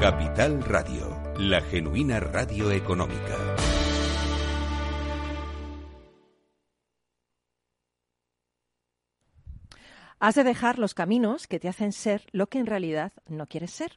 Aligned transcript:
Capital 0.00 0.62
Radio, 0.62 1.20
la 1.38 1.60
genuina 1.60 2.20
radio 2.20 2.70
económica. 2.70 3.36
Has 10.20 10.36
de 10.36 10.44
dejar 10.44 10.78
los 10.78 10.94
caminos 10.94 11.48
que 11.48 11.58
te 11.58 11.68
hacen 11.68 11.90
ser 11.90 12.26
lo 12.30 12.46
que 12.46 12.60
en 12.60 12.66
realidad 12.66 13.12
no 13.26 13.48
quieres 13.48 13.72
ser. 13.72 13.96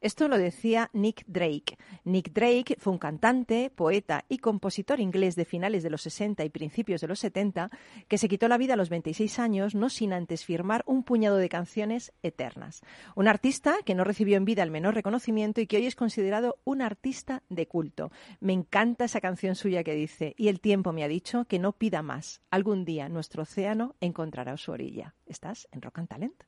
Esto 0.00 0.28
lo 0.28 0.38
decía 0.38 0.90
Nick 0.92 1.24
Drake. 1.26 1.78
Nick 2.04 2.32
Drake 2.32 2.76
fue 2.78 2.92
un 2.92 2.98
cantante, 2.98 3.70
poeta 3.70 4.24
y 4.28 4.38
compositor 4.38 5.00
inglés 5.00 5.36
de 5.36 5.44
finales 5.44 5.82
de 5.82 5.90
los 5.90 6.02
60 6.02 6.44
y 6.44 6.50
principios 6.50 7.00
de 7.00 7.08
los 7.08 7.18
70 7.20 7.70
que 8.08 8.18
se 8.18 8.28
quitó 8.28 8.48
la 8.48 8.58
vida 8.58 8.74
a 8.74 8.76
los 8.76 8.88
26 8.88 9.38
años 9.38 9.74
no 9.74 9.88
sin 9.88 10.12
antes 10.12 10.44
firmar 10.44 10.82
un 10.86 11.04
puñado 11.04 11.36
de 11.36 11.48
canciones 11.48 12.12
eternas. 12.22 12.82
Un 13.14 13.28
artista 13.28 13.76
que 13.84 13.94
no 13.94 14.04
recibió 14.04 14.36
en 14.36 14.44
vida 14.44 14.62
el 14.62 14.70
menor 14.70 14.94
reconocimiento 14.94 15.60
y 15.60 15.66
que 15.66 15.76
hoy 15.76 15.86
es 15.86 15.96
considerado 15.96 16.58
un 16.64 16.82
artista 16.82 17.42
de 17.48 17.66
culto. 17.66 18.10
Me 18.40 18.52
encanta 18.52 19.04
esa 19.04 19.20
canción 19.20 19.54
suya 19.54 19.84
que 19.84 19.94
dice, 19.94 20.34
y 20.36 20.48
el 20.48 20.60
tiempo 20.60 20.92
me 20.92 21.04
ha 21.04 21.08
dicho 21.08 21.44
que 21.46 21.58
no 21.58 21.72
pida 21.72 22.02
más. 22.02 22.42
Algún 22.50 22.84
día 22.84 23.08
nuestro 23.08 23.42
océano 23.42 23.96
encontrará 24.00 24.56
su 24.56 24.72
orilla. 24.72 25.14
¿Estás 25.26 25.68
en 25.72 25.82
Rock 25.82 25.98
and 25.98 26.08
Talent? 26.08 26.42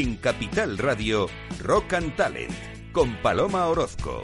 En 0.00 0.16
Capital 0.16 0.78
Radio, 0.78 1.28
Rock 1.62 1.92
and 1.92 2.16
Talent, 2.16 2.54
con 2.90 3.16
Paloma 3.16 3.66
Orozco. 3.66 4.22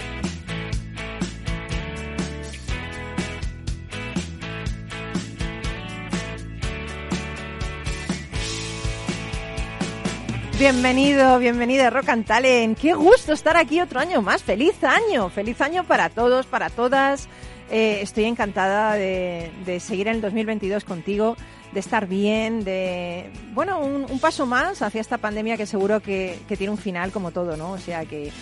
Bienvenido, 10.58 11.38
bienvenida 11.38 11.88
a 11.88 11.90
Rock 11.90 12.08
and 12.08 12.24
Talent. 12.24 12.78
Qué 12.78 12.94
gusto 12.94 13.34
estar 13.34 13.58
aquí 13.58 13.82
otro 13.82 14.00
año 14.00 14.22
más. 14.22 14.42
Feliz 14.42 14.82
año, 14.82 15.28
feliz 15.28 15.60
año 15.60 15.84
para 15.84 16.08
todos, 16.08 16.46
para 16.46 16.70
todas. 16.70 17.28
Eh, 17.70 17.98
estoy 18.00 18.24
encantada 18.24 18.94
de, 18.94 19.50
de 19.66 19.78
seguir 19.80 20.08
en 20.08 20.14
el 20.14 20.20
2022 20.22 20.84
contigo 20.84 21.36
de 21.72 21.80
estar 21.80 22.06
bien, 22.06 22.64
de, 22.64 23.30
bueno, 23.52 23.80
un, 23.80 24.18
paso 24.18 24.46
más 24.46 24.82
hacia 24.82 25.00
esta 25.00 25.18
pandemia 25.18 25.56
que 25.56 25.66
seguro 25.66 26.00
que, 26.00 26.38
tiene 26.48 26.70
un 26.70 26.78
final 26.78 27.12
como 27.12 27.30
todo, 27.30 27.56
¿no? 27.56 27.72
O 27.72 27.78
sea 27.78 28.04
que 28.04 28.32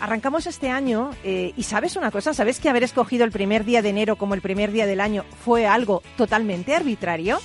arrancamos 0.00 0.46
este 0.46 0.70
año 0.70 1.10
eh, 1.24 1.52
y 1.56 1.62
sabes 1.62 1.96
una 1.96 2.10
cosa, 2.10 2.34
¿sabes 2.34 2.58
que 2.58 2.68
haber 2.68 2.82
escogido 2.82 3.24
el 3.24 3.30
primer 3.30 3.64
día 3.64 3.82
de 3.82 3.90
enero 3.90 4.16
como 4.16 4.34
el 4.34 4.40
primer 4.40 4.72
día 4.72 4.86
del 4.86 5.00
año 5.00 5.24
fue 5.44 5.66
algo 5.66 6.02
totalmente 6.16 6.74
arbitrario? 6.74 7.38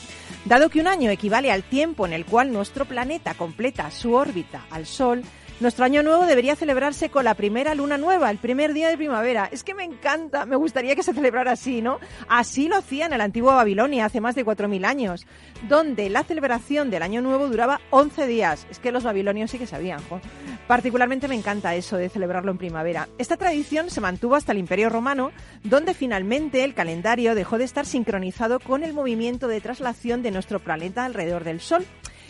Dado 0.45 0.69
que 0.69 0.80
un 0.80 0.88
año 0.88 1.09
equivale 1.09 1.52
al 1.52 1.63
tiempo 1.63 2.06
en 2.06 2.13
el 2.13 2.25
cual 2.25 2.52
nuestro 2.52 2.86
planeta 2.86 3.33
completa 3.33 3.89
su 3.91 4.13
órbita 4.13 4.66
al 4.69 4.86
Sol, 4.86 5.23
nuestro 5.59 5.86
año 5.86 6.03
nuevo 6.03 6.25
debería 6.25 6.56
celebrarse 6.56 7.09
con 7.09 7.23
la 7.23 7.34
primera 7.34 7.75
luna 7.75 7.98
nueva, 7.98 8.30
el 8.30 8.38
primer 8.38 8.73
día 8.73 8.89
de 8.89 8.98
primavera. 8.98 9.48
Es 9.52 9.64
que 9.64 9.73
me 9.73 9.84
encanta, 9.84 10.45
me 10.45 10.56
gustaría 10.56 10.95
que 10.95 11.03
se 11.03 11.14
celebrara 11.14 11.53
así, 11.53 11.81
¿no? 11.81 12.00
Así 12.28 12.67
lo 12.67 12.78
hacían 12.78 13.14
en 13.14 13.20
la 13.20 13.23
antigua 13.23 13.56
Babilonia 13.56 14.06
hace 14.06 14.20
más 14.20 14.36
de 14.36 14.45
4.000 14.45 14.86
años, 14.86 15.25
donde 15.70 16.09
la 16.09 16.23
celebración 16.23 16.89
del 16.89 17.03
año 17.03 17.22
nuevo 17.22 17.47
duraba 17.47 17.80
11 17.92 18.28
días. 18.28 18.67
Es 18.70 18.80
que 18.80 18.92
los 18.92 19.03
babilonios 19.03 19.52
sí 19.52 19.58
que 19.58 19.67
sabían, 19.67 20.02
jo. 20.09 20.20
Particularmente 20.67 21.28
me 21.28 21.36
encanta 21.36 21.75
eso 21.75 21.97
de 21.97 22.09
celebrarlo 22.09 22.52
en 22.52 22.58
primavera. 22.58 23.08
Esta 23.17 23.38
tradición 23.38 23.90
se 23.90 24.02
mantuvo 24.02 24.36
hasta 24.36 24.52
el 24.52 24.58
Imperio 24.58 24.90
Romano, 24.90 25.31
donde 25.64 25.94
finalmente 25.94 26.64
el 26.64 26.73
calendario 26.73 27.36
dejó 27.36 27.58
de 27.58 27.64
estar 27.64 27.86
sincronizado 27.86 28.59
con 28.59 28.84
el 28.84 28.94
movimiento 28.94 29.47
de 29.47 29.62
traslación 29.62 30.22
de 30.22 30.31
nuestro 30.31 30.59
planeta 30.59 31.06
alrededor 31.06 31.44
del 31.44 31.62
Sol. 31.62 31.85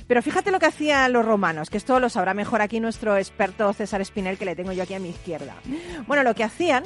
Pero 0.08 0.22
fíjate 0.22 0.52
lo 0.52 0.60
que 0.60 0.68
hacían 0.68 1.14
los 1.14 1.26
romanos, 1.26 1.70
que 1.70 1.78
esto 1.78 2.00
lo 2.00 2.10
sabrá 2.10 2.34
mejor 2.34 2.62
aquí 2.62 2.80
nuestro 2.80 3.18
experto 3.18 3.72
César 3.74 4.02
Espinel, 4.02 4.38
que 4.38 4.46
le 4.46 4.56
tengo 4.56 4.72
yo 4.72 4.84
aquí 4.84 4.94
a 4.94 5.00
mi 5.00 5.10
izquierda. 5.10 5.56
Bueno, 6.08 6.24
lo 6.24 6.36
que 6.36 6.44
hacían 6.44 6.84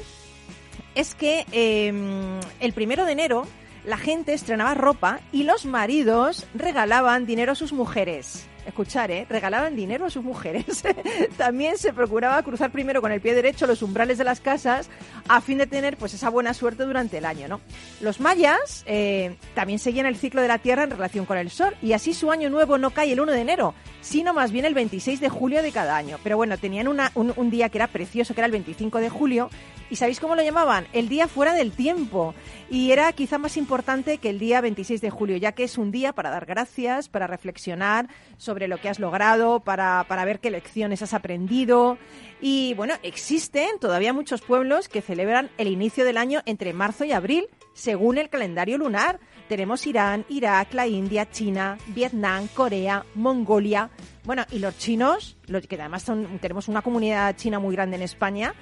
es 0.96 1.16
que 1.16 1.46
em, 1.52 2.40
el 2.59 2.74
primero 2.74 3.06
de 3.06 3.12
enero 3.12 3.46
la 3.85 3.97
gente 3.97 4.34
estrenaba 4.34 4.74
ropa 4.74 5.19
y 5.31 5.44
los 5.44 5.66
maridos 5.66 6.47
regalaban 6.53 7.25
dinero 7.25 7.53
a 7.53 7.56
sus 7.56 7.74
mujeres 7.74 8.49
escuchar, 8.66 9.12
¿eh? 9.12 9.25
regalaban 9.30 9.75
dinero 9.75 10.06
a 10.06 10.09
sus 10.09 10.24
mujeres. 10.24 10.84
También 11.38 11.78
se 11.78 11.94
procuraba 11.94 12.42
cruzar 12.44 12.72
primero 12.72 13.02
con 13.02 13.12
el 13.12 13.22
pie 13.22 13.34
derecho 13.34 13.68
los 13.68 13.81
umbrales 13.81 14.18
de 14.18 14.24
las 14.24 14.40
casas 14.40 14.90
a 15.28 15.42
fin 15.42 15.58
de 15.58 15.68
tener 15.68 15.97
pues 15.97 16.14
esa 16.14 16.30
buena 16.30 16.53
suerte 16.53 16.84
durante 16.84 17.18
el 17.18 17.25
año. 17.25 17.47
¿no? 17.47 17.62
Los 18.02 18.20
mayas 18.20 18.84
eh, 18.86 19.36
también 19.56 19.80
seguían 19.80 20.06
el 20.06 20.16
ciclo 20.18 20.42
de 20.42 20.47
la 20.47 20.58
Tierra 20.58 20.84
en 20.84 20.92
relación 20.92 21.25
con 21.25 21.38
el 21.38 21.50
Sol 21.50 21.75
y 21.81 21.94
así 21.94 22.14
su 22.14 22.31
año 22.31 22.50
nuevo 22.50 22.78
no 22.78 22.92
cae 22.92 23.14
el 23.14 23.20
1 23.20 23.31
de 23.31 23.42
enero, 23.42 23.74
sino 24.02 24.34
más 24.34 24.52
bien 24.52 24.66
el 24.66 24.74
26 24.74 25.20
de 25.20 25.30
julio 25.30 25.62
de 25.62 25.72
cada 25.72 25.96
año. 25.96 26.18
Pero 26.24 26.38
bueno, 26.38 26.58
tenían 26.58 26.88
un, 26.88 27.02
un 27.16 27.50
día 27.50 27.70
que 27.70 27.78
era 27.78 27.88
precioso, 27.88 28.34
que 28.34 28.41
era 28.41 28.46
el 28.46 28.52
25 28.52 29.00
de 29.00 29.09
julio, 29.09 29.50
¿Y 29.90 29.96
sabéis 29.96 30.20
cómo 30.20 30.36
lo 30.36 30.44
llamaban? 30.44 30.86
El 30.94 31.09
día 31.09 31.28
fuera 31.28 31.53
del 31.53 31.72
tiempo. 31.72 32.36
Y 32.72 32.91
era 32.91 33.12
quizá 33.13 33.40
más 33.40 33.57
importante 33.57 34.19
que 34.19 34.30
el 34.30 34.38
día 34.38 34.62
26 34.62 35.02
de 35.02 35.09
julio, 35.09 35.38
ya 35.38 35.53
que 35.53 35.63
es 35.63 35.80
un 35.80 35.90
día 35.90 36.13
para 36.13 36.30
dar 36.30 36.46
gracias, 36.46 37.09
para 37.09 37.25
reflexionar 37.25 38.07
sobre 38.38 38.68
lo 38.68 38.78
que 38.78 38.90
has 38.90 39.00
logrado, 39.00 39.62
para, 39.62 40.06
para 40.07 40.24
ver 40.24 40.40
qué 40.40 40.52
lecciones 40.52 41.02
has 41.02 41.16
aprendido. 41.16 41.97
Y 42.41 42.75
bueno, 42.75 42.94
existen 43.02 43.79
todavía 43.79 44.13
muchos 44.13 44.41
pueblos 44.41 44.88
que 44.88 45.02
celebran 45.02 45.50
el 45.58 45.68
inicio 45.68 46.06
del 46.06 46.18
año 46.18 46.41
entre 46.46 46.74
marzo 46.74 47.06
y 47.06 47.12
abril, 47.12 47.47
según 47.74 48.19
el 48.19 48.29
calendario 48.29 48.78
lunar. 48.78 49.19
Tenemos 49.47 49.88
Irán, 49.88 50.25
Irak, 50.29 50.72
la 50.75 50.85
India, 50.85 51.28
China, 51.28 51.75
Vietnam, 51.88 52.47
Corea, 52.53 53.03
Mongolia. 53.16 53.90
Bueno, 54.25 54.46
y 54.52 54.59
los 54.59 54.78
chinos, 54.78 55.38
los 55.47 55.66
que 55.66 55.75
además 55.75 56.03
son, 56.03 56.38
tenemos 56.38 56.68
una 56.68 56.84
comunidad 56.84 57.35
china 57.35 57.58
muy 57.58 57.74
grande 57.75 57.96
en 57.96 58.03
España, 58.03 58.53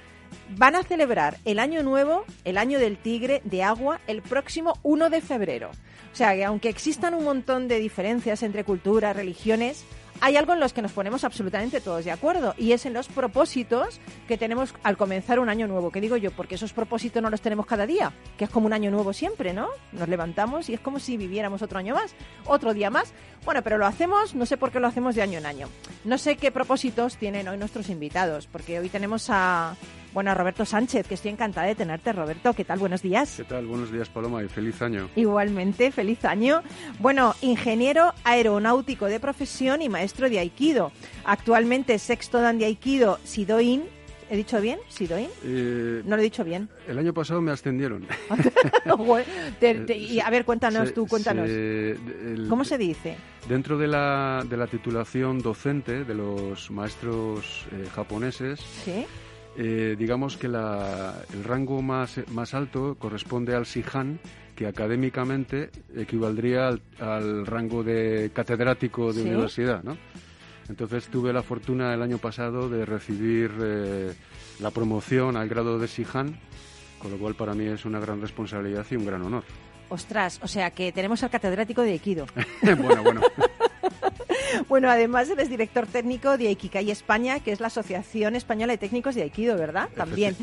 van 0.56 0.76
a 0.76 0.82
celebrar 0.82 1.38
el 1.44 1.58
Año 1.58 1.82
Nuevo, 1.82 2.24
el 2.44 2.58
Año 2.58 2.78
del 2.78 2.96
Tigre 2.98 3.42
de 3.44 3.62
Agua, 3.62 4.00
el 4.06 4.22
próximo 4.22 4.78
1 4.82 5.10
de 5.10 5.20
febrero. 5.20 5.70
O 6.12 6.16
sea 6.16 6.34
que 6.34 6.44
aunque 6.44 6.68
existan 6.68 7.14
un 7.14 7.24
montón 7.24 7.68
de 7.68 7.78
diferencias 7.78 8.42
entre 8.42 8.64
culturas, 8.64 9.14
religiones, 9.14 9.84
hay 10.20 10.36
algo 10.36 10.52
en 10.52 10.60
los 10.60 10.72
que 10.72 10.82
nos 10.82 10.92
ponemos 10.92 11.22
absolutamente 11.22 11.80
todos 11.80 12.04
de 12.04 12.10
acuerdo 12.10 12.54
y 12.58 12.72
es 12.72 12.86
en 12.86 12.92
los 12.92 13.06
propósitos 13.08 14.00
que 14.26 14.36
tenemos 14.36 14.74
al 14.82 14.96
comenzar 14.96 15.38
un 15.38 15.48
año 15.48 15.68
nuevo. 15.68 15.90
¿Qué 15.90 16.00
digo 16.00 16.16
yo? 16.16 16.32
Porque 16.32 16.56
esos 16.56 16.72
propósitos 16.72 17.22
no 17.22 17.30
los 17.30 17.40
tenemos 17.40 17.66
cada 17.66 17.86
día, 17.86 18.12
que 18.36 18.44
es 18.44 18.50
como 18.50 18.66
un 18.66 18.72
año 18.72 18.90
nuevo 18.90 19.12
siempre, 19.12 19.52
¿no? 19.52 19.68
Nos 19.92 20.08
levantamos 20.08 20.68
y 20.68 20.74
es 20.74 20.80
como 20.80 20.98
si 20.98 21.16
viviéramos 21.16 21.62
otro 21.62 21.78
año 21.78 21.94
más, 21.94 22.14
otro 22.46 22.74
día 22.74 22.90
más. 22.90 23.12
Bueno, 23.44 23.62
pero 23.62 23.78
lo 23.78 23.86
hacemos, 23.86 24.34
no 24.34 24.44
sé 24.44 24.56
por 24.56 24.72
qué 24.72 24.80
lo 24.80 24.88
hacemos 24.88 25.14
de 25.14 25.22
año 25.22 25.38
en 25.38 25.46
año. 25.46 25.68
No 26.04 26.18
sé 26.18 26.36
qué 26.36 26.50
propósitos 26.50 27.16
tienen 27.16 27.46
hoy 27.46 27.58
nuestros 27.58 27.88
invitados, 27.88 28.48
porque 28.48 28.80
hoy 28.80 28.88
tenemos 28.88 29.28
a 29.30 29.76
bueno, 30.12 30.34
Roberto 30.34 30.64
Sánchez, 30.64 31.06
que 31.06 31.14
estoy 31.14 31.30
encantada 31.30 31.66
de 31.66 31.74
tenerte, 31.74 32.12
Roberto. 32.12 32.54
¿Qué 32.54 32.64
tal? 32.64 32.78
Buenos 32.78 33.02
días. 33.02 33.34
¿Qué 33.36 33.44
tal? 33.44 33.66
Buenos 33.66 33.92
días, 33.92 34.08
Paloma, 34.08 34.42
y 34.42 34.48
feliz 34.48 34.80
año. 34.82 35.08
Igualmente, 35.16 35.92
feliz 35.92 36.24
año. 36.24 36.62
Bueno, 36.98 37.34
ingeniero 37.42 38.12
aeronáutico 38.24 39.06
de 39.06 39.20
profesión 39.20 39.82
y 39.82 39.88
maestro 39.88 40.30
de 40.30 40.38
Aikido. 40.38 40.92
Actualmente 41.24 41.98
sexto 41.98 42.40
dan 42.40 42.58
de 42.58 42.66
Aikido 42.66 43.18
Sidoin. 43.24 43.82
¿He 44.30 44.36
dicho 44.36 44.60
bien? 44.60 44.78
¿Sidoin? 44.88 45.28
Eh, 45.42 46.02
no 46.04 46.16
lo 46.16 46.20
he 46.20 46.24
dicho 46.24 46.44
bien. 46.44 46.68
El 46.86 46.98
año 46.98 47.14
pasado 47.14 47.40
me 47.40 47.50
ascendieron. 47.50 48.06
y 49.96 50.20
a 50.20 50.30
ver, 50.30 50.44
cuéntanos 50.44 50.92
tú, 50.92 51.06
cuéntanos. 51.06 51.48
¿Cómo 52.48 52.64
se 52.64 52.76
dice? 52.76 53.16
Dentro 53.48 53.78
de 53.78 53.86
la, 53.86 54.44
de 54.46 54.56
la 54.58 54.66
titulación 54.66 55.38
docente 55.38 56.04
de 56.04 56.14
los 56.14 56.70
maestros 56.70 57.66
eh, 57.72 57.88
japoneses, 57.94 58.60
¿Sí? 58.84 59.06
Eh, 59.60 59.96
digamos 59.98 60.36
que 60.36 60.46
el 60.46 61.44
rango 61.44 61.82
más, 61.82 62.20
más 62.28 62.54
alto 62.54 62.94
corresponde 62.96 63.56
al 63.56 63.66
Sihan, 63.66 64.20
que 64.54 64.68
académicamente 64.68 65.70
equivaldría 65.96 66.68
al, 67.00 67.44
rango 67.44 67.82
de 67.82 68.30
catedrático 68.32 69.12
de 69.12 69.22
universidad, 69.22 69.82
¿no? 69.82 69.96
Entonces 70.68 71.08
tuve 71.08 71.32
la 71.32 71.42
fortuna 71.42 71.92
el 71.92 72.02
año 72.02 72.18
pasado 72.18 72.68
de 72.68 72.86
recibir 72.86 73.50
eh, 73.60 74.14
la 74.60 74.70
promoción 74.70 75.36
al 75.36 75.48
grado 75.48 75.76
de 75.80 75.88
Sihan, 75.88 76.38
con 77.00 77.10
lo 77.10 77.18
cual 77.18 77.34
para 77.34 77.52
mí 77.54 77.66
es 77.66 77.84
una 77.84 77.98
gran 77.98 78.20
responsabilidad 78.20 78.86
y 78.92 78.94
un 78.94 79.06
gran 79.06 79.22
honor. 79.22 79.42
Ostras, 79.88 80.38
o 80.40 80.46
sea 80.46 80.70
que 80.70 80.92
tenemos 80.92 81.20
al 81.24 81.30
catedrático 81.30 81.82
de 81.82 81.92
Aikido. 81.92 82.26
bueno, 82.62 83.02
bueno. 83.02 83.22
Bueno, 84.68 84.90
además 84.90 85.28
eres 85.28 85.50
director 85.50 85.86
técnico 85.86 86.38
de 86.38 86.48
Aikikai 86.48 86.90
España, 86.90 87.40
que 87.40 87.52
es 87.52 87.60
la 87.60 87.68
Asociación 87.68 88.36
Española 88.36 88.72
de 88.72 88.78
Técnicos 88.78 89.14
de 89.14 89.22
Aikido, 89.22 89.56
¿verdad? 89.56 89.88
También. 89.94 90.36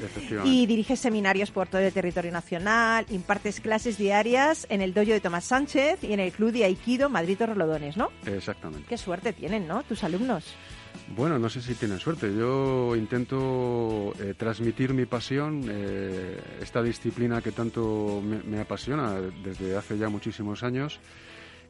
Y 0.43 0.65
diriges 0.65 0.99
seminarios 0.99 1.51
por 1.51 1.67
todo 1.67 1.81
el 1.81 1.93
territorio 1.93 2.31
nacional, 2.31 3.05
impartes 3.09 3.59
clases 3.59 3.97
diarias 3.97 4.67
en 4.69 4.81
el 4.81 4.93
dojo 4.93 5.11
de 5.11 5.19
Tomás 5.19 5.45
Sánchez 5.45 6.03
y 6.03 6.13
en 6.13 6.19
el 6.19 6.31
Club 6.31 6.51
de 6.51 6.65
Aikido 6.65 7.09
Madrid 7.09 7.41
Rolodones, 7.41 7.97
¿no? 7.97 8.09
Exactamente. 8.25 8.87
Qué 8.87 8.97
suerte 8.97 9.33
tienen, 9.33 9.67
¿no? 9.67 9.83
Tus 9.83 10.03
alumnos. 10.03 10.55
Bueno, 11.15 11.37
no 11.37 11.49
sé 11.49 11.61
si 11.61 11.75
tienen 11.75 11.99
suerte. 11.99 12.33
Yo 12.35 12.95
intento 12.95 14.13
eh, 14.19 14.33
transmitir 14.37 14.93
mi 14.93 15.05
pasión, 15.05 15.63
eh, 15.69 16.39
esta 16.61 16.81
disciplina 16.81 17.41
que 17.41 17.51
tanto 17.51 18.21
me, 18.21 18.59
apasiona 18.59 19.19
desde 19.43 19.75
hace 19.77 19.97
ya 19.97 20.09
muchísimos 20.09 20.63
años 20.63 20.99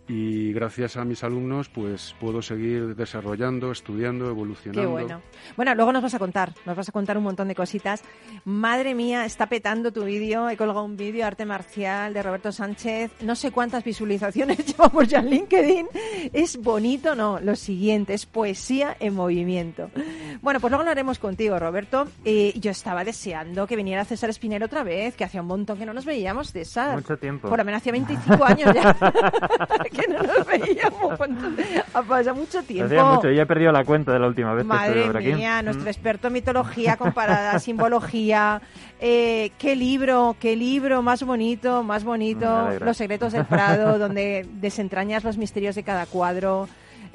y 0.07 0.53
gracias 0.53 0.97
a 0.97 1.05
mis 1.05 1.23
alumnos 1.23 1.69
pues 1.69 2.15
puedo 2.19 2.41
seguir 2.41 2.95
desarrollando, 2.95 3.71
estudiando, 3.71 4.29
evolucionando. 4.29 4.81
Qué 4.81 4.87
bueno. 4.87 5.21
Bueno, 5.55 5.73
luego 5.75 5.91
nos 5.91 6.03
vas 6.03 6.13
a 6.13 6.19
contar, 6.19 6.53
nos 6.65 6.75
vas 6.75 6.89
a 6.89 6.91
contar 6.91 7.17
un 7.17 7.23
montón 7.23 7.47
de 7.47 7.55
cositas. 7.55 8.03
Madre 8.43 8.93
mía, 8.93 9.25
está 9.25 9.47
petando 9.47 9.91
tu 9.91 10.03
vídeo, 10.03 10.49
he 10.49 10.57
colgado 10.57 10.83
un 10.83 10.97
vídeo 10.97 11.25
arte 11.25 11.45
marcial 11.45 12.13
de 12.13 12.21
Roberto 12.21 12.51
Sánchez, 12.51 13.11
no 13.21 13.35
sé 13.35 13.51
cuántas 13.51 13.83
visualizaciones 13.83 14.65
llevamos 14.65 15.07
ya 15.07 15.19
en 15.19 15.29
LinkedIn. 15.29 15.87
Es 16.33 16.57
bonito, 16.57 17.15
no, 17.15 17.39
lo 17.39 17.55
siguiente, 17.55 18.13
es 18.13 18.25
poesía 18.25 18.95
en 18.99 19.15
movimiento. 19.15 19.89
Bueno, 20.41 20.59
pues 20.59 20.71
luego 20.71 20.83
lo 20.83 20.91
haremos 20.91 21.17
contigo, 21.17 21.57
Roberto. 21.57 22.07
yo 22.23 22.71
estaba 22.71 23.03
deseando 23.03 23.65
que 23.65 23.75
viniera 23.75 24.05
César 24.05 24.29
Espinero 24.29 24.67
otra 24.67 24.83
vez, 24.83 25.15
que 25.15 25.23
hacía 25.23 25.41
un 25.41 25.47
montón 25.47 25.77
que 25.77 25.85
no 25.85 25.93
nos 25.93 26.05
veíamos, 26.05 26.51
César. 26.51 26.95
Mucho 26.95 27.17
tiempo. 27.17 27.49
Por 27.49 27.57
lo 27.57 27.65
menos 27.65 27.81
hacía 27.81 27.91
25 27.91 28.43
años 28.45 28.73
ya. 28.73 28.95
que 29.95 30.07
no 30.07 30.21
nos 30.21 30.45
veíamos. 30.45 31.19
Ha 31.93 32.01
pasado 32.03 32.35
mucho 32.35 32.61
tiempo. 32.63 33.15
mucho, 33.15 33.31
ya 33.31 33.43
he 33.43 33.45
perdido 33.45 33.71
la 33.71 33.83
cuenta 33.83 34.11
de 34.11 34.19
la 34.19 34.27
última 34.27 34.53
vez 34.53 34.65
Madre 34.65 35.11
que 35.19 35.35
mía, 35.35 35.61
nuestro 35.61 35.85
mm. 35.85 35.89
experto 35.89 36.27
en 36.27 36.33
mitología 36.33 36.97
comparada, 36.97 37.57
simbología. 37.59 38.61
Eh, 38.99 39.51
qué 39.57 39.75
libro, 39.75 40.35
qué 40.39 40.55
libro 40.55 41.01
más 41.01 41.23
bonito, 41.23 41.83
más 41.83 42.03
bonito. 42.03 42.69
Los 42.79 42.97
secretos 42.97 43.33
del 43.33 43.45
Prado, 43.45 43.97
donde 44.05 44.47
desentrañas 44.53 45.23
los 45.23 45.37
misterios 45.37 45.75
de 45.75 45.83
cada 45.83 46.05
cuadro. 46.05 46.67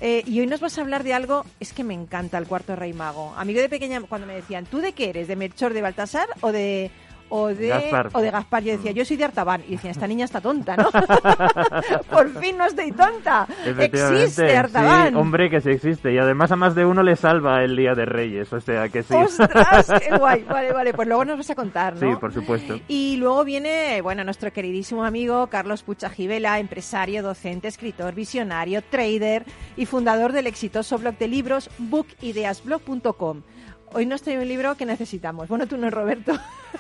Eh, 0.03 0.23
y 0.27 0.41
hoy 0.41 0.47
nos 0.47 0.61
vas 0.61 0.79
a 0.79 0.81
hablar 0.81 1.05
de 1.05 1.13
algo, 1.13 1.45
es 1.61 1.75
que 1.75 1.85
me 1.85 1.93
encanta 1.93 2.39
el 2.39 2.47
cuarto 2.47 2.75
rey 2.75 2.95
mago. 2.95 3.35
Amigo 3.37 3.61
de 3.61 3.69
pequeña, 3.69 4.01
cuando 4.01 4.27
me 4.27 4.35
decían, 4.35 4.65
¿tú 4.65 4.79
de 4.79 4.93
qué 4.93 5.11
eres? 5.11 5.29
¿De 5.29 5.37
Melchor 5.37 5.75
de 5.75 5.83
Baltasar 5.83 6.27
o 6.41 6.53
de 6.53 6.91
o 7.31 7.49
de 7.49 7.69
Gaspar. 7.69 8.11
o 8.13 8.21
de 8.21 8.31
Gaspar. 8.31 8.63
Yo 8.63 8.73
decía, 8.73 8.93
yo 8.93 9.05
soy 9.05 9.17
de 9.17 9.25
Artaban. 9.25 9.63
Y 9.67 9.73
decía, 9.73 9.91
esta 9.91 10.07
niña 10.07 10.25
está 10.27 10.41
tonta, 10.41 10.77
¿no? 10.77 10.91
Por 12.11 12.39
fin 12.41 12.59
no 12.59 12.67
estoy 12.67 12.93
tonta. 12.93 13.47
Existe 13.65 14.57
Artaban. 14.57 15.17
hombre, 15.17 15.49
que 15.49 15.61
sí 15.61 15.71
existe. 15.71 16.13
Y 16.13 16.19
además 16.19 16.53
a 16.53 16.57
más 16.57 16.75
de 16.75 16.85
uno 16.85 17.03
le 17.03 17.17
salva 17.17 17.63
el 17.63 17.77
Día 17.77 17.95
de 17.95 18.05
Reyes. 18.05 18.53
O 18.53 18.61
sea, 18.61 18.89
que 18.89 19.03
sí. 19.03 19.15
¡Ostras! 19.15 19.91
¡Qué 20.09 20.17
guay! 20.17 20.45
Vale, 20.45 20.73
vale. 20.73 20.93
Pues 20.93 21.09
luego 21.09 21.25
nos 21.25 21.39
vas 21.39 21.51
a 21.51 21.55
contar, 21.55 21.95
¿no? 21.95 22.01
Sí, 22.01 22.21
por 22.21 22.33
supuesto. 22.33 22.79
Y 22.89 23.17
luego 23.17 23.45
viene, 23.45 24.01
bueno, 24.03 24.25
nuestro 24.25 24.53
queridísimo 24.53 25.05
amigo 25.05 25.47
Carlos 25.47 25.83
Puchajivela, 25.83 26.59
empresario, 26.59 27.23
docente, 27.23 27.69
escritor, 27.69 28.15
visionario, 28.15 28.83
trader 28.83 29.45
y 29.77 29.87
fundador 29.87 30.33
del 30.33 30.47
exitoso 30.47 30.99
blog 30.99 31.17
de 31.19 31.29
libros 31.29 31.71
bookideasblog.com 31.79 33.43
hoy 33.93 34.07
nos 34.07 34.23
trae 34.23 34.39
un 34.39 34.49
libro 34.49 34.77
que 34.77 34.87
necesitamos. 34.87 35.49
Bueno, 35.49 35.67
tú 35.67 35.77
no, 35.77 35.91
Roberto. 35.91 36.33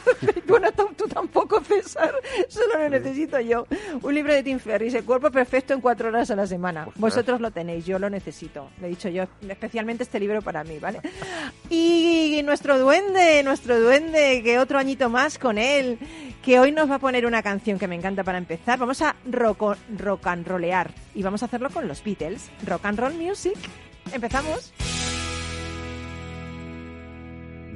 bueno, 0.46 0.68
tú, 0.72 1.06
tampoco, 1.08 1.60
César. 1.60 2.14
Solo 2.48 2.78
lo 2.78 2.88
necesito 2.88 3.40
yo. 3.40 3.66
Un 4.02 4.14
libro 4.14 4.32
de 4.32 4.42
Tim 4.42 4.58
Ferriss, 4.58 4.94
El 4.94 5.04
cuerpo 5.04 5.30
perfecto 5.30 5.74
en 5.74 5.80
cuatro 5.80 6.08
horas 6.08 6.30
a 6.30 6.36
la 6.36 6.46
semana. 6.46 6.88
Vosotros 6.96 7.40
lo 7.40 7.50
tenéis, 7.50 7.84
yo 7.86 7.98
lo 7.98 8.10
necesito. 8.10 8.70
Le 8.80 8.86
he 8.86 8.90
dicho 8.90 9.08
yo, 9.08 9.24
especialmente 9.48 10.04
este 10.04 10.20
libro 10.20 10.42
para 10.42 10.64
mí, 10.64 10.78
¿vale? 10.78 11.00
Y 11.70 12.40
nuestro 12.44 12.78
duende, 12.78 13.42
nuestro 13.42 13.80
duende, 13.80 14.42
que 14.42 14.58
otro 14.58 14.78
añito 14.78 15.08
más 15.08 15.38
con 15.38 15.58
él, 15.58 15.98
que 16.42 16.58
hoy 16.58 16.72
nos 16.72 16.90
va 16.90 16.96
a 16.96 16.98
poner 16.98 17.26
una 17.26 17.42
canción 17.42 17.78
que 17.78 17.86
me 17.86 17.94
encanta 17.94 18.24
para 18.24 18.38
empezar. 18.38 18.78
Vamos 18.78 19.02
a 19.02 19.14
rock, 19.30 19.76
rock 19.96 20.26
and 20.26 20.46
rollear 20.46 20.90
y 21.14 21.22
vamos 21.22 21.42
a 21.42 21.46
hacerlo 21.46 21.70
con 21.70 21.86
los 21.86 22.02
Beatles. 22.02 22.50
Rock 22.66 22.86
and 22.86 22.98
roll 22.98 23.14
music. 23.14 23.56
Empezamos. 24.12 24.72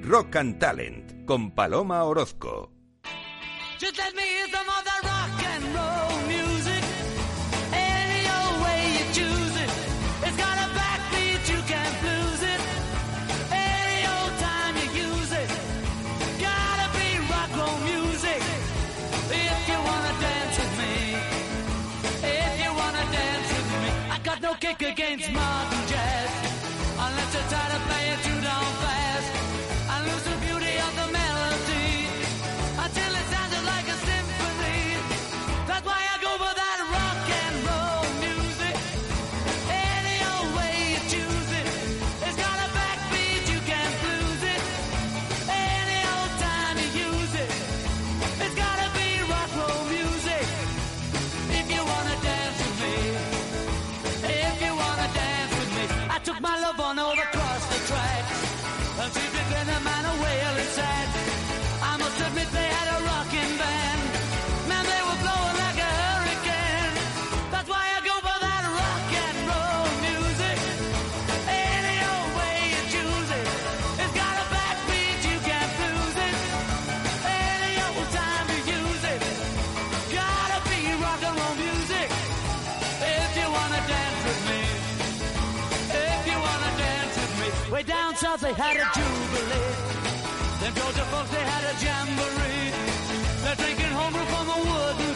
Rock 0.06 0.36
and 0.36 0.58
Talent 0.58 1.24
con 1.24 1.54
Paloma 1.54 2.04
Orozco. 2.04 2.70
Just 3.78 3.96
let 3.96 4.14
had 88.56 88.76
a 88.76 88.86
jubilee. 88.94 89.74
Them 90.60 90.72
Georgia 90.74 91.04
folks, 91.10 91.30
they 91.30 91.42
had 91.42 91.64
a 91.64 91.75
jamboree. 91.82 92.70
They're 93.42 93.56
drinking 93.56 93.92
homebrew 93.92 94.25
from 94.26 94.46
a 94.49 94.58
wooden 94.62 95.14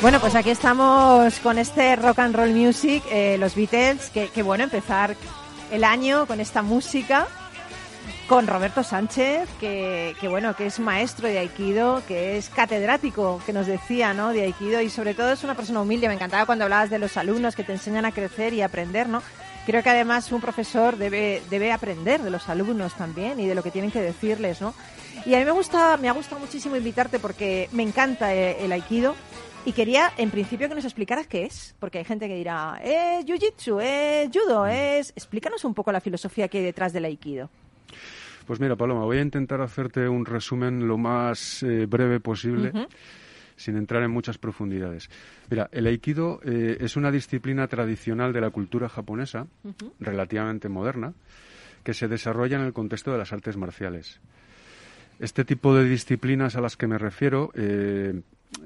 Bueno, 0.00 0.20
pues 0.20 0.34
aquí 0.34 0.50
estamos 0.50 1.38
con 1.40 1.58
este 1.58 1.96
rock 1.96 2.20
and 2.20 2.34
roll 2.34 2.50
music, 2.50 3.02
eh, 3.10 3.36
los 3.38 3.54
Beatles, 3.54 4.10
que, 4.10 4.42
bueno 4.42 4.64
empezar 4.64 5.16
el 5.70 5.84
año 5.84 6.26
con 6.26 6.40
esta 6.40 6.62
música 6.62 7.26
con 8.28 8.46
Roberto 8.46 8.82
Sánchez, 8.82 9.48
que, 9.60 10.14
bueno, 10.28 10.54
que 10.56 10.66
es 10.66 10.78
maestro 10.78 11.28
de 11.28 11.38
Aikido, 11.38 12.02
que 12.06 12.36
es 12.36 12.48
catedrático, 12.50 13.42
que 13.44 13.52
nos 13.52 13.66
decía, 13.66 14.14
¿no? 14.14 14.30
De 14.30 14.42
Aikido 14.42 14.80
y 14.80 14.90
sobre 14.90 15.14
todo 15.14 15.32
es 15.32 15.44
una 15.44 15.54
persona 15.54 15.80
humilde. 15.80 16.08
Me 16.08 16.14
encantaba 16.14 16.46
cuando 16.46 16.64
hablabas 16.64 16.90
de 16.90 16.98
los 16.98 17.16
alumnos 17.16 17.54
que 17.56 17.64
te 17.64 17.72
enseñan 17.72 18.04
a 18.04 18.12
crecer 18.12 18.54
y 18.54 18.62
aprender, 18.62 19.08
¿no? 19.08 19.22
Creo 19.66 19.82
que 19.82 19.90
además 19.90 20.32
un 20.32 20.40
profesor 20.40 20.96
debe, 20.96 21.40
debe 21.48 21.70
aprender 21.70 22.20
de 22.22 22.30
los 22.30 22.48
alumnos 22.48 22.94
también 22.94 23.38
y 23.38 23.46
de 23.46 23.54
lo 23.54 23.62
que 23.62 23.70
tienen 23.70 23.92
que 23.92 24.00
decirles, 24.00 24.60
¿no? 24.60 24.74
Y 25.24 25.34
a 25.34 25.38
mí 25.38 25.44
me 25.44 25.52
gusta, 25.52 25.96
me 25.98 26.08
ha 26.08 26.12
gustado 26.12 26.40
muchísimo 26.40 26.76
invitarte 26.76 27.20
porque 27.20 27.68
me 27.72 27.84
encanta 27.84 28.34
eh, 28.34 28.64
el, 28.64 28.72
aikido. 28.72 29.14
Y 29.64 29.72
quería, 29.72 30.10
en 30.16 30.30
principio, 30.30 30.68
que 30.68 30.74
nos 30.74 30.84
explicaras 30.84 31.28
qué 31.28 31.44
es, 31.44 31.76
porque 31.78 31.98
hay 31.98 32.04
gente 32.04 32.26
que 32.26 32.34
dirá, 32.34 32.80
es 32.82 33.24
jiu-jitsu, 33.24 33.80
es 33.80 34.28
judo, 34.36 34.66
es... 34.66 35.10
Explícanos 35.10 35.64
un 35.64 35.74
poco 35.74 35.92
la 35.92 36.00
filosofía 36.00 36.48
que 36.48 36.58
hay 36.58 36.64
detrás 36.64 36.92
del 36.92 37.04
aikido. 37.04 37.48
Pues 38.46 38.58
mira, 38.58 38.74
Paloma, 38.74 39.04
voy 39.04 39.18
a 39.18 39.22
intentar 39.22 39.60
hacerte 39.60 40.08
un 40.08 40.26
resumen 40.26 40.88
lo 40.88 40.98
más 40.98 41.62
eh, 41.62 41.86
breve 41.86 42.18
posible. 42.18 42.72
Sin 43.56 43.76
entrar 43.76 44.02
en 44.02 44.10
muchas 44.10 44.38
profundidades. 44.38 45.10
Mira, 45.50 45.68
el 45.72 45.86
aikido 45.86 46.40
eh, 46.44 46.78
es 46.80 46.96
una 46.96 47.10
disciplina 47.10 47.66
tradicional 47.68 48.32
de 48.32 48.40
la 48.40 48.50
cultura 48.50 48.88
japonesa, 48.88 49.46
relativamente 50.00 50.68
moderna, 50.68 51.14
que 51.84 51.94
se 51.94 52.08
desarrolla 52.08 52.58
en 52.58 52.64
el 52.64 52.72
contexto 52.72 53.12
de 53.12 53.18
las 53.18 53.32
artes 53.32 53.56
marciales. 53.56 54.20
Este 55.18 55.44
tipo 55.44 55.74
de 55.74 55.84
disciplinas 55.84 56.56
a 56.56 56.60
las 56.60 56.76
que 56.76 56.86
me 56.86 56.98
refiero 56.98 57.52
eh, 57.54 58.22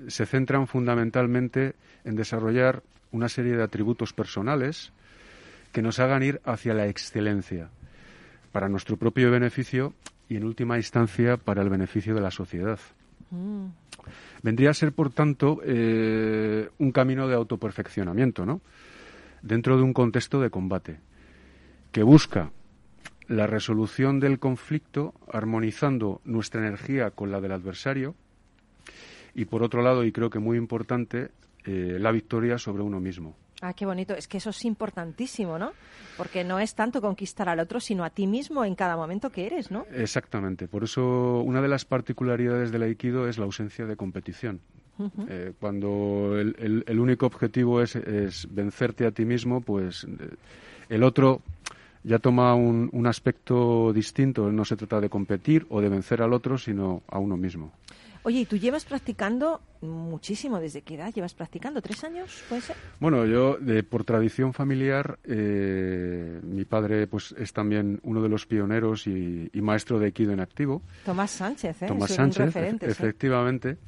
se 0.08 0.26
centran 0.26 0.66
fundamentalmente 0.66 1.74
en 2.04 2.16
desarrollar 2.16 2.82
una 3.12 3.28
serie 3.28 3.56
de 3.56 3.62
atributos 3.62 4.12
personales 4.12 4.92
que 5.72 5.82
nos 5.82 5.98
hagan 5.98 6.22
ir 6.22 6.40
hacia 6.44 6.74
la 6.74 6.86
excelencia, 6.86 7.68
para 8.52 8.68
nuestro 8.68 8.96
propio 8.96 9.30
beneficio 9.30 9.92
y, 10.28 10.36
en 10.36 10.44
última 10.44 10.76
instancia, 10.78 11.36
para 11.36 11.62
el 11.62 11.68
beneficio 11.68 12.14
de 12.14 12.20
la 12.20 12.30
sociedad. 12.30 12.78
Mm. 13.30 13.66
Vendría 14.42 14.70
a 14.70 14.74
ser, 14.74 14.92
por 14.92 15.10
tanto, 15.10 15.60
eh, 15.64 16.68
un 16.78 16.92
camino 16.92 17.28
de 17.28 17.34
autoperfeccionamiento, 17.34 18.46
¿no? 18.46 18.60
Dentro 19.42 19.76
de 19.76 19.82
un 19.82 19.92
contexto 19.92 20.40
de 20.40 20.50
combate, 20.50 20.98
que 21.92 22.02
busca 22.02 22.50
la 23.28 23.46
resolución 23.46 24.20
del 24.20 24.38
conflicto 24.38 25.14
armonizando 25.32 26.20
nuestra 26.24 26.60
energía 26.60 27.10
con 27.10 27.30
la 27.30 27.40
del 27.40 27.52
adversario 27.52 28.14
y, 29.34 29.46
por 29.46 29.62
otro 29.62 29.82
lado, 29.82 30.04
y 30.04 30.12
creo 30.12 30.30
que 30.30 30.38
muy 30.38 30.56
importante, 30.56 31.30
eh, 31.64 31.98
la 32.00 32.12
victoria 32.12 32.58
sobre 32.58 32.82
uno 32.82 33.00
mismo. 33.00 33.36
Ah, 33.62 33.72
qué 33.72 33.86
bonito. 33.86 34.14
Es 34.14 34.28
que 34.28 34.38
eso 34.38 34.50
es 34.50 34.64
importantísimo, 34.64 35.58
¿no? 35.58 35.72
Porque 36.16 36.44
no 36.44 36.58
es 36.58 36.74
tanto 36.74 37.00
conquistar 37.00 37.48
al 37.48 37.60
otro, 37.60 37.80
sino 37.80 38.04
a 38.04 38.10
ti 38.10 38.26
mismo 38.26 38.64
en 38.64 38.74
cada 38.74 38.96
momento 38.96 39.30
que 39.30 39.46
eres, 39.46 39.70
¿no? 39.70 39.86
Exactamente. 39.92 40.68
Por 40.68 40.84
eso 40.84 41.40
una 41.40 41.62
de 41.62 41.68
las 41.68 41.84
particularidades 41.84 42.70
del 42.70 42.82
Aikido 42.82 43.28
es 43.28 43.38
la 43.38 43.44
ausencia 43.44 43.86
de 43.86 43.96
competición. 43.96 44.60
Eh, 45.28 45.52
cuando 45.60 46.38
el, 46.38 46.98
único 46.98 47.26
objetivo 47.26 47.82
es, 47.82 47.98
vencerte 48.50 49.06
a 49.06 49.10
ti 49.10 49.26
mismo, 49.26 49.60
pues 49.60 50.04
eh, 50.04 50.30
el 50.88 51.02
otro 51.02 51.42
ya 52.02 52.18
toma 52.18 52.54
un, 52.54 52.88
un 52.92 53.06
aspecto 53.06 53.92
distinto. 53.92 54.50
No 54.50 54.64
se 54.64 54.76
trata 54.76 55.00
de 55.00 55.10
competir 55.10 55.66
o 55.68 55.80
de 55.80 55.90
vencer 55.90 56.22
al 56.22 56.32
otro, 56.32 56.56
sino 56.56 57.02
a 57.08 57.18
uno 57.18 57.36
mismo. 57.36 57.72
Oye, 58.26 58.40
¿y 58.40 58.44
tú 58.44 58.56
llevas 58.56 58.84
practicando 58.84 59.60
muchísimo? 59.82 60.58
¿Desde 60.58 60.82
qué 60.82 60.96
edad 60.96 61.14
llevas 61.14 61.32
practicando? 61.32 61.80
¿Tres 61.80 62.02
años, 62.02 62.42
puede 62.48 62.60
ser? 62.60 62.74
Bueno, 62.98 63.24
yo, 63.24 63.56
por 63.88 64.02
tradición 64.02 64.52
familiar, 64.52 65.20
eh, 65.22 66.40
mi 66.42 66.64
padre 66.64 67.06
pues 67.06 67.36
es 67.38 67.52
también 67.52 68.00
uno 68.02 68.20
de 68.20 68.28
los 68.28 68.44
pioneros 68.44 69.06
y, 69.06 69.48
maestro 69.54 70.00
de 70.00 70.06
Aikido 70.06 70.32
en 70.32 70.40
activo. 70.40 70.82
Tomás 71.04 71.30
Sánchez, 71.30 71.82
¿eh? 71.82 71.86
Tomás 71.86 72.10
Sánchez, 72.10 72.56
efectivamente. 72.82 73.78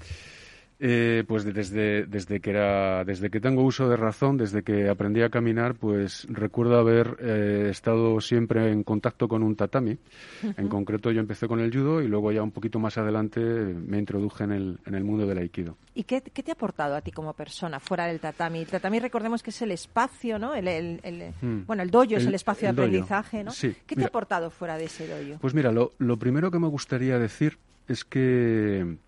Eh, 0.81 1.25
pues 1.27 1.43
desde, 1.43 2.07
desde 2.07 2.39
que 2.39 2.51
era 2.51 3.05
desde 3.05 3.31
que 3.31 3.41
tengo 3.41 3.65
uso 3.65 3.89
de 3.89 3.97
razón 3.97 4.37
desde 4.37 4.63
que 4.63 4.89
aprendí 4.89 5.23
a 5.23 5.29
caminar 5.29 5.75
pues 5.75 6.25
recuerdo 6.31 6.79
haber 6.79 7.17
eh, 7.19 7.67
estado 7.69 8.21
siempre 8.21 8.71
en 8.71 8.85
contacto 8.85 9.27
con 9.27 9.43
un 9.43 9.57
tatami 9.57 9.99
en 10.57 10.69
concreto 10.69 11.11
yo 11.11 11.19
empecé 11.19 11.49
con 11.49 11.59
el 11.59 11.73
judo 11.73 12.01
y 12.01 12.07
luego 12.07 12.31
ya 12.31 12.45
un 12.45 12.53
poquito 12.53 12.79
más 12.79 12.97
adelante 12.97 13.41
me 13.41 13.99
introduje 13.99 14.45
en 14.45 14.53
el, 14.53 14.79
en 14.87 14.95
el 14.95 15.03
mundo 15.03 15.27
del 15.27 15.39
aikido 15.39 15.77
¿y 15.97 16.05
qué, 16.05 16.21
te 16.21 16.53
ha 16.53 16.55
aportado 16.55 16.95
a 16.95 17.01
ti 17.01 17.11
como 17.11 17.33
persona 17.33 17.81
fuera 17.81 18.07
del 18.07 18.21
tatami? 18.21 18.61
el 18.61 18.69
tatami 18.69 19.01
recordemos 19.01 19.43
que 19.43 19.51
es 19.51 19.61
el 19.61 19.73
espacio 19.73 20.39
¿no? 20.39 20.55
el, 20.55 21.35
hmm. 21.43 21.67
bueno 21.67 21.83
el 21.83 21.91
dojo 21.91 22.15
es 22.15 22.27
el 22.27 22.37
espacio 22.37 22.69
de 22.69 22.81
aprendizaje 22.81 23.43
¿no? 23.43 23.51
¿qué 23.61 23.97
te 23.97 24.05
ha 24.05 24.07
aportado 24.07 24.49
fuera 24.53 24.79
de 24.79 24.85
ese 24.85 25.09
dojo? 25.09 25.41
pues 25.41 25.55
mira 25.55 25.73
lo, 25.73 25.91
lo 25.99 26.17
primero 26.19 26.53
que 26.53 26.61
me 26.61 26.69
gustaría 26.69 27.19
decir 27.19 27.59
es 27.89 28.05
que 28.05 28.99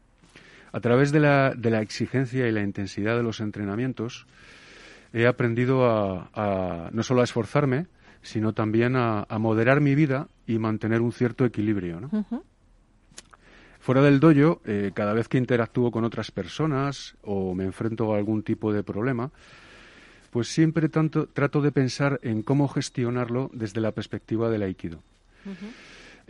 a 0.73 0.81
través 0.81 1.13
de 1.13 1.21
la, 1.21 1.55
de 1.57 1.71
la 1.71 1.81
exigencia 1.81 2.47
y 2.47 2.53
la 2.53 2.63
intensidad 2.63 3.17
de 3.17 3.23
los 3.23 3.41
entrenamientos, 3.41 4.27
he 5.13 5.27
aprendido 5.27 5.87
a, 5.87 6.91
no 6.93 7.03
solo 7.03 7.21
a 7.21 7.25
esforzarme, 7.25 7.87
sino 8.23 8.53
también 8.53 8.97
a, 8.97 9.27
moderar 9.39 9.81
mi 9.81 9.95
vida 9.95 10.29
y 10.47 10.59
mantener 10.59 11.01
un 11.01 11.13
cierto 11.13 11.45
equilibrio. 11.45 12.01
Fuera 13.81 14.03
del 14.03 14.21
dojo, 14.21 14.61
eh, 14.67 14.93
cada 14.95 15.15
vez 15.15 15.27
que 15.27 15.39
interactúo 15.39 15.91
con 15.91 16.05
otras 16.05 16.31
personas 16.31 17.17
o 17.23 17.55
me 17.55 17.65
enfrento 17.65 18.13
a 18.13 18.19
algún 18.19 18.43
tipo 18.43 18.73
de 18.73 18.83
problema, 18.83 19.31
pues 20.31 20.49
siempre 20.49 20.89
tanto, 20.89 21.27
trato 21.27 21.61
de 21.61 21.73
pensar 21.73 22.21
en 22.23 22.43
cómo 22.43 22.69
gestionarlo 22.69 23.51
desde 23.53 23.81
la 23.81 23.93
perspectiva 23.93 24.51
del 24.51 24.63
aikido. 24.63 25.03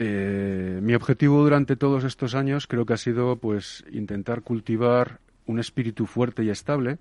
Eh, 0.03 0.81
mi 0.81 0.95
objetivo 0.95 1.43
durante 1.43 1.77
todos 1.77 2.05
estos 2.05 2.35
años 2.35 2.67
creo 2.67 2.87
que 2.87 2.95
ha 2.95 2.97
sido 2.97 3.37
pues 3.37 3.85
intentar 3.93 4.41
cultivar 4.41 5.21
un 5.45 5.61
espíritu 5.61 6.07
fuerte 6.07 6.43
y 6.43 6.49
estable 6.49 6.97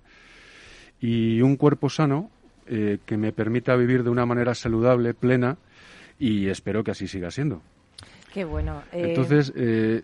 y 1.00 1.40
un 1.40 1.56
cuerpo 1.56 1.88
sano 1.88 2.30
eh, 2.66 2.98
que 3.06 3.16
me 3.16 3.32
permita 3.32 3.74
vivir 3.74 4.04
de 4.04 4.10
una 4.10 4.26
manera 4.26 4.54
saludable, 4.54 5.14
plena 5.14 5.56
y 6.18 6.48
espero 6.48 6.84
que 6.84 6.90
así 6.90 7.08
siga 7.08 7.30
siendo. 7.30 7.62
Qué 8.34 8.44
bueno. 8.44 8.82
Eh, 8.92 9.14
Entonces, 9.14 9.54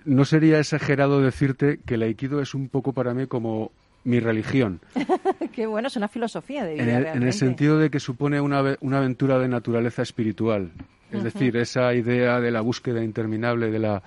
no 0.07 0.25
sería 0.25 0.59
exagerado 0.59 1.21
decirte 1.21 1.81
que 1.85 1.97
el 1.97 2.03
aikido 2.03 2.41
es 2.41 2.55
un 2.55 2.71
poco 2.71 2.95
para 2.95 3.13
mí 3.13 3.27
como 3.27 3.73
mi 4.07 4.21
religión. 4.21 4.81
Qué 5.53 5.67
bueno, 5.67 5.89
es 5.89 5.97
una 5.97 6.09
filosofía 6.09 6.65
de 6.65 6.75
vida. 6.75 6.85
En 6.85 6.89
el, 6.89 7.07
en 7.07 7.23
el 7.25 7.33
sentido 7.33 7.79
de 7.79 7.91
que 7.91 8.01
supone 8.01 8.41
una, 8.41 8.77
una 8.81 8.99
aventura 8.99 9.39
de 9.39 9.49
naturaleza 9.49 10.03
espiritual. 10.03 10.71
Es 11.13 11.23
decir, 11.23 11.57
esa 11.57 11.95
idea 11.95 12.41
de 12.41 12.51
la 12.51 12.61
búsqueda 12.61 13.03
interminable 13.03 13.71
de 13.71 13.79
la, 13.79 14.03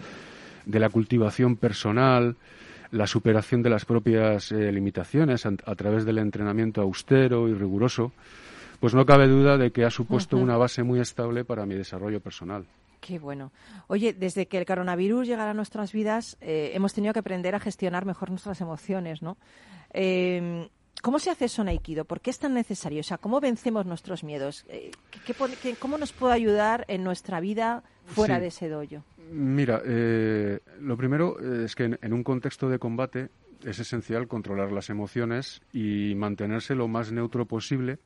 de 0.65 0.79
la 0.79 0.89
cultivación 0.89 1.55
personal, 1.55 2.35
la 2.91 3.07
superación 3.07 3.61
de 3.61 3.69
las 3.69 3.85
propias 3.85 4.51
eh, 4.51 4.71
limitaciones 4.71 5.45
a, 5.45 5.75
través 5.75 6.05
del 6.05 6.17
entrenamiento 6.17 6.81
austero 6.81 7.47
y 7.47 7.53
riguroso, 7.53 8.11
pues 8.79 8.93
no 8.93 9.05
cabe 9.05 9.27
duda 9.27 9.57
de 9.57 9.71
que 9.71 9.85
ha 9.85 9.89
supuesto 9.89 10.37
una 10.37 10.57
base 10.57 10.83
muy 10.83 10.99
estable 10.99 11.45
para 11.45 11.65
mi 11.65 11.75
desarrollo 11.75 12.19
personal. 12.19 12.65
Qué 12.99 13.17
bueno. 13.17 13.51
Oye, 13.87 14.13
desde 14.13 14.47
que 14.47 14.57
el 14.57 14.65
coronavirus 14.65 15.27
llegara 15.27 15.51
a 15.51 15.53
nuestras 15.53 15.93
vidas, 15.93 16.37
eh, 16.41 16.71
hemos 16.73 16.93
tenido 16.93 17.13
que 17.13 17.19
aprender 17.19 17.55
a 17.55 17.59
gestionar 17.59 18.05
mejor 18.05 18.29
nuestras 18.29 18.59
emociones, 18.59 19.21
¿no? 19.21 19.37
Eh, 19.93 20.69
¿Cómo 21.01 21.19
se 21.19 21.29
hace 21.29 21.45
eso 21.45 21.61
en 21.61 21.69
Aikido? 21.69 22.03
¿Por 22.03 22.19
qué 22.19 22.29
es 22.29 22.39
tan 22.39 22.53
necesario? 22.53 22.99
O 22.99 23.03
sea, 23.03 23.17
¿cómo 23.17 23.39
vencemos 23.39 23.85
nuestros 23.85 24.23
miedos? 24.23 24.65
Eh, 24.67 24.91
cómo 25.79 25.97
nos 25.97 26.11
puede 26.11 26.33
ayudar 26.33 26.83
en 26.89 27.03
nuestra 27.03 27.39
vida 27.39 27.83
fuera 28.05 28.39
de 28.39 28.47
ese 28.47 28.67
dojo? 28.67 29.03
Mira, 29.31 29.81
eh, 29.85 30.59
lo 30.81 30.97
primero 30.97 31.39
es 31.63 31.75
que 31.75 31.97
en, 32.01 32.13
un 32.13 32.23
contexto 32.23 32.67
de 32.67 32.79
combate 32.79 33.29
es 33.63 33.79
esencial 33.79 34.27
controlar 34.27 34.71
las 34.71 34.89
emociones 34.89 35.61
y 35.71 36.15
mantenerse 36.15 36.75
lo 36.75 36.87
más 36.87 37.11
neutro 37.11 37.45
posible 37.45 37.99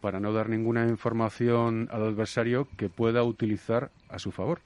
para 0.00 0.20
no 0.20 0.32
dar 0.32 0.48
ninguna 0.48 0.86
información 0.86 1.88
al 1.90 2.02
adversario 2.02 2.68
que 2.76 2.88
pueda 2.88 3.22
utilizar 3.24 3.90
a 4.08 4.18
su 4.18 4.30
favor. 4.30 4.60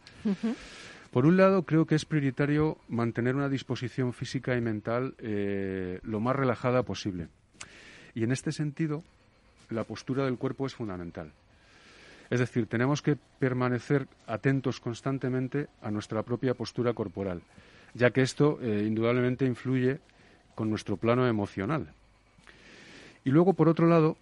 Por 1.16 1.24
un 1.24 1.38
lado, 1.38 1.62
creo 1.62 1.86
que 1.86 1.94
es 1.94 2.04
prioritario 2.04 2.76
mantener 2.88 3.36
una 3.36 3.48
disposición 3.48 4.12
física 4.12 4.54
y 4.54 4.60
mental 4.60 5.14
eh, 5.16 5.98
lo 6.02 6.20
más 6.20 6.36
relajada 6.36 6.82
posible. 6.82 7.28
Y 8.14 8.22
en 8.22 8.32
este 8.32 8.52
sentido, 8.52 9.02
la 9.70 9.84
postura 9.84 10.26
del 10.26 10.36
cuerpo 10.36 10.66
es 10.66 10.74
fundamental. 10.74 11.32
Es 12.28 12.38
decir, 12.38 12.66
tenemos 12.66 13.00
que 13.00 13.16
permanecer 13.38 14.08
atentos 14.26 14.78
constantemente 14.78 15.68
a 15.80 15.90
nuestra 15.90 16.22
propia 16.22 16.52
postura 16.52 16.92
corporal, 16.92 17.40
ya 17.94 18.10
que 18.10 18.20
esto 18.20 18.58
eh, 18.60 18.84
indudablemente 18.86 19.46
influye 19.46 20.00
con 20.54 20.68
nuestro 20.68 20.98
plano 20.98 21.26
emocional. 21.26 21.94
Y 23.24 23.30
luego, 23.30 23.54
por 23.54 23.70
otro 23.70 23.86
lado, 23.86 24.18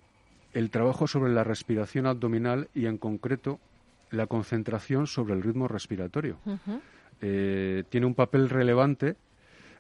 el 0.52 0.70
trabajo 0.70 1.08
sobre 1.08 1.32
la 1.32 1.42
respiración 1.42 2.06
abdominal 2.06 2.68
y, 2.72 2.86
en 2.86 2.98
concreto, 2.98 3.58
la 4.14 4.26
concentración 4.26 5.06
sobre 5.06 5.35
el 5.35 5.42
ritmo 5.42 5.68
respiratorio. 5.68 6.38
Eh, 7.21 7.85
tiene 7.88 8.06
un 8.06 8.14
papel 8.14 8.50
relevante, 8.50 9.16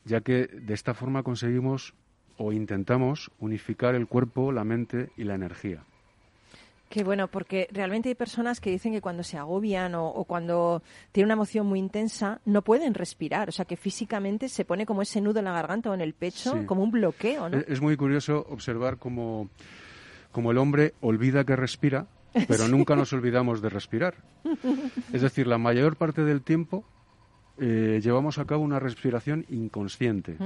ya 0.04 0.20
que 0.20 0.46
de 0.46 0.74
esta 0.74 0.94
forma 0.94 1.22
conseguimos 1.22 1.94
o 2.36 2.52
intentamos 2.52 3.30
unificar 3.38 3.94
el 3.94 4.06
cuerpo, 4.06 4.52
la 4.52 4.64
mente 4.64 5.10
y 5.16 5.24
la 5.24 5.34
energía. 5.34 5.84
Qué 6.88 7.02
bueno, 7.02 7.28
porque 7.28 7.68
realmente 7.72 8.08
hay 8.08 8.14
personas 8.14 8.60
que 8.60 8.70
dicen 8.70 8.92
que 8.92 9.00
cuando 9.00 9.24
se 9.24 9.36
agobian 9.36 9.94
o, 9.96 10.24
cuando 10.28 10.82
tienen 11.10 11.26
una 11.26 11.34
emoción 11.34 11.66
muy 11.66 11.78
intensa 11.78 12.40
no 12.44 12.62
pueden 12.62 12.94
respirar, 12.94 13.48
o 13.48 13.52
sea 13.52 13.64
que 13.64 13.76
físicamente 13.76 14.48
se 14.48 14.64
pone 14.64 14.86
como 14.86 15.02
ese 15.02 15.20
nudo 15.20 15.40
en 15.40 15.46
la 15.46 15.52
garganta 15.52 15.90
o 15.90 15.94
en 15.94 16.00
el 16.00 16.14
pecho, 16.14 16.64
como 16.66 16.84
un 16.84 16.92
bloqueo, 16.92 17.48
¿no? 17.48 17.58
Es, 17.58 17.80
muy 17.80 17.96
curioso 17.96 18.46
observar 18.48 18.98
cómo, 18.98 19.48
cómo 20.30 20.52
el 20.52 20.58
hombre 20.58 20.94
olvida 21.00 21.42
que 21.44 21.56
respira 21.56 22.06
pero 22.48 22.68
nunca 22.68 22.96
nos 22.96 23.12
olvidamos 23.12 23.62
de 23.62 23.68
respirar. 23.68 24.16
Es 25.12 25.22
decir, 25.22 25.46
la 25.46 25.58
mayor 25.58 25.96
parte 25.96 26.24
del 26.24 26.42
tiempo 26.42 26.84
eh, 27.58 28.00
llevamos 28.02 28.38
a 28.38 28.44
cabo 28.44 28.62
una 28.62 28.80
respiración 28.80 29.46
inconsciente. 29.48 30.36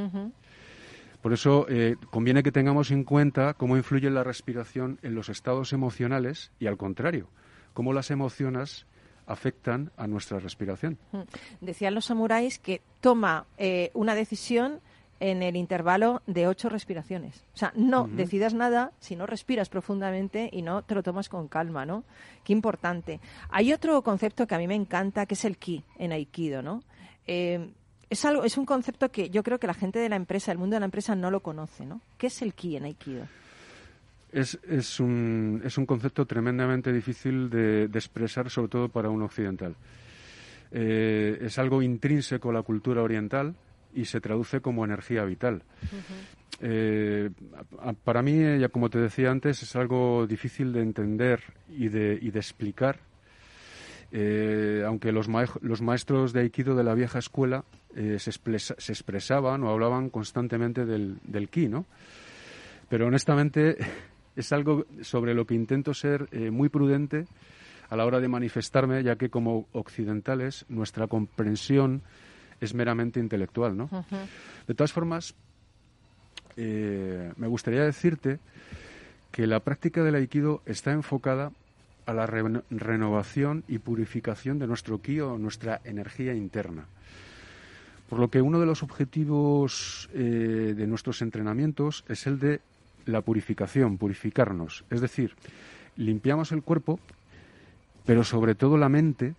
Por 1.22 1.32
eso 1.32 1.66
eh, 1.68 1.96
conviene 2.10 2.42
que 2.42 2.52
tengamos 2.52 2.90
en 2.90 3.04
cuenta 3.04 3.54
cómo 3.54 3.76
influye 3.76 4.10
la 4.10 4.22
respiración 4.22 4.98
en 5.02 5.14
los 5.14 5.28
estados 5.28 5.72
emocionales 5.72 6.52
y 6.60 6.66
al 6.66 6.76
contrario, 6.76 7.28
cómo 7.72 7.92
las 7.92 8.10
emociones 8.10 8.86
afectan 9.26 9.90
a 9.96 10.06
nuestra 10.06 10.38
respiración. 10.38 10.98
Decían 11.60 11.94
los 11.94 12.06
samuráis 12.06 12.58
que 12.58 12.80
toma 13.00 13.46
eh, 13.58 13.90
una 13.94 14.14
decisión 14.14 14.80
en 15.20 15.42
el 15.42 15.56
intervalo 15.56 16.22
de 16.26 16.46
ocho 16.46 16.68
respiraciones. 16.68 17.44
O 17.54 17.56
sea, 17.56 17.72
no 17.74 18.08
decidas 18.08 18.54
nada 18.54 18.92
si 19.00 19.16
no 19.16 19.26
respiras 19.26 19.68
profundamente 19.68 20.48
y 20.52 20.62
no 20.62 20.82
te 20.82 20.94
lo 20.94 21.02
tomas 21.02 21.28
con 21.28 21.48
calma, 21.48 21.84
¿no? 21.84 22.04
Qué 22.44 22.52
importante. 22.52 23.20
Hay 23.50 23.72
otro 23.72 24.02
concepto 24.02 24.46
que 24.46 24.54
a 24.54 24.58
mí 24.58 24.68
me 24.68 24.74
encanta, 24.74 25.26
que 25.26 25.34
es 25.34 25.44
el 25.44 25.56
ki 25.56 25.82
en 25.98 26.12
Aikido, 26.12 26.62
¿no? 26.62 26.82
Eh, 27.26 27.70
es, 28.08 28.24
algo, 28.24 28.44
es 28.44 28.56
un 28.56 28.64
concepto 28.64 29.10
que 29.10 29.28
yo 29.30 29.42
creo 29.42 29.58
que 29.58 29.66
la 29.66 29.74
gente 29.74 29.98
de 29.98 30.08
la 30.08 30.16
empresa, 30.16 30.52
el 30.52 30.58
mundo 30.58 30.76
de 30.76 30.80
la 30.80 30.86
empresa, 30.86 31.14
no 31.16 31.30
lo 31.30 31.40
conoce, 31.40 31.84
¿no? 31.84 32.00
¿Qué 32.16 32.28
es 32.28 32.40
el 32.42 32.54
ki 32.54 32.76
en 32.76 32.84
Aikido? 32.84 33.26
Es, 34.30 34.58
es, 34.68 35.00
un, 35.00 35.62
es 35.64 35.78
un 35.78 35.86
concepto 35.86 36.26
tremendamente 36.26 36.92
difícil 36.92 37.48
de, 37.50 37.84
expresar, 37.84 38.50
sobre 38.50 38.68
todo 38.68 38.88
para 38.88 39.08
un 39.10 39.22
occidental. 39.22 39.74
Eh, 40.70 41.38
es 41.40 41.58
algo 41.58 41.80
intrínseco 41.82 42.50
a 42.50 42.52
la 42.52 42.62
cultura 42.62 43.02
oriental 43.02 43.54
y 44.00 44.04
se 44.04 44.20
traduce 44.20 44.60
como 44.60 44.84
energía 44.84 45.24
vital. 45.24 45.62
Eh, 46.60 47.30
para 48.04 48.22
mí, 48.22 48.58
ya 48.58 48.68
como 48.68 48.90
te 48.90 48.98
decía 48.98 49.30
antes, 49.30 49.62
es 49.62 49.76
algo 49.76 50.26
difícil 50.26 50.72
de 50.72 50.82
entender 50.82 51.42
y 51.68 51.88
de, 51.88 52.18
y 52.20 52.30
de 52.30 52.38
explicar, 52.38 52.98
eh, 54.10 54.82
aunque 54.86 55.12
los, 55.12 55.28
los, 55.60 55.82
maestros 55.82 56.32
de 56.32 56.40
Aikido 56.40 56.74
de 56.74 56.84
la 56.84 56.94
vieja 56.94 57.18
escuela 57.18 57.64
se, 57.94 58.18
se, 58.18 58.92
expresaban 58.92 59.62
o 59.64 59.70
hablaban 59.70 60.08
constantemente 60.08 60.86
del, 60.86 61.18
del 61.24 61.48
ki, 61.48 61.68
¿no? 61.68 61.84
Pero 62.88 63.06
honestamente 63.06 63.76
es 64.36 64.52
algo 64.52 64.86
sobre 65.02 65.34
lo 65.34 65.46
que 65.46 65.54
intento 65.54 65.94
ser 65.94 66.28
eh, 66.32 66.50
muy 66.50 66.68
prudente 66.68 67.26
a 67.90 67.96
la 67.96 68.04
hora 68.04 68.20
de 68.20 68.28
manifestarme, 68.28 69.02
ya 69.02 69.16
que 69.16 69.30
como 69.30 69.66
occidentales 69.72 70.64
nuestra 70.68 71.06
comprensión 71.06 72.02
es 72.60 72.74
meramente 72.74 73.20
intelectual, 73.20 73.76
¿no? 73.76 73.88
De 74.66 74.74
todas 74.74 74.92
formas, 74.92 75.34
eh, 76.56 77.32
me 77.36 77.46
gustaría 77.46 77.84
decirte 77.84 78.38
que 79.30 79.46
la 79.46 79.60
práctica 79.60 80.02
del 80.02 80.16
aikido 80.16 80.62
está 80.66 80.92
enfocada 80.92 81.52
a 82.06 82.12
la 82.14 82.26
renovación 82.26 83.64
y 83.68 83.78
purificación 83.78 84.58
de 84.58 84.66
nuestro 84.66 85.00
ki 85.00 85.20
o 85.20 85.38
nuestra 85.38 85.80
energía 85.84 86.34
interna. 86.34 86.86
Por 88.08 88.18
lo 88.18 88.28
que 88.28 88.40
uno 88.40 88.58
de 88.58 88.66
los 88.66 88.82
objetivos 88.82 90.08
eh, 90.14 90.74
de 90.74 90.86
nuestros 90.86 91.20
entrenamientos 91.20 92.04
es 92.08 92.26
el 92.26 92.38
de 92.38 92.60
la 93.04 93.20
purificación, 93.20 93.98
purificarnos. 93.98 94.84
Es 94.88 95.02
decir, 95.02 95.34
limpiamos 95.96 96.50
el 96.52 96.62
cuerpo, 96.62 96.98
pero 98.06 98.24
sobre 98.24 98.54
todo 98.54 98.78
la 98.78 98.88
mente 98.88 99.34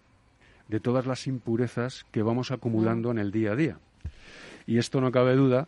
de 0.69 0.79
todas 0.79 1.05
las 1.05 1.27
impurezas 1.27 2.05
que 2.11 2.21
vamos 2.21 2.51
acumulando 2.51 3.11
en 3.11 3.17
el 3.17 3.31
día 3.31 3.51
a 3.51 3.55
día. 3.55 3.79
Y 4.65 4.77
esto 4.77 5.01
no 5.01 5.11
cabe 5.11 5.35
duda 5.35 5.67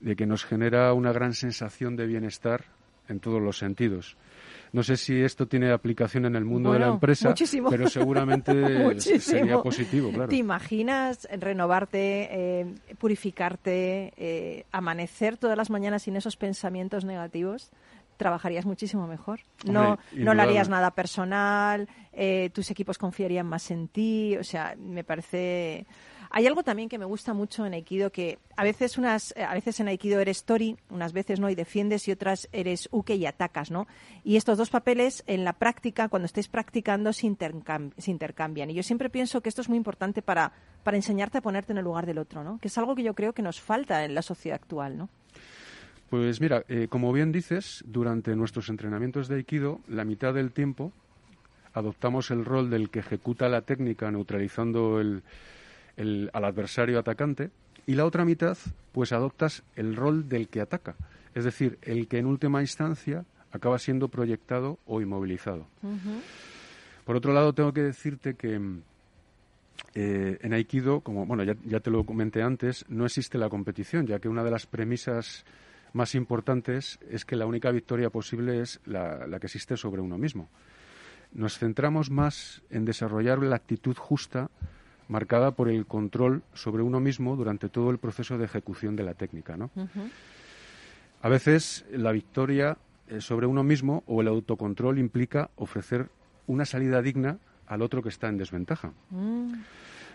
de 0.00 0.16
que 0.16 0.26
nos 0.26 0.44
genera 0.44 0.92
una 0.94 1.12
gran 1.12 1.34
sensación 1.34 1.96
de 1.96 2.06
bienestar 2.06 2.64
en 3.08 3.20
todos 3.20 3.40
los 3.40 3.58
sentidos. 3.58 4.16
No 4.72 4.82
sé 4.82 4.96
si 4.96 5.20
esto 5.20 5.46
tiene 5.46 5.72
aplicación 5.72 6.26
en 6.26 6.36
el 6.36 6.44
mundo 6.44 6.72
de 6.72 6.78
la 6.78 6.88
empresa, 6.88 7.34
pero 7.70 7.88
seguramente 7.88 9.00
sería 9.20 9.62
positivo, 9.62 10.10
claro. 10.10 10.28
¿Te 10.28 10.36
imaginas 10.36 11.26
renovarte, 11.38 12.28
eh, 12.30 12.74
purificarte, 12.98 14.12
eh, 14.16 14.64
amanecer 14.70 15.38
todas 15.38 15.56
las 15.56 15.70
mañanas 15.70 16.02
sin 16.02 16.16
esos 16.16 16.36
pensamientos 16.36 17.04
negativos? 17.04 17.70
Trabajarías 18.18 18.66
muchísimo 18.66 19.06
mejor. 19.06 19.40
no, 19.64 19.98
no 20.12 20.34
le 20.34 20.42
harías 20.42 20.68
nada 20.68 20.90
personal, 20.90 21.88
eh, 22.12 22.50
tus 22.52 22.70
equipos 22.70 22.98
confiarían 22.98 23.46
más 23.46 23.70
en 23.70 23.88
ti, 23.88 24.36
o 24.36 24.44
sea, 24.44 24.74
me 24.76 25.04
parece 25.04 25.86
hay 26.30 26.46
algo 26.46 26.62
también 26.62 26.88
que 26.88 26.98
me 26.98 27.04
gusta 27.04 27.32
mucho 27.32 27.64
en 27.64 27.72
Aikido 27.72 28.10
que 28.10 28.38
a 28.56 28.64
veces 28.64 28.98
unas 28.98 29.34
a 29.36 29.54
veces 29.54 29.80
en 29.80 29.88
Aikido 29.88 30.20
eres 30.20 30.44
Tori, 30.44 30.76
unas 30.90 31.12
veces 31.12 31.40
no 31.40 31.48
y 31.48 31.54
defiendes 31.54 32.06
y 32.08 32.12
otras 32.12 32.48
eres 32.52 32.88
Uke 32.92 33.14
y 33.14 33.26
atacas, 33.26 33.70
¿no? 33.70 33.86
Y 34.24 34.36
estos 34.36 34.58
dos 34.58 34.70
papeles 34.70 35.24
en 35.26 35.44
la 35.44 35.54
práctica 35.54 36.08
cuando 36.08 36.26
estés 36.26 36.48
practicando 36.48 37.12
se, 37.12 37.26
intercambian 37.26 38.70
y 38.70 38.74
yo 38.74 38.82
siempre 38.82 39.08
pienso 39.10 39.40
que 39.40 39.48
esto 39.48 39.62
es 39.62 39.68
muy 39.68 39.78
importante 39.78 40.22
para 40.22 40.52
para 40.82 40.96
enseñarte 40.96 41.38
a 41.38 41.42
ponerte 41.42 41.72
en 41.72 41.78
el 41.78 41.84
lugar 41.84 42.06
del 42.06 42.18
otro, 42.18 42.44
¿no? 42.44 42.58
Que 42.58 42.68
es 42.68 42.78
algo 42.78 42.94
que 42.94 43.02
yo 43.02 43.14
creo 43.14 43.32
que 43.32 43.42
nos 43.42 43.60
falta 43.60 44.04
en 44.04 44.14
la 44.14 44.22
sociedad 44.22 44.56
actual, 44.56 44.98
¿no? 44.98 45.08
Pues 46.10 46.40
mira, 46.40 46.64
eh, 46.68 46.86
como 46.88 47.12
bien 47.12 47.32
dices, 47.32 47.84
durante 47.86 48.34
nuestros 48.34 48.70
entrenamientos 48.70 49.28
de 49.28 49.36
Aikido, 49.36 49.80
la 49.88 50.04
mitad 50.04 50.32
del 50.32 50.52
tiempo 50.52 50.92
adoptamos 51.74 52.30
el 52.30 52.44
rol 52.44 52.70
del 52.70 52.90
que 52.90 53.00
ejecuta 53.00 53.48
la 53.48 53.60
técnica 53.62 54.10
neutralizando 54.10 55.00
el, 55.00 55.22
al 56.32 56.44
adversario 56.44 56.98
atacante 56.98 57.50
y 57.86 57.94
la 57.94 58.06
otra 58.06 58.24
mitad 58.24 58.56
pues 58.92 59.12
adoptas 59.12 59.62
el 59.76 59.96
rol 59.96 60.28
del 60.28 60.48
que 60.48 60.60
ataca, 60.60 60.96
es 61.34 61.44
decir, 61.44 61.78
el 61.82 62.08
que 62.08 62.18
en 62.18 62.26
última 62.26 62.60
instancia 62.62 63.24
acaba 63.52 63.78
siendo 63.78 64.08
proyectado 64.08 64.78
o 64.86 65.00
inmovilizado. 65.00 65.66
Por 67.04 67.16
otro 67.16 67.32
lado, 67.32 67.52
tengo 67.52 67.72
que 67.72 67.82
decirte 67.82 68.34
que 68.34 68.60
eh, 69.94 70.38
en 70.40 70.52
Aikido, 70.52 71.00
como 71.00 71.26
bueno, 71.26 71.44
ya, 71.44 71.80
te 71.80 71.90
lo 71.90 72.04
comenté 72.04 72.42
antes, 72.42 72.84
no 72.88 73.06
existe 73.06 73.38
la 73.38 73.48
competición, 73.48 74.06
ya 74.06 74.18
que 74.18 74.28
una 74.28 74.44
de 74.44 74.50
las 74.50 74.66
premisas 74.66 75.44
más 75.98 76.14
importantes 76.14 76.98
es 77.10 77.24
que 77.24 77.36
la 77.36 77.44
única 77.44 77.70
victoria 77.70 78.08
posible 78.08 78.62
es 78.62 78.80
la, 78.86 79.26
la 79.26 79.38
que 79.38 79.48
existe 79.48 79.76
sobre 79.76 80.00
uno 80.00 80.16
mismo. 80.16 80.48
Nos 81.32 81.58
centramos 81.58 82.10
más 82.10 82.62
en 82.70 82.84
desarrollar 82.84 83.40
la 83.40 83.56
actitud 83.56 83.96
justa 83.96 84.48
marcada 85.08 85.50
por 85.50 85.68
el 85.68 85.86
control 85.86 86.42
sobre 86.54 86.82
uno 86.82 87.00
mismo 87.00 87.36
durante 87.36 87.68
todo 87.68 87.90
el 87.90 87.98
proceso 87.98 88.38
de 88.38 88.44
ejecución 88.44 88.94
de 88.94 89.02
la 89.02 89.14
técnica. 89.14 89.56
¿no? 89.56 89.70
A 91.20 91.28
veces 91.28 91.84
la 91.90 92.12
victoria 92.12 92.78
eh, 93.08 93.20
sobre 93.20 93.46
uno 93.46 93.64
mismo 93.64 94.04
o 94.06 94.20
el 94.20 94.28
autocontrol 94.28 94.98
implica 94.98 95.50
ofrecer 95.56 96.08
una 96.46 96.64
salida 96.64 97.02
digna 97.02 97.38
al 97.66 97.82
otro 97.82 98.02
que 98.02 98.08
está 98.08 98.28
en 98.28 98.38
desventaja. 98.38 98.92
Mm. 99.10 99.54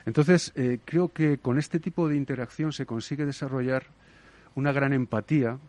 Entonces, 0.06 0.52
eh, 0.56 0.80
creo 0.84 1.10
que 1.10 1.38
con 1.38 1.58
este 1.58 1.80
tipo 1.80 2.10
de 2.10 2.18
interacción 2.18 2.74
se 2.74 2.86
consigue 2.86 3.26
desarrollar 3.26 3.84
una 4.56 4.72
gran 4.72 4.94
empatía, 4.94 5.60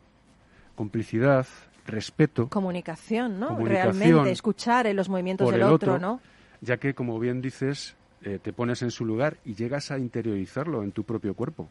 complicidad, 0.74 1.46
respeto. 1.86 2.48
Comunicación, 2.48 3.38
¿no? 3.40 3.58
Realmente, 3.58 4.30
escuchar 4.30 4.86
en 4.86 4.96
los 4.96 5.08
movimientos 5.08 5.50
del 5.50 5.62
otro, 5.62 5.98
¿no? 5.98 6.20
Ya 6.60 6.78
que, 6.78 6.94
como 6.94 7.18
bien 7.18 7.42
dices, 7.42 7.96
eh, 8.22 8.38
te 8.42 8.52
pones 8.52 8.82
en 8.82 8.90
su 8.90 9.04
lugar 9.04 9.36
y 9.44 9.54
llegas 9.54 9.90
a 9.90 9.98
interiorizarlo 9.98 10.82
en 10.82 10.92
tu 10.92 11.04
propio 11.04 11.34
cuerpo. 11.34 11.68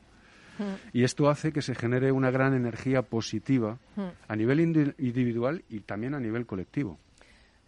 Hmm. 0.59 0.75
Y 0.93 1.03
esto 1.03 1.29
hace 1.29 1.51
que 1.51 1.63
se 1.63 1.73
genere 1.73 2.11
una 2.11 2.29
gran 2.29 2.53
energía 2.53 3.01
positiva 3.01 3.79
hmm. 3.95 4.01
a 4.27 4.35
nivel 4.35 4.59
individual 4.59 5.63
y 5.69 5.79
también 5.79 6.13
a 6.13 6.19
nivel 6.19 6.45
colectivo. 6.45 6.99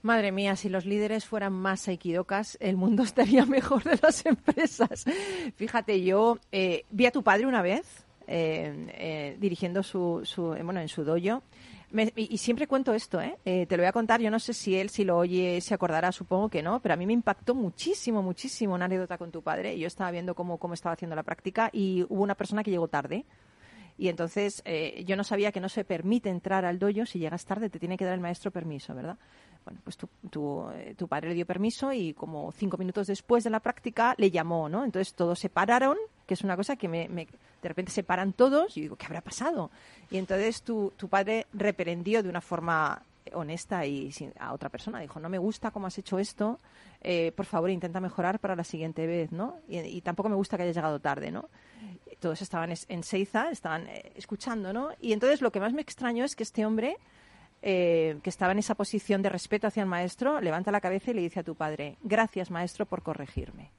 Madre 0.03 0.31
mía, 0.31 0.55
si 0.55 0.69
los 0.69 0.85
líderes 0.85 1.25
fueran 1.25 1.53
más 1.53 1.87
aikidokas, 1.87 2.59
el 2.61 2.77
mundo 2.77 3.01
estaría 3.03 3.47
mejor 3.47 3.83
de 3.83 3.97
las 4.01 4.23
empresas. 4.27 5.05
Fíjate, 5.55 6.03
yo 6.03 6.37
eh, 6.51 6.85
vi 6.91 7.07
a 7.07 7.11
tu 7.11 7.23
padre 7.23 7.47
una 7.47 7.63
vez 7.63 8.04
eh, 8.27 9.37
dirigiendo 9.39 9.83
su, 9.83 10.21
su, 10.23 10.55
bueno, 10.63 10.79
en 10.79 10.89
su 10.89 11.03
dojo 11.03 11.43
y 12.15 12.37
siempre 12.37 12.67
cuento 12.67 12.93
esto, 12.93 13.21
¿eh? 13.21 13.37
¿eh? 13.45 13.65
Te 13.67 13.77
lo 13.77 13.83
voy 13.83 13.87
a 13.87 13.93
contar, 13.93 14.19
yo 14.19 14.29
no 14.29 14.39
sé 14.39 14.53
si 14.53 14.75
él, 14.75 14.89
si 14.89 15.05
lo 15.05 15.17
oye, 15.17 15.61
se 15.61 15.73
acordará, 15.73 16.11
supongo 16.11 16.49
que 16.49 16.61
no, 16.61 16.81
pero 16.81 16.93
a 16.93 16.97
mí 16.97 17.05
me 17.05 17.13
impactó 17.13 17.55
muchísimo, 17.55 18.21
muchísimo 18.21 18.73
una 18.73 18.85
anécdota 18.85 19.17
con 19.17 19.31
tu 19.31 19.41
padre. 19.41 19.77
Yo 19.77 19.87
estaba 19.87 20.11
viendo 20.11 20.35
cómo, 20.35 20.57
cómo 20.57 20.73
estaba 20.73 20.93
haciendo 20.93 21.15
la 21.15 21.23
práctica 21.23 21.69
y 21.71 22.03
hubo 22.09 22.23
una 22.23 22.35
persona 22.35 22.63
que 22.63 22.71
llegó 22.71 22.87
tarde. 22.87 23.25
Y 23.97 24.09
entonces 24.09 24.61
eh, 24.65 25.05
yo 25.07 25.15
no 25.15 25.23
sabía 25.23 25.53
que 25.53 25.61
no 25.61 25.69
se 25.69 25.85
permite 25.85 26.29
entrar 26.29 26.65
al 26.65 26.79
dojo 26.79 27.05
si 27.05 27.19
llegas 27.19 27.45
tarde, 27.45 27.69
te 27.69 27.79
tiene 27.79 27.97
que 27.97 28.03
dar 28.03 28.15
el 28.15 28.19
maestro 28.19 28.51
permiso, 28.51 28.93
¿verdad? 28.93 29.17
Bueno, 29.63 29.79
pues 29.83 29.95
tu, 29.95 30.09
tu, 30.29 30.69
eh, 30.71 30.95
tu, 30.97 31.07
padre 31.07 31.29
le 31.29 31.35
dio 31.35 31.45
permiso 31.45 31.93
y 31.93 32.13
como 32.13 32.51
cinco 32.51 32.77
minutos 32.77 33.07
después 33.07 33.43
de 33.45 33.49
la 33.49 33.61
práctica 33.61 34.13
le 34.17 34.31
llamó, 34.31 34.67
¿no? 34.67 34.83
Entonces 34.83 35.13
todos 35.13 35.39
se 35.39 35.49
pararon, 35.49 35.97
que 36.27 36.33
es 36.33 36.41
una 36.43 36.57
cosa 36.57 36.75
que 36.75 36.89
me, 36.89 37.07
me 37.07 37.27
de 37.65 37.69
repente 37.69 37.91
se 37.91 38.03
paran 38.03 38.31
todos 38.31 38.77
y 38.77 38.81
digo, 38.81 38.95
¿qué 38.95 39.07
habrá 39.07 39.21
pasado? 39.21 39.71
Y 40.11 40.17
entonces 40.17 40.61
tu, 40.61 40.93
tu 40.95 41.09
padre 41.09 41.47
reprendió 41.51 42.21
de 42.21 42.29
una 42.29 42.41
forma 42.41 43.01
honesta 43.33 43.83
y 43.87 44.11
a 44.39 44.53
otra 44.53 44.69
persona. 44.69 44.99
Dijo, 44.99 45.19
no 45.19 45.29
me 45.29 45.39
gusta 45.39 45.71
cómo 45.71 45.87
has 45.87 45.97
hecho 45.97 46.19
esto, 46.19 46.59
eh, 47.01 47.31
por 47.35 47.47
favor 47.47 47.71
intenta 47.71 47.99
mejorar 47.99 48.39
para 48.39 48.55
la 48.55 48.63
siguiente 48.63 49.07
vez, 49.07 49.31
¿no? 49.31 49.57
Y, 49.67 50.01
tampoco 50.01 50.29
me 50.29 50.35
gusta 50.35 50.57
que 50.57 50.63
hayas 50.63 50.75
llegado 50.75 50.99
tarde, 50.99 51.31
¿no? 51.31 51.49
Todos 52.19 52.43
estaban 52.43 52.71
en 52.87 53.03
Seiza, 53.03 53.49
estaban 53.49 53.87
eh, 53.87 54.11
escuchando, 54.15 54.73
¿no? 54.73 54.91
Y 55.01 55.13
entonces 55.13 55.41
lo 55.41 55.51
que 55.51 55.59
más 55.59 55.73
me 55.73 55.81
extrañó 55.81 56.23
es 56.23 56.35
que 56.35 56.43
este 56.43 56.67
hombre, 56.67 56.97
eh, 57.63 58.19
que 58.21 58.29
estaba 58.29 58.51
en 58.51 58.59
esa 58.59 58.75
posición 58.75 59.23
de 59.23 59.29
respeto 59.29 59.65
hacia 59.65 59.81
el 59.81 59.89
maestro, 59.89 60.39
levanta 60.39 60.71
la 60.71 60.81
cabeza 60.81 61.11
y 61.11 61.15
le 61.15 61.21
dice 61.21 61.39
a 61.39 61.43
tu 61.43 61.55
padre, 61.55 61.97
gracias 62.03 62.51
maestro 62.51 62.85
por 62.85 63.01
corregirme. 63.01 63.71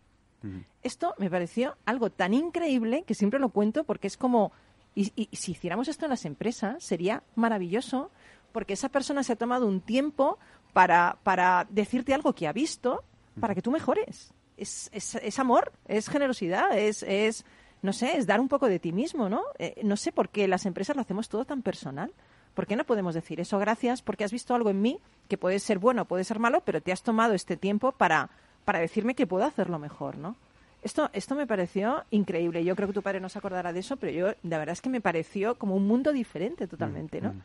Esto 0.82 1.14
me 1.18 1.30
pareció 1.30 1.76
algo 1.84 2.10
tan 2.10 2.34
increíble 2.34 3.04
que 3.04 3.14
siempre 3.14 3.40
lo 3.40 3.48
cuento 3.48 3.84
porque 3.84 4.06
es 4.06 4.16
como, 4.16 4.52
y, 4.94 5.10
si 5.32 5.52
hiciéramos 5.52 5.88
esto 5.88 6.06
en 6.06 6.10
las 6.10 6.24
empresas, 6.24 6.82
sería 6.82 7.22
maravilloso 7.34 8.10
porque 8.52 8.74
esa 8.74 8.88
persona 8.88 9.22
se 9.22 9.34
ha 9.34 9.36
tomado 9.36 9.66
un 9.66 9.80
tiempo 9.80 10.38
para, 10.72 11.18
para 11.22 11.66
decirte 11.70 12.14
algo 12.14 12.34
que 12.34 12.46
ha 12.46 12.52
visto 12.52 13.04
para 13.40 13.54
que 13.54 13.62
tú 13.62 13.70
mejores. 13.70 14.32
Es, 14.56 14.88
es, 14.92 15.38
amor, 15.38 15.72
es 15.86 16.08
generosidad, 16.08 16.76
es, 16.78 17.02
es, 17.02 17.44
no 17.82 17.92
sé, 17.92 18.16
es 18.16 18.26
dar 18.26 18.40
un 18.40 18.48
poco 18.48 18.68
de 18.68 18.78
ti 18.78 18.92
mismo, 18.92 19.28
¿no? 19.28 19.42
Eh, 19.58 19.80
no 19.84 19.96
sé 19.96 20.12
por 20.12 20.30
qué 20.30 20.48
las 20.48 20.64
empresas 20.64 20.96
lo 20.96 21.02
hacemos 21.02 21.28
todo 21.28 21.44
tan 21.44 21.60
personal. 21.60 22.14
¿Por 22.54 22.66
qué 22.66 22.74
no 22.74 22.84
podemos 22.84 23.14
decir 23.14 23.38
eso? 23.38 23.58
Gracias 23.58 24.00
porque 24.00 24.24
has 24.24 24.32
visto 24.32 24.54
algo 24.54 24.70
en 24.70 24.80
mí 24.80 24.98
que 25.28 25.36
puede 25.36 25.58
ser 25.58 25.78
bueno, 25.78 26.06
puede 26.06 26.24
ser 26.24 26.38
malo, 26.38 26.62
pero 26.64 26.80
te 26.80 26.90
has 26.90 27.02
tomado 27.02 27.34
este 27.34 27.58
tiempo 27.58 27.92
para, 27.92 28.30
para 28.66 28.80
decirme 28.80 29.14
que 29.14 29.26
puedo 29.26 29.44
hacerlo 29.44 29.78
mejor, 29.78 30.18
¿no? 30.18 30.36
Esto, 30.82 31.08
esto 31.14 31.34
me 31.34 31.46
pareció 31.46 32.04
increíble. 32.10 32.62
Yo 32.64 32.76
creo 32.76 32.88
que 32.88 32.94
tu 32.94 33.02
padre 33.02 33.20
no 33.20 33.28
se 33.28 33.38
acordará 33.38 33.72
de 33.72 33.80
eso, 33.80 33.96
pero 33.96 34.12
yo, 34.12 34.34
la 34.42 34.58
verdad 34.58 34.74
es 34.74 34.82
que 34.82 34.90
me 34.90 35.00
pareció 35.00 35.54
como 35.54 35.74
un 35.74 35.86
mundo 35.86 36.12
diferente 36.12 36.66
totalmente, 36.66 37.20
¿no? 37.20 37.32
Mm, 37.32 37.36
mm. 37.36 37.42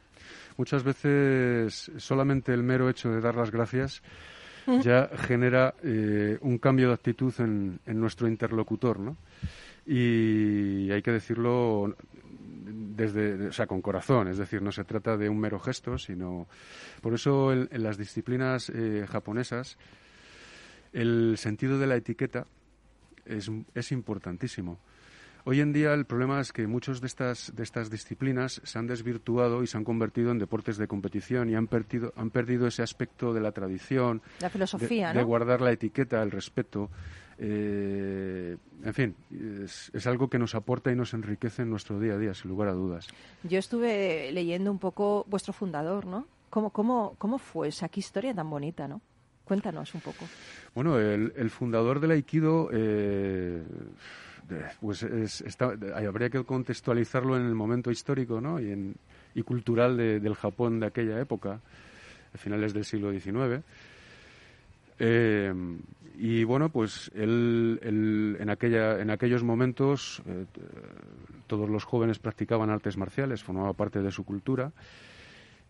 Muchas 0.57 0.83
veces 0.83 1.91
solamente 1.97 2.53
el 2.53 2.63
mero 2.63 2.89
hecho 2.89 3.09
de 3.09 3.21
dar 3.21 3.35
las 3.35 3.51
gracias 3.51 4.01
ya 4.83 5.09
genera 5.15 5.73
eh, 5.83 6.37
un 6.41 6.57
cambio 6.59 6.89
de 6.89 6.93
actitud 6.93 7.33
en, 7.39 7.79
en 7.85 7.99
nuestro 7.99 8.27
interlocutor, 8.27 8.99
¿no? 8.99 9.17
Y 9.87 10.91
hay 10.91 11.01
que 11.01 11.11
decirlo 11.11 11.95
desde, 12.71 13.47
o 13.47 13.51
sea, 13.51 13.67
con 13.67 13.81
corazón, 13.81 14.27
es 14.27 14.37
decir, 14.37 14.61
no 14.61 14.71
se 14.71 14.83
trata 14.83 15.17
de 15.17 15.29
un 15.29 15.39
mero 15.39 15.59
gesto, 15.59 15.97
sino 15.97 16.47
por 17.01 17.13
eso 17.13 17.51
en, 17.51 17.67
las 17.71 17.97
disciplinas 17.97 18.69
eh, 18.69 19.05
japonesas 19.09 19.77
el 20.93 21.37
sentido 21.37 21.79
de 21.79 21.87
la 21.87 21.95
etiqueta 21.95 22.45
es, 23.25 23.49
es 23.73 23.91
importantísimo. 23.91 24.79
Hoy 25.43 25.59
en 25.59 25.73
día 25.73 25.93
el 25.93 26.05
problema 26.05 26.39
es 26.39 26.53
que 26.53 26.67
muchas 26.67 27.01
de 27.01 27.07
estas, 27.07 27.55
de 27.55 27.63
estas 27.63 27.89
disciplinas 27.89 28.61
se 28.63 28.77
han 28.77 28.85
desvirtuado 28.85 29.63
y 29.63 29.67
se 29.67 29.75
han 29.75 29.83
convertido 29.83 30.31
en 30.31 30.37
deportes 30.37 30.77
de 30.77 30.87
competición 30.87 31.49
y 31.49 31.55
han 31.55 31.65
perdido, 31.65 32.13
han 32.15 32.29
perdido 32.29 32.67
ese 32.67 32.83
aspecto 32.83 33.33
de 33.33 33.41
la 33.41 33.51
tradición, 33.51 34.21
la 34.39 34.51
filosofía, 34.51 35.13
de, 35.13 35.23
guardar 35.23 35.61
la 35.61 35.71
etiqueta, 35.71 36.21
el 36.21 36.29
respeto. 36.29 36.91
Eh, 37.39 38.55
en 38.83 38.93
fin, 38.93 39.15
es, 39.63 40.05
algo 40.05 40.29
que 40.29 40.37
nos 40.37 40.53
aporta 40.53 40.91
y 40.91 40.95
nos 40.95 41.15
enriquece 41.15 41.63
en 41.63 41.71
nuestro 41.71 41.99
día 41.99 42.13
a 42.13 42.17
día, 42.17 42.35
sin 42.35 42.49
lugar 42.49 42.67
a 42.69 42.73
dudas. 42.73 43.07
Yo 43.41 43.57
estuve 43.57 44.31
leyendo 44.31 44.71
un 44.71 44.77
poco 44.77 45.25
vuestro 45.27 45.53
fundador, 45.53 46.05
¿no? 46.05 46.27
¿Cómo, 46.51 46.69
cómo, 46.69 47.15
cómo 47.17 47.39
fue 47.39 47.69
esa 47.69 47.89
qué 47.89 47.99
historia 47.99 48.35
tan 48.35 48.47
bonita, 48.47 48.87
no? 48.87 49.01
Cuéntanos 49.51 49.93
un 49.93 49.99
poco. 49.99 50.25
Bueno, 50.73 50.97
el, 50.97 51.49
fundador 51.49 51.99
del 51.99 52.11
Aikido, 52.11 52.69
eh, 52.71 53.61
pues 54.79 55.05
habría 55.93 56.29
que 56.29 56.41
contextualizarlo 56.45 57.35
en 57.35 57.47
el 57.47 57.53
momento 57.53 57.91
histórico 57.91 58.39
¿no? 58.39 58.61
y, 58.61 58.71
en, 58.71 58.95
y 59.35 59.43
cultural 59.43 59.97
del 59.97 60.35
Japón 60.35 60.79
de 60.79 60.85
aquella 60.85 61.19
época, 61.19 61.59
a 62.33 62.37
finales 62.37 62.73
del 62.73 62.85
siglo 62.85 63.11
XIX. 63.11 63.61
Eh, 64.99 65.53
y 66.17 66.45
bueno, 66.45 66.69
pues 66.69 67.11
él, 67.13 67.77
en, 68.39 68.49
aquella, 68.49 69.01
en 69.01 69.09
aquellos 69.09 69.43
momentos 69.43 70.21
eh, 70.27 70.45
todos 71.47 71.69
los 71.69 71.83
jóvenes 71.83 72.19
practicaban 72.19 72.69
artes 72.69 72.95
marciales, 72.95 73.43
formaba 73.43 73.73
parte 73.73 74.01
de 74.01 74.11
su 74.11 74.23
cultura. 74.23 74.71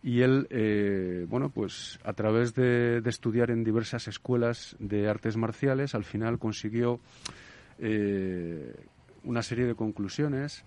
Y 0.04 0.22
él, 0.22 0.48
eh, 0.50 1.26
bueno, 1.30 1.50
pues 1.50 2.00
a 2.04 2.14
través 2.14 2.56
de, 2.56 3.02
estudiar 3.06 3.52
en 3.52 3.64
diversas 3.64 4.08
escuelas 4.08 4.76
de 4.80 5.08
artes 5.08 5.38
marciales, 5.38 5.94
al 5.94 6.04
final 6.04 6.40
consiguió 6.40 7.00
una 9.24 9.42
serie 9.42 9.66
de 9.66 9.74
conclusiones 9.74 10.64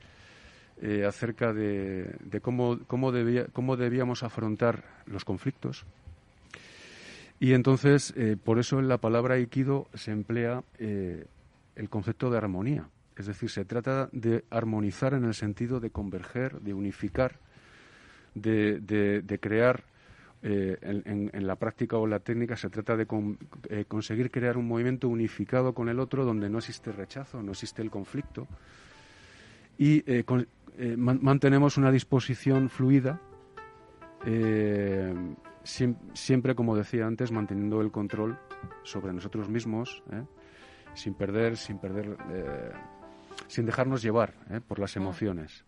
acerca 1.06 1.52
de, 1.52 2.40
cómo, 2.42 2.80
cómo, 2.88 3.12
debía, 3.12 3.46
cómo 3.52 3.76
debíamos 3.76 4.24
afrontar 4.24 4.82
los 5.06 5.24
conflictos 5.24 5.86
y 7.40 7.52
entonces, 7.52 8.14
eh, 8.16 8.36
por 8.42 8.58
eso 8.58 8.78
en 8.78 8.88
la 8.88 8.98
palabra 8.98 9.34
aikido 9.34 9.88
se 9.94 10.12
emplea 10.12 10.62
eh, 10.78 11.26
el 11.76 11.88
concepto 11.88 12.30
de 12.30 12.38
armonía. 12.38 12.88
Es 13.16 13.26
decir, 13.26 13.50
se 13.50 13.64
trata 13.64 14.08
de 14.12 14.44
armonizar 14.50 15.14
en 15.14 15.24
el 15.24 15.34
sentido 15.34 15.78
de 15.78 15.90
converger, 15.90 16.60
de 16.60 16.74
unificar, 16.74 17.38
de, 18.34 18.80
de, 18.80 19.38
crear 19.38 19.84
eh, 20.42 20.78
en, 20.82 21.46
la 21.46 21.56
práctica 21.56 21.96
o 21.96 22.06
la 22.06 22.20
técnica 22.20 22.56
se 22.56 22.70
trata 22.70 22.96
de 22.96 23.06
conseguir 23.86 24.30
crear 24.30 24.56
un 24.56 24.66
movimiento 24.66 25.08
unificado 25.08 25.72
con 25.72 25.88
el 25.88 26.00
otro 26.00 26.24
donde 26.24 26.48
no 26.48 26.58
existe 26.58 26.92
rechazo, 26.92 27.42
no 27.42 27.52
existe 27.52 27.82
el 27.82 27.90
conflicto 27.90 28.46
y 29.78 30.04
mantenemos 30.96 31.76
una 31.76 31.90
disposición 31.90 32.68
fluida 32.68 33.20
siempre, 35.64 36.54
como 36.54 36.76
decía 36.76 37.06
antes, 37.06 37.32
manteniendo 37.32 37.80
el 37.80 37.90
control 37.90 38.38
sobre 38.82 39.12
nosotros 39.12 39.48
mismos, 39.48 40.02
¿eh? 40.12 40.24
sin 40.94 41.14
perder, 41.14 41.56
sin 41.56 41.78
perder, 41.78 42.16
eh, 42.30 42.72
sin 43.48 43.66
dejarnos 43.66 44.02
llevar 44.02 44.34
¿eh? 44.50 44.60
por 44.66 44.78
las 44.78 44.96
emociones. 44.96 45.64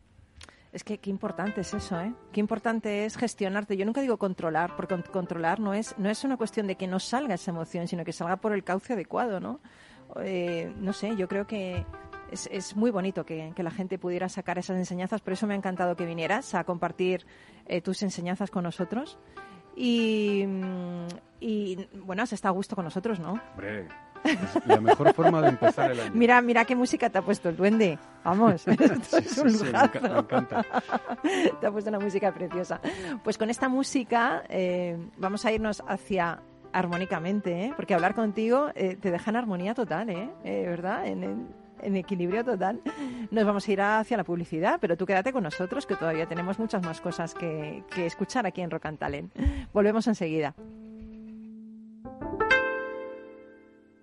Es 0.73 0.85
que 0.85 0.99
qué 0.99 1.11
importante 1.11 1.63
es 1.63 1.73
eso, 1.73 1.99
¿eh? 2.01 2.13
Qué 2.33 2.41
importante 2.41 3.05
es 3.05 3.17
gestionarte. 3.17 3.77
Yo 3.77 3.87
nunca 3.87 4.01
digo 4.01 4.19
controlar, 4.19 4.77
porque 4.77 5.01
controlar 5.11 5.61
no 5.61 5.73
es, 5.75 5.97
no 5.99 6.11
es 6.11 6.25
una 6.25 6.37
cuestión 6.37 6.67
de 6.67 6.77
que 6.77 6.87
no 6.87 6.99
salga 6.99 7.35
esa 7.35 7.51
emoción, 7.51 7.89
sino 7.89 8.05
que 8.05 8.13
salga 8.13 8.37
por 8.37 8.53
el 8.53 8.65
cauce 8.65 8.93
adecuado, 8.93 9.41
¿no? 9.41 9.61
no 10.15 10.93
sé, 10.93 11.17
yo 11.17 11.27
creo 11.27 11.49
que 11.49 11.85
es, 12.31 12.49
es 12.53 12.77
muy 12.77 12.93
bonito 12.93 13.27
que, 13.27 13.53
que, 13.57 13.63
la 13.65 13.73
gente 13.73 13.99
pudiera 13.99 14.29
sacar 14.29 14.57
esas 14.57 14.77
enseñanzas. 14.77 15.21
Por 15.21 15.33
eso 15.33 15.47
me 15.49 15.55
ha 15.55 15.57
encantado 15.57 15.97
que 15.97 16.07
vinieras 16.07 16.55
a 16.55 16.63
compartir 16.65 17.27
tus 17.83 18.03
enseñanzas 18.03 18.51
con 18.51 18.63
nosotros. 18.63 19.19
Y, 19.75 20.47
y 21.41 21.89
bueno, 22.05 22.23
has 22.23 22.33
estado 22.33 22.53
a 22.53 22.57
gusto 22.57 22.75
con 22.75 22.85
nosotros, 22.85 23.21
¿no? 23.21 23.33
Hombre, 23.53 23.89
es 24.27 24.67
la 24.67 24.81
mejor 24.81 25.13
forma 25.15 25.41
de 25.41 25.49
empezar 25.49 25.91
el 25.91 26.01
año. 26.01 26.11
Mira, 26.15 26.41
mira 26.43 26.65
qué 26.65 26.77
música 26.77 27.11
te 27.11 27.19
ha 27.19 27.23
puesto 27.23 27.49
el 27.49 27.57
duende. 27.57 27.99
Vamos, 28.25 28.67
es 28.69 29.39
un 29.39 29.51
sí, 29.51 29.65
me 29.65 30.19
encanta. 30.19 30.65
te 31.61 31.67
ha 31.67 31.71
puesto 31.71 31.91
una 31.91 32.01
música 32.01 32.33
preciosa. 32.33 32.81
Pues 33.23 33.39
con 33.39 33.51
esta 33.51 33.69
música 33.69 34.43
eh, 34.49 34.97
vamos 35.17 35.45
a 35.45 35.53
irnos 35.53 35.83
hacia 35.87 36.41
armónicamente, 36.73 37.65
¿eh? 37.65 37.73
porque 37.75 37.95
hablar 37.95 38.15
contigo 38.15 38.69
eh, 38.75 38.97
te 39.01 39.11
deja 39.11 39.31
en 39.31 39.37
armonía 39.37 39.75
total, 39.75 40.11
¿eh? 40.11 40.29
eh 40.45 40.67
¿verdad? 40.67 41.07
En, 41.07 41.25
en, 41.25 41.49
en 41.81 41.97
equilibrio 41.97 42.45
total. 42.45 42.83
Nos 43.31 43.45
vamos 43.47 43.67
a 43.67 43.73
ir 43.73 43.81
hacia 43.81 44.17
la 44.17 44.25
publicidad, 44.25 44.79
pero 44.81 44.97
tú 44.97 45.07
quédate 45.07 45.33
con 45.33 45.43
nosotros, 45.43 45.87
que 45.87 45.97
todavía 45.97 46.27
tenemos 46.27 46.59
muchas 46.59 46.83
más 46.83 47.01
cosas 47.01 47.35
que, 47.35 47.83
que 47.91 48.05
escuchar 48.07 48.47
aquí 48.47 48.61
en 48.61 48.71
Rock 48.71 48.87
and 48.87 48.99
Talent. 48.99 49.35
Volvemos 49.73 50.07
enseguida. 50.07 50.55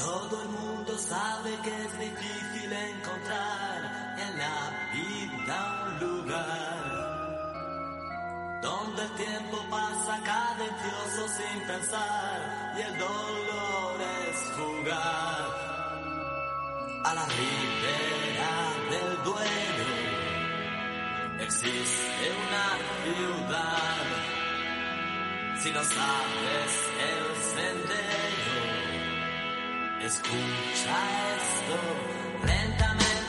Todo 0.00 0.42
el 0.42 0.48
mundo 0.48 0.96
sabe 0.98 1.56
que 1.62 1.70
es 1.84 1.98
difícil 1.98 2.72
encontrar 2.72 4.16
en 4.18 4.38
la 4.38 4.70
vida 4.94 5.84
un 5.84 6.00
lugar 6.00 7.00
donde 8.62 9.02
el 9.02 9.10
tiempo 9.12 9.58
pasa 9.70 10.20
cadencioso 10.24 11.28
sin 11.28 11.66
pensar 11.66 12.74
y 12.76 12.80
el 12.80 12.98
dolor 12.98 14.00
es 14.26 14.36
jugar 14.58 15.70
a 17.04 17.14
la 17.14 17.26
ribera 17.26 18.52
del 18.90 19.22
duelo. 19.24 19.90
Existe 21.40 22.24
una 22.46 22.68
ciudad, 23.04 24.06
si 25.62 25.70
no 25.70 25.82
sabes 25.82 26.72
el 27.10 27.24
sendero, 27.54 28.69
escucha 30.04 30.96
esto. 31.36 32.46
Lentamente 32.46 33.19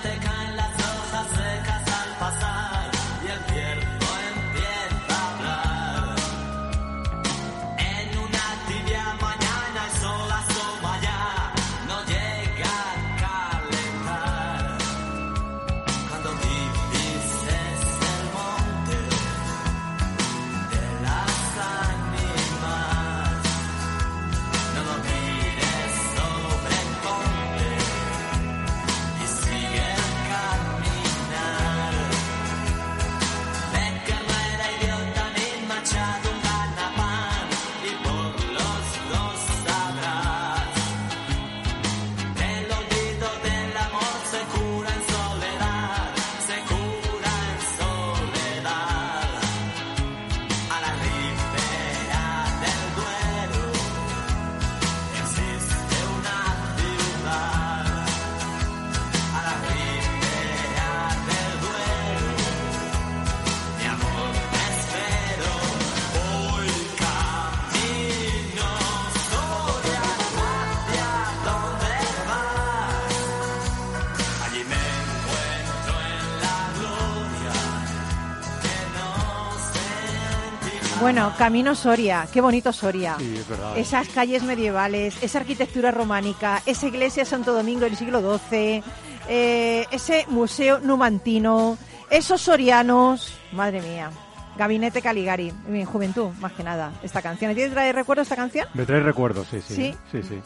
Bueno, 81.13 81.33
Camino 81.37 81.75
Soria, 81.75 82.25
qué 82.31 82.39
bonito 82.39 82.71
Soria. 82.71 83.17
Sí, 83.19 83.35
es 83.35 83.45
verdad. 83.45 83.77
Esas 83.77 84.07
calles 84.07 84.43
medievales, 84.43 85.21
esa 85.21 85.39
arquitectura 85.39 85.91
románica, 85.91 86.63
esa 86.65 86.87
iglesia 86.87 87.23
de 87.23 87.29
Santo 87.29 87.51
Domingo 87.51 87.81
del 87.81 87.97
siglo 87.97 88.21
XII, 88.21 88.81
eh, 89.27 89.85
ese 89.91 90.25
museo 90.29 90.79
numantino, 90.79 91.77
esos 92.09 92.39
sorianos, 92.39 93.37
madre 93.51 93.81
mía. 93.81 94.09
Gabinete 94.55 95.01
Caligari, 95.01 95.51
mi 95.67 95.83
juventud, 95.83 96.29
más 96.39 96.53
que 96.53 96.63
nada, 96.63 96.93
esta 97.03 97.21
canción. 97.21 97.53
¿Tienes 97.55 97.73
trae 97.73 97.91
recuerdo 97.91 98.21
esta 98.21 98.37
canción? 98.37 98.69
Me 98.73 98.85
trae 98.85 99.01
recuerdos, 99.01 99.49
sí, 99.51 99.61
sí. 99.67 99.75
¿Sí? 99.75 99.95
Sí, 100.13 100.23
sí. 100.23 100.41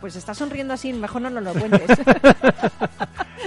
Pues 0.00 0.16
está 0.16 0.32
sonriendo 0.32 0.72
así, 0.72 0.94
mejor 0.94 1.20
no 1.20 1.28
nos 1.28 1.42
lo 1.44 1.52
cuentes. 1.52 1.82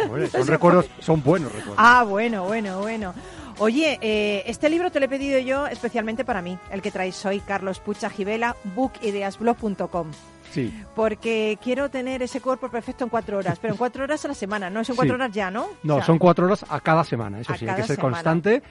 Bueno, 0.08 0.28
son 0.28 0.48
recuerdos, 0.48 0.86
son 1.00 1.24
buenos 1.24 1.52
recuerdos. 1.52 1.78
ah, 1.80 2.04
bueno, 2.04 2.44
bueno, 2.44 2.80
bueno. 2.80 3.14
Oye, 3.58 3.98
eh, 4.02 4.44
este 4.48 4.70
libro 4.70 4.92
te 4.92 5.00
lo 5.00 5.06
he 5.06 5.10
pedido 5.10 5.40
yo 5.40 5.66
especialmente 5.68 6.26
para 6.26 6.42
mí, 6.42 6.58
el 6.72 6.82
que 6.82 6.92
traes 6.92 7.26
hoy, 7.26 7.40
Carlos 7.40 7.80
Pucha 7.80 8.10
Gibela, 8.10 8.56
bookideasblog.com. 8.76 10.12
Sí. 10.52 10.74
Porque 10.94 11.58
quiero 11.62 11.90
tener 11.90 12.22
ese 12.22 12.42
cuerpo 12.42 12.70
perfecto 12.70 13.04
en 13.06 13.10
cuatro 13.10 13.38
horas, 13.38 13.58
pero 13.62 13.74
en 13.74 13.78
cuatro 13.78 14.04
horas 14.04 14.24
a 14.26 14.28
la 14.30 14.34
semana, 14.34 14.70
no 14.70 14.82
es 14.82 14.90
en 14.90 14.96
cuatro 14.96 15.16
Sí. 15.16 15.22
horas 15.22 15.32
ya, 15.34 15.52
¿no? 15.52 15.68
No, 15.84 15.96
O 15.96 15.98
sea, 15.98 16.06
son 16.06 16.18
cuatro 16.20 16.46
horas 16.46 16.66
a 16.70 16.80
cada 16.82 17.04
semana, 17.04 17.40
eso 17.40 17.54
sí, 17.56 17.68
hay 17.68 17.76
que 17.76 17.84
ser 17.84 17.96
semana. 17.96 18.14
constante. 18.16 18.62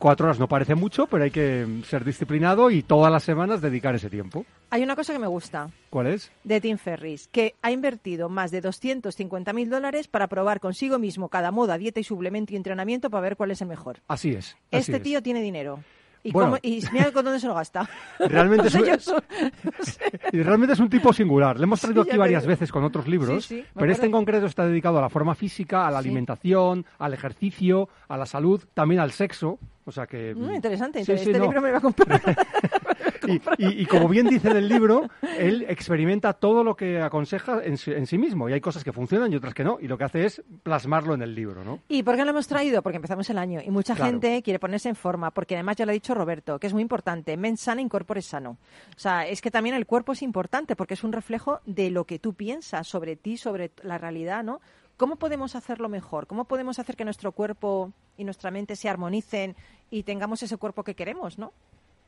Cuatro 0.00 0.24
horas 0.28 0.38
no 0.38 0.48
parece 0.48 0.74
mucho, 0.74 1.06
pero 1.08 1.24
hay 1.24 1.30
que 1.30 1.82
ser 1.84 2.06
disciplinado 2.06 2.70
y 2.70 2.82
todas 2.82 3.12
las 3.12 3.22
semanas 3.22 3.60
dedicar 3.60 3.94
ese 3.94 4.08
tiempo. 4.08 4.46
Hay 4.70 4.82
una 4.82 4.96
cosa 4.96 5.12
que 5.12 5.18
me 5.18 5.26
gusta 5.26 5.68
¿Cuál 5.90 6.06
es? 6.06 6.32
de 6.42 6.58
Tim 6.58 6.78
Ferris, 6.78 7.28
que 7.30 7.54
ha 7.60 7.70
invertido 7.70 8.30
más 8.30 8.50
de 8.50 8.62
250 8.62 9.52
mil 9.52 9.68
dólares 9.68 10.08
para 10.08 10.26
probar 10.26 10.58
consigo 10.58 10.98
mismo 10.98 11.28
cada 11.28 11.50
moda, 11.50 11.76
dieta 11.76 12.00
y 12.00 12.04
suplemento 12.04 12.54
y 12.54 12.56
entrenamiento 12.56 13.10
para 13.10 13.20
ver 13.20 13.36
cuál 13.36 13.50
es 13.50 13.60
el 13.60 13.68
mejor. 13.68 13.98
Así 14.08 14.30
es. 14.30 14.56
así 14.56 14.56
Este 14.70 14.96
es. 14.96 15.02
tío 15.02 15.22
tiene 15.22 15.42
dinero. 15.42 15.80
¿Y, 16.22 16.32
Bueno. 16.32 16.50
cómo- 16.50 16.58
y 16.62 16.82
mira 16.92 17.10
con 17.12 17.24
dónde 17.24 17.40
se 17.40 17.46
lo 17.46 17.54
gasta. 17.54 17.88
Realmente 18.18 18.68
es, 18.68 18.74
un, 18.74 18.84
y 20.32 20.42
realmente 20.42 20.74
es 20.74 20.80
un 20.80 20.90
tipo 20.90 21.12
singular. 21.12 21.56
Le 21.58 21.64
hemos 21.64 21.80
traído 21.80 22.04
Sí, 22.04 22.10
aquí 22.10 22.18
varias 22.18 22.46
veces 22.46 22.70
con 22.70 22.84
otros 22.84 23.08
libros, 23.08 23.46
Sí, 23.46 23.56
sí, 23.56 23.64
me 23.74 23.80
pero 23.80 23.92
este 23.92 24.06
en 24.06 24.12
concreto 24.12 24.46
está 24.46 24.66
dedicado 24.66 24.98
a 24.98 25.00
la 25.00 25.08
forma 25.08 25.34
física, 25.34 25.86
a 25.86 25.90
la 25.90 25.98
alimentación, 25.98 26.84
al 26.98 27.14
ejercicio, 27.14 27.88
a 28.08 28.16
la 28.18 28.26
salud, 28.26 28.62
también 28.74 29.00
al 29.00 29.12
sexo. 29.12 29.58
O 29.86 29.92
sea 29.92 30.06
que... 30.06 30.34
Mm, 30.34 30.54
interesante, 30.56 31.00
este 31.00 31.32
no. 31.38 31.44
libro 31.46 31.60
me 31.62 31.68
lo 31.72 31.72
voy 31.72 31.78
a 31.78 31.80
comprar. 31.80 32.20
Y, 33.58 33.66
y- 33.66 33.82
y 33.82 33.86
como 33.86 34.08
bien 34.08 34.26
dice 34.28 34.48
en 34.50 34.56
el 34.56 34.68
libro, 34.68 35.08
él 35.38 35.64
experimenta 35.68 36.32
todo 36.32 36.64
lo 36.64 36.76
que 36.76 37.00
aconseja 37.00 37.62
en, 37.64 37.76
sí- 37.76 37.92
en 37.92 38.06
sí 38.06 38.18
mismo. 38.18 38.48
Y 38.48 38.52
hay 38.52 38.60
cosas 38.60 38.84
que 38.84 38.92
funcionan 38.92 39.32
y 39.32 39.36
otras 39.36 39.54
que 39.54 39.64
no. 39.64 39.78
Y 39.80 39.88
lo 39.88 39.98
que 39.98 40.04
hace 40.04 40.24
es 40.24 40.42
plasmarlo 40.62 41.14
en 41.14 41.22
el 41.22 41.34
libro, 41.34 41.64
¿no? 41.64 41.80
¿Y 41.88 42.02
por 42.02 42.16
qué 42.16 42.24
lo 42.24 42.30
hemos 42.30 42.46
traído? 42.46 42.82
Porque 42.82 42.96
empezamos 42.96 43.28
el 43.30 43.38
año 43.38 43.60
y 43.64 43.70
mucha 43.70 43.94
Claro. 43.94 44.10
gente 44.12 44.42
quiere 44.42 44.58
ponerse 44.58 44.88
en 44.88 44.96
forma, 44.96 45.30
porque 45.30 45.54
además 45.54 45.76
ya 45.76 45.84
lo 45.86 45.90
ha 45.90 45.94
dicho 45.94 46.14
Roberto, 46.14 46.58
que 46.58 46.66
es 46.66 46.72
muy 46.72 46.82
importante, 46.82 47.36
mens 47.36 47.60
sana, 47.60 47.80
incorpore 47.80 48.22
sano. 48.22 48.58
O 48.96 48.98
sea, 48.98 49.26
es 49.26 49.40
que 49.40 49.50
también 49.50 49.74
el 49.74 49.86
cuerpo 49.86 50.12
es 50.12 50.22
importante 50.22 50.76
porque 50.76 50.94
es 50.94 51.04
un 51.04 51.12
reflejo 51.12 51.60
de 51.66 51.90
lo 51.90 52.04
que 52.04 52.18
tú 52.18 52.34
piensas 52.34 52.86
sobre 52.86 53.16
ti, 53.16 53.36
sobre 53.36 53.70
la 53.82 53.98
realidad, 53.98 54.42
¿no? 54.44 54.60
¿Cómo 54.96 55.16
podemos 55.16 55.56
hacerlo 55.56 55.88
mejor? 55.88 56.26
¿Cómo 56.26 56.44
podemos 56.44 56.78
hacer 56.78 56.94
que 56.96 57.04
nuestro 57.04 57.32
cuerpo 57.32 57.92
y 58.18 58.24
nuestra 58.24 58.50
mente 58.50 58.76
se 58.76 58.88
armonicen 58.88 59.56
y 59.90 60.02
tengamos 60.02 60.42
ese 60.42 60.58
cuerpo 60.58 60.84
que 60.84 60.94
queremos, 60.94 61.38
¿no? 61.38 61.52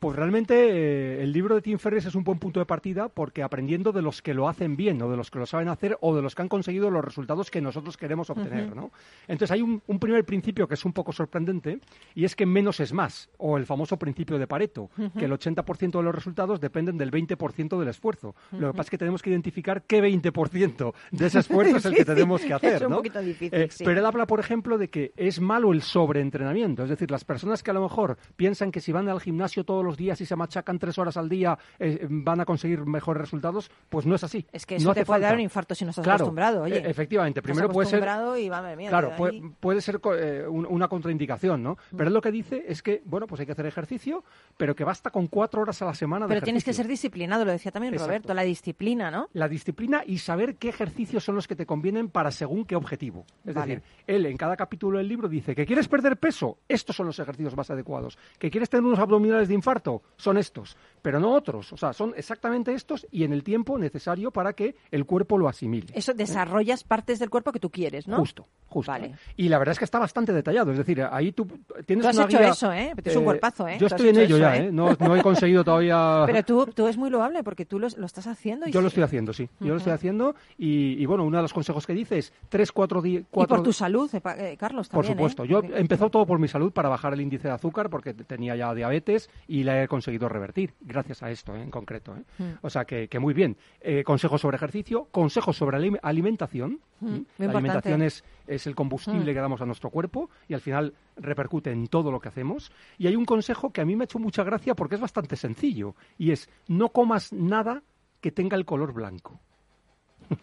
Pues 0.03 0.17
realmente 0.17 0.53
eh, 0.53 1.23
el 1.23 1.31
libro 1.31 1.55
de 1.55 1.61
Tim 1.61 1.79
Ferriss 1.79 2.07
es 2.07 2.15
un 2.15 2.25
buen 2.25 2.37
punto 2.37 2.59
de 2.59 2.65
partida 2.65 3.07
porque 3.07 3.41
aprendiendo 3.41 3.93
de 3.93 4.01
los 4.01 4.21
que 4.21 4.33
lo 4.33 4.49
hacen 4.49 4.75
bien 4.75 5.01
o 5.01 5.09
de 5.09 5.15
los 5.15 5.31
que 5.31 5.39
lo 5.39 5.45
saben 5.45 5.69
hacer 5.69 5.97
o 6.01 6.13
de 6.13 6.21
los 6.21 6.35
que 6.35 6.41
han 6.41 6.49
conseguido 6.49 6.91
los 6.91 7.05
resultados 7.05 7.49
que 7.49 7.61
nosotros 7.61 7.95
queremos 7.95 8.29
obtener, 8.29 8.75
¿no? 8.75 8.91
Entonces 9.29 9.51
hay 9.51 9.61
un, 9.61 9.81
un 9.87 9.99
primer 9.99 10.25
principio 10.25 10.67
que 10.67 10.73
es 10.73 10.83
un 10.83 10.91
poco 10.91 11.13
sorprendente 11.13 11.79
y 12.15 12.25
es 12.25 12.35
que 12.35 12.45
menos 12.45 12.81
es 12.81 12.91
más 12.91 13.29
o 13.37 13.55
el 13.55 13.65
famoso 13.65 13.97
principio 13.97 14.37
de 14.37 14.45
Pareto, 14.45 14.89
que 15.17 15.23
el 15.23 15.31
80% 15.31 15.91
de 15.91 16.03
los 16.03 16.13
resultados 16.13 16.59
dependen 16.59 16.97
del 16.97 17.09
20% 17.09 17.79
del 17.79 17.87
esfuerzo. 17.87 18.35
Lo 18.51 18.67
que 18.67 18.73
pasa 18.73 18.87
es 18.87 18.89
que 18.89 18.97
tenemos 18.97 19.21
que 19.21 19.29
identificar 19.29 19.83
qué 19.83 20.03
20% 20.03 20.93
de 21.11 21.25
ese 21.27 21.39
esfuerzo 21.39 21.77
es 21.77 21.85
el 21.85 21.93
que 21.95 22.03
tenemos 22.03 22.41
que 22.41 22.53
hacer, 22.53 22.73
Es 22.73 22.81
un 22.81 22.89
¿no? 22.89 22.97
poquito 22.97 23.21
difícil, 23.21 23.57
Eh, 23.57 23.69
sí. 23.71 23.85
Pero 23.85 24.01
él 24.01 24.05
habla, 24.05 24.27
por 24.27 24.41
ejemplo, 24.41 24.77
de 24.77 24.89
que 24.89 25.13
es 25.15 25.39
malo 25.39 25.71
el 25.71 25.81
sobreentrenamiento. 25.81 26.83
Es 26.83 26.89
decir, 26.89 27.09
las 27.09 27.23
personas 27.23 27.63
que 27.63 27.71
a 27.71 27.73
lo 27.73 27.81
mejor 27.83 28.17
piensan 28.35 28.69
que 28.69 28.81
si 28.81 28.91
van 28.91 29.07
al 29.07 29.21
gimnasio 29.21 29.63
todos 29.63 29.85
los 29.85 29.92
días 29.97 30.19
y 30.21 30.25
se 30.25 30.35
machacan 30.35 30.79
tres 30.79 30.97
horas 30.97 31.17
al 31.17 31.29
día 31.29 31.57
eh, 31.79 32.05
van 32.09 32.39
a 32.39 32.45
conseguir 32.45 32.85
mejores 32.85 33.21
resultados, 33.21 33.69
pues 33.89 34.05
no 34.05 34.15
es 34.15 34.23
así. 34.23 34.45
Es 34.51 34.65
que 34.65 34.75
No 34.75 34.79
eso 34.81 34.93
te 34.93 34.99
hace 35.01 35.05
puede 35.05 35.21
dar 35.21 35.35
un 35.35 35.41
infarto 35.41 35.75
si 35.75 35.85
no 35.85 35.91
estás 35.91 36.03
Claro, 36.03 36.17
acostumbrado, 36.17 36.63
oye. 36.63 36.77
e- 36.77 36.89
efectivamente. 36.89 37.41
Primero 37.41 37.69
puede 37.69 37.89
ser 37.89 38.03
y 38.39 38.49
madre 38.49 38.75
mía, 38.75 38.89
Claro, 38.89 39.09
te- 39.09 39.41
puede, 39.59 39.81
ser 39.81 39.99
eh, 40.17 40.45
un- 40.47 40.65
una 40.65 40.87
contraindicación, 40.87 41.63
¿no? 41.63 41.73
Mm. 41.91 41.97
Pero 41.97 42.07
él 42.07 42.13
lo 42.13 42.21
que 42.21 42.31
dice 42.31 42.63
es 42.67 42.81
que, 42.81 43.01
bueno, 43.05 43.27
pues 43.27 43.39
hay 43.41 43.45
que 43.45 43.51
hacer 43.53 43.65
ejercicio, 43.65 44.23
pero 44.57 44.75
que 44.75 44.83
basta 44.83 45.09
con 45.09 45.27
cuatro 45.27 45.61
horas 45.61 45.81
a 45.81 45.85
la 45.85 45.93
semana 45.93 46.25
de 46.25 46.29
Pero 46.33 46.41
tienes 46.41 46.63
que 46.63 46.73
ser 46.73 46.87
disciplinado, 46.87 47.45
lo 47.45 47.51
decía 47.51 47.71
también 47.71 47.93
Exacto. 47.93 48.09
Roberto, 48.11 48.33
la 48.33 48.43
disciplina, 48.43 49.11
¿no? 49.11 49.29
La 49.33 49.47
disciplina 49.47 50.03
y 50.05 50.17
saber 50.19 50.55
qué 50.55 50.69
ejercicios 50.69 51.23
son 51.23 51.35
los 51.35 51.47
que 51.47 51.55
te 51.55 51.65
convienen 51.65 52.09
para 52.09 52.31
según 52.31 52.65
qué 52.65 52.75
objetivo. 52.75 53.25
Es 53.45 53.53
Vale. 53.55 53.75
decir, 53.75 53.83
él 54.07 54.25
en 54.25 54.37
cada 54.37 54.55
capítulo 54.55 54.97
del 54.97 55.07
libro 55.07 55.27
dice 55.27 55.55
que 55.55 55.65
quieres 55.65 55.87
perder 55.87 56.17
peso, 56.17 56.57
estos 56.67 56.95
son 56.95 57.07
los 57.07 57.19
ejercicios 57.19 57.55
más 57.55 57.69
adecuados. 57.69 58.17
Que 58.39 58.49
quieres 58.49 58.69
tener 58.69 58.85
unos 58.85 58.99
abdominales 58.99 59.47
de 59.47 59.53
infarto, 59.53 59.82
son 60.17 60.37
estos. 60.37 60.77
Pero 61.03 61.19
no 61.19 61.33
otros. 61.33 61.71
O 61.73 61.77
sea, 61.77 61.93
son 61.93 62.13
exactamente 62.15 62.73
estos 62.73 63.05
y 63.11 63.25
en 63.25 63.33
el 63.33 63.43
tiempo 63.43 63.77
necesario 63.77 64.31
para 64.31 64.53
que 64.53 64.75
el 64.89 65.05
cuerpo 65.05 65.37
lo 65.37 65.47
asimile. 65.47 65.87
Eso 65.93 66.13
desarrollas 66.13 66.83
partes 66.83 67.19
del 67.19 67.29
cuerpo 67.29 67.51
que 67.51 67.59
tú 67.59 67.69
quieres, 67.69 68.07
¿no? 68.07 68.17
Justo, 68.17 68.47
justo. 68.67 68.91
Vale. 68.91 69.13
Y 69.35 69.49
la 69.49 69.59
verdad 69.59 69.73
es 69.73 69.79
que 69.79 69.85
está 69.85 69.99
bastante 69.99 70.33
detallado. 70.33 70.71
Es 70.71 70.77
decir, 70.77 71.01
ahí 71.11 71.33
tú 71.33 71.45
tienes 71.85 72.03
Tú 72.03 72.09
has 72.09 72.15
una 72.15 72.25
hecho 72.25 72.37
guía, 72.39 72.47
eso, 72.47 72.73
¿eh? 72.73 72.93
Es 73.03 73.15
un 73.15 73.25
cuerpazo, 73.25 73.67
¿eh? 73.67 73.77
Yo 73.79 73.87
estoy 73.87 74.09
en 74.09 74.17
ello 74.17 74.37
eso, 74.37 74.45
ya, 74.45 74.55
¿eh? 74.55 74.65
¿eh? 74.67 74.71
No, 74.71 74.95
no 74.97 75.15
he 75.15 75.21
conseguido 75.21 75.63
todavía... 75.63 76.23
Pero 76.25 76.43
tú, 76.43 76.65
tú 76.73 76.87
es 76.87 76.97
muy 76.97 77.09
loable 77.09 77.43
porque 77.43 77.65
tú 77.65 77.79
lo, 77.79 77.87
lo 77.97 78.05
estás 78.05 78.25
haciendo. 78.27 78.67
Y 78.67 78.71
Yo 78.71 78.79
lo 78.79 78.87
estoy 78.87 79.03
haciendo, 79.03 79.33
sí. 79.33 79.49
Yo 79.59 79.69
lo 79.73 79.77
estoy 79.77 79.91
haciendo 79.91 80.35
y, 80.57 81.01
y, 81.01 81.05
bueno, 81.05 81.25
uno 81.25 81.37
de 81.37 81.43
los 81.43 81.53
consejos 81.53 81.85
que 81.85 81.93
dice 81.93 82.17
es 82.17 82.31
tres, 82.47 82.71
cuatro 82.71 83.01
días... 83.01 83.23
Y 83.23 83.45
por 83.45 83.61
tu 83.61 83.73
salud, 83.73 84.09
eh, 84.15 84.21
eh, 84.37 84.57
Carlos, 84.57 84.87
Por 84.87 85.05
también, 85.05 85.17
supuesto. 85.17 85.43
¿eh? 85.43 85.47
Yo 85.49 85.61
empezó 85.75 86.09
todo 86.09 86.25
por 86.25 86.39
mi 86.39 86.47
salud 86.47 86.71
para 86.71 86.87
bajar 86.87 87.13
el 87.13 87.19
índice 87.19 87.49
de 87.49 87.53
azúcar 87.55 87.89
porque 87.89 88.13
tenía 88.13 88.55
ya 88.55 88.73
diabetes 88.73 89.29
y 89.47 89.63
la 89.63 89.83
he 89.83 89.87
conseguido 89.89 90.29
revertir 90.29 90.73
gracias 90.93 91.21
a 91.23 91.29
esto 91.31 91.55
¿eh? 91.55 91.61
en 91.61 91.69
concreto. 91.69 92.15
¿eh? 92.15 92.23
Mm. 92.37 92.43
O 92.61 92.69
sea 92.69 92.85
que, 92.85 93.07
que 93.09 93.19
muy 93.19 93.33
bien. 93.33 93.57
Eh, 93.81 94.03
consejos 94.03 94.39
sobre 94.39 94.55
ejercicio, 94.55 95.05
consejos 95.11 95.57
sobre 95.57 95.77
alim- 95.77 95.99
alimentación. 96.01 96.79
Mm, 97.01 97.17
La 97.39 97.49
alimentación 97.51 98.01
es, 98.03 98.23
es 98.47 98.65
el 98.67 98.75
combustible 98.75 99.31
Mm. 99.31 99.35
que 99.35 99.41
damos 99.41 99.61
a 99.61 99.65
nuestro 99.65 99.89
cuerpo 99.89 100.29
y 100.47 100.53
al 100.53 100.61
final 100.61 100.93
repercute 101.17 101.71
en 101.71 101.87
todo 101.87 102.11
lo 102.11 102.19
que 102.21 102.29
hacemos. 102.29 102.71
Y 102.97 103.07
hay 103.07 103.15
un 103.17 103.25
consejo 103.25 103.71
que 103.73 103.81
a 103.81 103.85
mí 103.85 103.95
me 103.95 104.03
ha 104.03 104.05
hecho 104.05 104.19
mucha 104.19 104.43
gracia 104.43 104.75
porque 104.75 104.95
es 104.95 105.01
bastante 105.01 105.35
sencillo 105.35 105.95
y 106.17 106.31
es 106.31 106.49
no 106.67 106.89
comas 106.89 107.33
nada 107.33 107.83
que 108.21 108.31
tenga 108.31 108.55
el 108.55 108.63
color 108.65 108.93
blanco. 108.93 109.39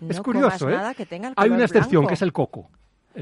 es 0.08 0.20
curioso, 0.20 0.68
¿eh? 0.68 0.76
Hay 1.36 1.48
una 1.50 1.64
excepción 1.64 2.02
blanco. 2.02 2.08
que 2.08 2.14
es 2.14 2.22
el 2.22 2.32
coco. 2.32 2.70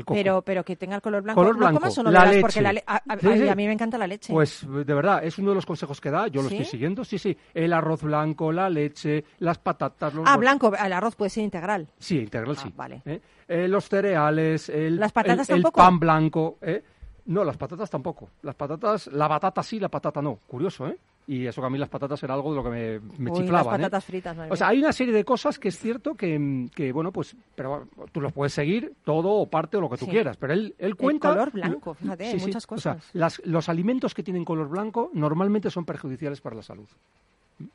Pero, 0.06 0.42
pero 0.42 0.64
que 0.64 0.76
tenga 0.76 0.96
el 0.96 1.02
color 1.02 1.22
blanco. 1.22 1.40
Color 1.40 1.54
¿No 1.54 1.58
blanco, 1.60 1.78
comas 1.80 1.98
o 1.98 2.02
no 2.02 2.10
la 2.10 2.20
beberás? 2.24 2.40
Porque 2.42 2.60
leche. 2.60 2.62
la 2.62 2.72
le- 2.74 2.84
a, 2.86 2.96
a- 2.96 3.18
Sí, 3.18 3.26
ay, 3.26 3.38
sí. 3.40 3.48
a 3.48 3.54
mí 3.54 3.66
me 3.66 3.72
encanta 3.72 3.96
la 3.98 4.06
leche. 4.06 4.32
Pues 4.32 4.66
de 4.68 4.94
verdad, 4.94 5.24
es 5.24 5.38
uno 5.38 5.50
de 5.50 5.54
los 5.56 5.66
consejos 5.66 6.00
que 6.00 6.10
da, 6.10 6.28
yo 6.28 6.42
lo 6.42 6.48
¿Sí? 6.48 6.56
estoy 6.56 6.70
siguiendo, 6.70 7.04
sí, 7.04 7.18
sí. 7.18 7.36
El 7.54 7.72
arroz 7.72 8.02
blanco, 8.02 8.52
la 8.52 8.68
leche, 8.68 9.24
las 9.38 9.58
patatas, 9.58 10.12
los 10.14 10.24
ah, 10.28 10.36
blanco, 10.36 10.72
el 10.76 10.92
arroz 10.92 11.16
puede 11.16 11.30
ser 11.30 11.44
integral. 11.44 11.88
Sí, 11.98 12.18
integral 12.18 12.54
Ah, 12.58 12.62
sí. 12.62 12.72
vale. 12.76 13.02
¿eh? 13.06 13.20
Eh, 13.48 13.66
los 13.68 13.88
cereales, 13.88 14.68
el, 14.68 14.96
¿Las 14.96 15.12
patatas 15.12 15.48
el- 15.48 15.56
el 15.56 15.62
tampoco? 15.62 15.80
pan 15.82 15.98
blanco. 15.98 16.58
¿eh? 16.60 16.82
No, 17.26 17.44
las 17.44 17.56
patatas 17.56 17.88
tampoco. 17.90 18.30
Las 18.42 18.54
patatas, 18.54 19.06
la 19.08 19.26
batata 19.28 19.62
sí, 19.62 19.80
la 19.80 19.88
patata 19.88 20.20
no. 20.22 20.38
Curioso, 20.46 20.86
¿eh? 20.88 20.98
Y 21.30 21.46
eso 21.46 21.60
que 21.60 21.66
a 21.66 21.70
mí 21.70 21.76
las 21.76 21.90
patatas 21.90 22.22
era 22.22 22.32
algo 22.32 22.50
de 22.52 22.56
lo 22.56 22.64
que 22.64 22.70
me, 22.70 23.00
me 23.18 23.30
Uy, 23.30 23.40
chiflaban. 23.40 23.52
las 23.52 23.66
¿eh? 23.66 23.82
patatas 23.82 24.04
fritas, 24.06 24.34
madre 24.34 24.50
O 24.50 24.56
sea, 24.56 24.68
hay 24.68 24.78
una 24.78 24.92
serie 24.94 25.12
de 25.12 25.24
cosas 25.26 25.58
que 25.58 25.68
es 25.68 25.78
cierto 25.78 26.14
que, 26.14 26.66
que, 26.74 26.90
bueno, 26.90 27.12
pues, 27.12 27.36
pero 27.54 27.86
tú 28.12 28.22
los 28.22 28.32
puedes 28.32 28.54
seguir 28.54 28.94
todo 29.04 29.30
o 29.32 29.46
parte 29.46 29.76
o 29.76 29.82
lo 29.82 29.90
que 29.90 29.98
tú 29.98 30.06
Sí. 30.06 30.10
quieras. 30.10 30.38
Pero 30.38 30.54
él, 30.54 30.74
él 30.78 30.96
cuenta. 30.96 31.28
color 31.28 31.50
blanco, 31.52 31.92
fíjate, 31.92 32.28
hay 32.28 32.38
muchas 32.40 32.64
O 32.70 32.78
sea, 32.78 32.94
cosas. 32.94 33.10
las- 33.12 33.42
los 33.44 33.68
alimentos 33.68 34.14
que 34.14 34.22
tienen 34.22 34.42
color 34.46 34.70
blanco 34.70 35.10
normalmente 35.12 35.70
son 35.70 35.84
perjudiciales 35.84 36.40
para 36.40 36.56
la 36.56 36.62
salud. 36.62 36.88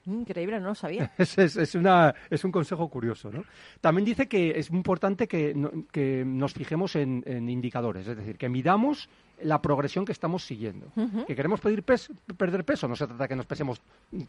Mm, 0.06 0.22
Increíble, 0.22 0.60
no 0.60 0.70
lo 0.70 0.76
sabía. 0.76 1.12
Es, 1.18 1.38
es- 1.38 1.58
es 1.58 1.76
una, 1.76 2.14
es 2.30 2.44
un 2.44 2.52
consejo 2.52 2.88
curioso, 2.90 3.32
¿no? 3.32 3.44
También 3.82 4.06
dice 4.06 4.28
que 4.28 4.52
es 4.58 4.70
importante 4.70 5.28
que, 5.28 5.54
no- 5.54 5.72
que 5.92 6.24
nos 6.26 6.54
fijemos 6.54 6.96
en, 6.96 7.24
en 7.26 7.50
indicadores, 7.50 8.08
es 8.08 8.18
decir, 8.18 8.38
que 8.38 8.50
midamos 8.50 9.10
la 9.42 9.62
progresión 9.62 10.06
que 10.06 10.14
estamos 10.14 10.46
siguiendo. 10.46 10.88
Que 11.28 11.36
queremos 11.36 11.60
pedir 11.60 11.84
pes- 11.84 12.10
perder 12.38 12.64
peso, 12.64 12.88
no 12.88 12.96
se 12.96 13.08
trata 13.08 13.24
de 13.24 13.28
que 13.28 13.36
nos 13.36 13.46
pesemos 13.46 13.82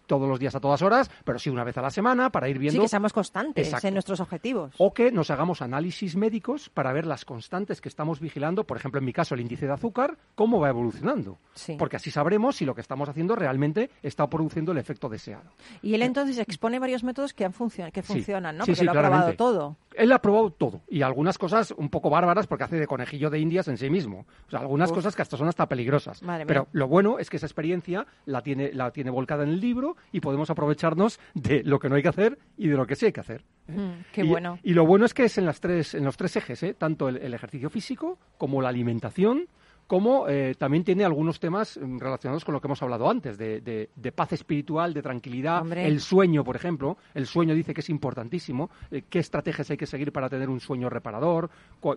todos 0.07 0.29
los 0.29 0.41
días 0.41 0.55
a 0.57 0.61
todas 0.61 0.83
horas, 0.83 1.09
pero 1.25 1.39
sí 1.39 1.51
una 1.51 1.63
vez 1.63 1.77
a 1.79 1.83
la 1.83 1.91
semana 1.91 2.31
para 2.31 2.49
ir 2.49 2.59
viendo... 2.59 2.81
Sí, 2.81 2.85
que 2.85 2.89
seamos 2.89 3.13
constantes 3.13 3.67
Exacto. 3.69 3.87
en 3.87 3.95
nuestros 3.95 4.19
objetivos. 4.19 4.75
O 4.79 4.93
que 4.93 5.13
nos 5.13 5.31
hagamos 5.31 5.63
análisis 5.63 6.17
médicos 6.17 6.69
para 6.69 6.93
ver 6.93 7.07
las 7.07 7.25
constantes 7.25 7.81
que 7.81 7.89
estamos 7.91 8.19
vigilando, 8.19 8.65
por 8.65 8.77
ejemplo, 8.77 8.99
en 8.99 9.05
mi 9.05 9.13
caso, 9.13 9.35
el 9.37 9.43
índice 9.43 9.67
de 9.67 9.73
azúcar, 9.75 10.17
cómo 10.35 10.59
va 10.59 10.71
evolucionando. 10.71 11.39
Sí. 11.55 11.77
Porque 11.79 11.97
así 11.97 12.11
sabremos 12.11 12.57
si 12.57 12.65
lo 12.65 12.75
que 12.75 12.81
estamos 12.81 13.09
haciendo 13.09 13.37
realmente 13.37 13.91
está 14.03 14.29
produciendo 14.29 14.73
el 14.73 14.79
efecto 14.79 15.09
deseado. 15.09 15.44
Y 15.83 15.95
él 15.95 16.03
entonces 16.03 16.39
expone 16.39 16.79
varios 16.79 17.03
métodos 17.05 17.33
que, 17.35 17.45
han 17.45 17.53
funcion- 17.53 17.91
que 17.93 18.03
Sí. 18.03 18.09
funcionan, 18.15 18.57
¿no? 18.57 18.65
Sí, 18.65 18.73
Porque 18.73 18.81
sí, 18.81 18.85
lo 18.85 18.91
ha 18.93 18.95
probado 18.95 19.33
todo. 19.35 19.77
Él 19.95 20.11
ha 20.13 20.19
probado 20.21 20.51
todo 20.51 20.81
y 20.89 21.03
algunas 21.03 21.39
cosas 21.39 21.73
un 21.77 21.89
poco 21.89 22.11
bárbaras 22.11 22.47
porque 22.49 22.65
hace 22.65 22.77
de 22.77 22.87
conejillo 22.87 23.31
de 23.31 23.39
indias 23.39 23.69
en 23.69 23.77
sí 23.79 23.89
mismo. 23.91 24.27
O 24.49 24.51
sea, 24.51 24.59
algunas 24.61 24.91
Uf. 24.91 24.97
cosas 24.97 25.15
que 25.15 25.23
hasta 25.23 25.37
son 25.37 25.47
hasta 25.49 25.69
peligrosas. 25.69 26.23
Madre 26.23 26.45
mía. 26.45 26.49
Pero 26.49 26.67
lo 26.73 26.89
bueno 26.89 27.19
es 27.21 27.31
que 27.31 27.37
esa 27.37 27.47
experiencia 27.47 28.07
la 28.27 28.43
tiene, 28.43 28.73
la 28.73 28.91
tiene 28.91 29.11
volcada 29.11 29.45
en 29.45 29.51
el 29.51 29.61
libro 29.61 29.97
y 30.11 30.21
podemos 30.21 30.51
aprovecharnos 30.51 31.21
de 31.35 31.63
lo 31.63 31.79
que 31.79 31.89
no 31.89 31.95
hay 31.95 32.03
que 32.03 32.09
hacer 32.09 32.39
y 32.59 32.69
de 32.69 32.77
lo 32.77 32.87
que 32.87 32.97
sí 32.97 33.07
hay 33.07 33.13
que 33.13 33.21
hacer. 33.21 33.45
Mm, 33.69 33.91
qué 34.13 34.25
y, 34.25 34.29
bueno. 34.29 34.59
Y 34.65 34.73
lo 34.75 34.85
bueno 34.85 35.05
es 35.07 35.15
que 35.15 35.25
es 35.25 35.39
en, 35.39 35.47
las 35.47 35.61
tres, 35.61 35.95
en 35.95 36.05
los 36.05 36.17
tres 36.17 36.35
ejes, 36.37 36.63
¿eh? 36.65 36.75
tanto 36.75 37.09
el, 37.09 37.19
el 37.19 37.33
ejercicio 37.33 37.71
físico 37.71 38.19
como 38.37 38.61
la 38.61 38.71
alimentación, 38.71 39.47
como 39.87 40.29
eh, 40.29 40.55
también 40.59 40.83
tiene 40.85 41.05
algunos 41.05 41.39
temas 41.39 41.79
mm, 41.81 41.99
relacionados 41.99 42.45
con 42.45 42.55
lo 42.55 42.61
que 42.61 42.67
hemos 42.69 42.83
hablado 42.83 43.09
antes, 43.11 43.37
de, 43.37 43.61
de- 43.61 43.91
de 43.95 44.13
paz 44.13 44.33
espiritual, 44.33 44.95
de 44.95 45.03
tranquilidad, 45.03 45.61
Hombre. 45.63 45.87
el 45.87 46.01
sueño, 46.01 46.43
por 46.43 46.57
ejemplo. 46.57 46.97
El 47.13 47.27
sueño 47.27 47.55
dice 47.55 47.75
que 47.75 47.81
es 47.83 47.91
importantísimo, 47.91 48.71
eh, 48.91 49.03
qué 49.09 49.19
estrategias 49.19 49.71
hay 49.71 49.77
que 49.77 49.87
seguir 49.87 50.11
para 50.13 50.29
tener 50.29 50.49
un 50.49 50.61
sueño 50.61 50.89
reparador, 50.89 51.51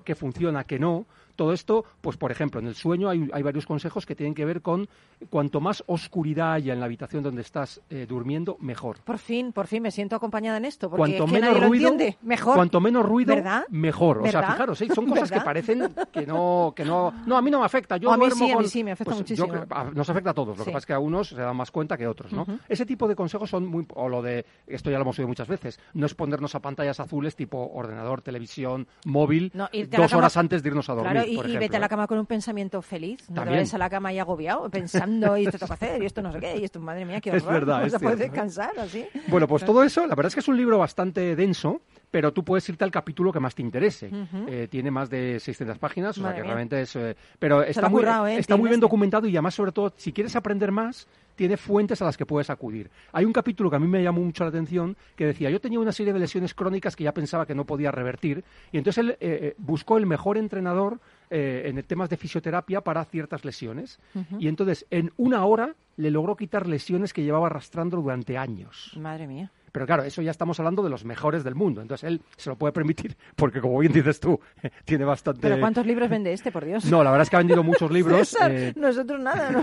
qué 0.04 0.16
funciona, 0.16 0.64
qué 0.66 0.80
no. 0.80 1.06
Todo 1.38 1.54
esto, 1.54 1.86
pues 2.02 2.18
por 2.18 2.32
ejemplo, 2.32 2.60
en 2.60 2.68
el 2.68 2.76
sueño 2.76 3.08
hay, 3.08 3.30
hay 3.32 3.44
varios 3.44 3.66
consejos 3.66 4.06
que 4.06 4.16
tienen 4.16 4.34
que 4.36 4.44
ver 4.44 4.62
con 4.62 4.90
cuanto 5.30 5.62
más 5.62 5.84
oscuridad 5.88 6.54
haya 6.54 6.74
en 6.74 6.80
la 6.80 6.86
habitación 6.88 7.24
donde 7.24 7.42
estás 7.44 7.80
eh, 7.90 8.06
durmiendo, 8.10 8.58
mejor. 8.60 8.98
Por 9.06 9.20
fin, 9.20 9.54
por 9.54 9.68
fin 9.68 9.84
me 9.84 9.92
siento 9.92 10.16
acompañada 10.16 10.58
en 10.58 10.66
esto, 10.66 10.90
porque 10.90 11.00
Cuanto 11.00 11.24
es 11.24 11.30
que 11.32 11.40
menos 11.40 11.54
nadie 11.56 11.68
ruido, 11.68 11.84
lo 11.84 11.92
entiende. 11.94 12.18
Mejor. 12.24 12.56
Cuanto 12.56 12.82
menos 12.82 13.06
ruido, 13.06 13.36
¿Verdad? 13.36 13.64
mejor. 13.70 14.18
O 14.24 14.28
sea, 14.28 14.42
fijaros, 14.52 14.82
¿eh? 14.82 14.88
son 14.94 15.06
cosas 15.08 15.32
que 15.32 15.40
parecen 15.42 15.94
que 16.12 16.26
no, 16.26 16.74
que 16.76 16.84
no, 16.84 17.14
no, 17.26 17.38
a 17.38 17.42
mí 17.42 17.52
no 17.52 17.60
me 17.60 17.66
afecta. 17.66 17.98
Yo 17.98 18.12
A 18.12 18.18
mí 18.18 18.26
sí, 18.32 18.44
a 18.44 18.48
mí 18.48 18.54
con- 18.54 18.68
sí, 18.68 18.84
me 18.84 18.92
afecta 18.92 19.12
pues 19.12 19.18
muchísimo. 19.20 19.48
yo 19.48 19.54
creo- 19.54 19.68
a- 19.70 19.92
nos 19.92 20.10
afecta 20.10 20.32
a 20.32 20.34
todos. 20.34 20.58
Lo 20.58 20.64
Sí. 20.64 20.70
que 20.70 20.74
pasa 20.74 20.80
es 20.80 20.86
que 20.88 20.94
a 20.94 21.00
unos 21.00 21.30
se 21.30 21.36
dan 21.36 21.56
más 21.56 21.70
cuenta 21.72 21.98
que 21.98 22.08
otros, 22.08 22.34
¿no? 22.34 22.46
Ese 22.68 22.86
tipo 22.86 23.08
de 23.08 23.16
consejos 23.16 23.50
son 23.50 23.66
muy, 23.68 23.86
o 23.94 24.10
lo 24.10 24.24
de, 24.24 24.44
esto 24.66 24.90
ya 24.90 24.98
lo 24.98 25.04
hemos 25.04 25.20
oído 25.20 25.28
muchas 25.28 25.48
veces, 25.48 25.80
no 25.94 26.08
es 26.08 26.16
ponernos 26.16 26.56
a 26.56 26.62
pantallas 26.62 27.00
azules 27.00 27.36
tipo 27.36 27.70
ordenador, 27.74 28.22
televisión, 28.22 28.88
móvil, 29.06 29.52
No, 29.54 29.70
dos 29.96 30.14
horas 30.14 30.36
antes 30.38 30.64
de 30.64 30.70
irnos 30.70 30.90
a 30.90 30.94
dormir, 30.94 31.12
Claro, 31.12 31.27
y, 31.28 31.36
por 31.36 31.46
y 31.46 31.50
ejemplo, 31.50 31.60
vete 31.60 31.78
a 31.78 31.80
la 31.80 31.90
cama 31.90 32.08
con 32.08 32.18
un 32.18 32.26
pensamiento 32.26 32.82
feliz. 32.82 33.30
No 33.30 33.44
te 33.44 33.50
vayas 33.50 33.74
a 33.74 33.78
la 33.78 33.90
cama 33.90 34.14
y 34.14 34.20
agobiado, 34.20 34.70
pensando, 34.72 35.38
y 35.38 35.46
esto 35.46 35.66
que 35.66 35.74
hacer, 35.74 36.02
y 36.02 36.06
esto 36.06 36.22
no 36.22 36.32
sé 36.32 36.40
qué, 36.40 36.58
y 36.58 36.64
esto, 36.64 36.80
madre 36.80 37.06
mía, 37.06 37.22
qué 37.22 37.32
horror. 37.32 37.42
Es 37.42 37.48
verdad, 37.48 37.80
no 37.80 37.86
es 37.86 37.92
se 37.92 38.00
puede 38.00 38.18
cierto, 38.18 38.34
¿eh? 38.34 38.36
descansar 38.36 38.80
así. 38.80 39.06
Bueno, 39.28 39.48
pues 39.48 39.66
todo 39.66 39.84
eso, 39.84 40.02
la 40.08 40.16
verdad 40.16 40.28
es 40.28 40.34
que 40.34 40.40
es 40.40 40.48
un 40.48 40.58
libro 40.58 40.78
bastante 40.78 41.36
denso, 41.36 41.82
pero 42.12 42.32
tú 42.32 42.44
puedes 42.44 42.68
irte 42.70 42.84
al 42.84 42.92
capítulo 42.92 43.32
que 43.32 43.40
más 43.40 43.56
te 43.56 43.62
interese. 43.62 44.10
Eh, 44.48 44.68
tiene 44.70 44.92
más 44.92 45.10
de 45.10 45.40
600 45.40 45.78
páginas, 45.78 46.18
o 46.18 46.22
sea 46.22 46.32
que 46.32 46.42
mía. 46.42 46.46
realmente 46.46 46.82
es... 46.82 46.96
eh, 46.96 47.16
pero 47.40 47.64
está, 47.64 47.90
muy, 47.90 48.02
currado, 48.02 48.28
¿eh? 48.28 48.38
está 48.38 48.56
muy 48.56 48.70
bien 48.70 48.80
documentado 48.80 49.28
y 49.28 49.32
además, 49.32 49.56
sobre 49.56 49.72
todo, 49.72 49.94
si 49.98 50.14
quieres 50.14 50.36
aprender 50.36 50.72
más, 50.72 51.08
tiene 51.36 51.58
fuentes 51.58 52.02
a 52.02 52.06
las 52.06 52.18
que 52.18 52.26
puedes 52.26 52.50
acudir. 52.50 52.90
Hay 53.12 53.26
un 53.26 53.34
capítulo 53.34 53.70
que 53.70 53.76
a 53.76 53.80
mí 53.80 53.88
me 53.88 54.02
llamó 54.02 54.22
mucho 54.22 54.44
la 54.44 54.50
atención 54.50 54.96
que 55.16 55.26
decía, 55.26 55.50
yo 55.50 55.60
tenía 55.60 55.80
una 55.80 55.92
serie 55.92 56.14
de 56.14 56.20
lesiones 56.20 56.54
crónicas 56.54 56.96
que 56.96 57.04
ya 57.04 57.14
pensaba 57.14 57.46
que 57.46 57.56
no 57.56 57.66
podía 57.66 57.92
revertir, 57.92 58.44
y 58.72 58.78
entonces 58.78 59.04
él 59.04 59.18
eh, 59.20 59.54
buscó 59.58 59.98
el 59.98 60.06
mejor 60.06 60.38
entrenador 60.38 61.00
eh, 61.30 61.64
en 61.66 61.82
temas 61.84 62.10
de 62.10 62.18
fisioterapia 62.18 62.82
para 62.82 63.04
ciertas 63.06 63.46
lesiones. 63.46 64.00
Y 64.40 64.48
entonces, 64.48 64.86
en 64.90 65.12
una 65.18 65.46
hora, 65.46 65.76
le 65.96 66.12
logró 66.12 66.36
quitar 66.36 66.68
lesiones 66.68 67.14
que 67.14 67.24
llevaba 67.24 67.48
arrastrando 67.48 67.98
durante 67.98 68.38
años. 68.38 68.94
Madre 68.98 69.28
mía. 69.28 69.52
Pero 69.78 69.86
claro, 69.86 70.02
eso 70.02 70.24
ya 70.24 70.32
estamos 70.32 70.60
hablando 70.60 70.82
de 70.82 70.90
los 70.90 71.06
mejores 71.06 71.44
del 71.44 71.54
mundo. 71.54 71.84
Entonces 71.84 72.08
él 72.10 72.20
se 72.36 72.50
lo 72.50 72.56
puede 72.56 72.74
permitir 72.74 73.16
porque, 73.36 73.62
como 73.62 73.78
bien 73.78 73.94
dices 73.94 74.20
tú, 74.20 74.40
tiene 74.86 75.06
bastante... 75.06 75.40
Pero 75.42 75.60
¿cuántos 75.60 75.86
libros 75.86 76.10
vende 76.10 76.34
este, 76.34 76.52
por 76.52 76.66
Dios? 76.66 76.84
No, 76.86 77.04
la 77.04 77.12
verdad 77.12 77.22
es 77.26 77.30
que 77.30 77.36
ha 77.36 77.40
vendido 77.40 77.62
muchos 77.62 77.92
libros. 77.98 78.30
César, 78.30 78.52
eh, 78.52 78.74
nosotros 78.76 79.20
nada, 79.22 79.52
no 79.52 79.62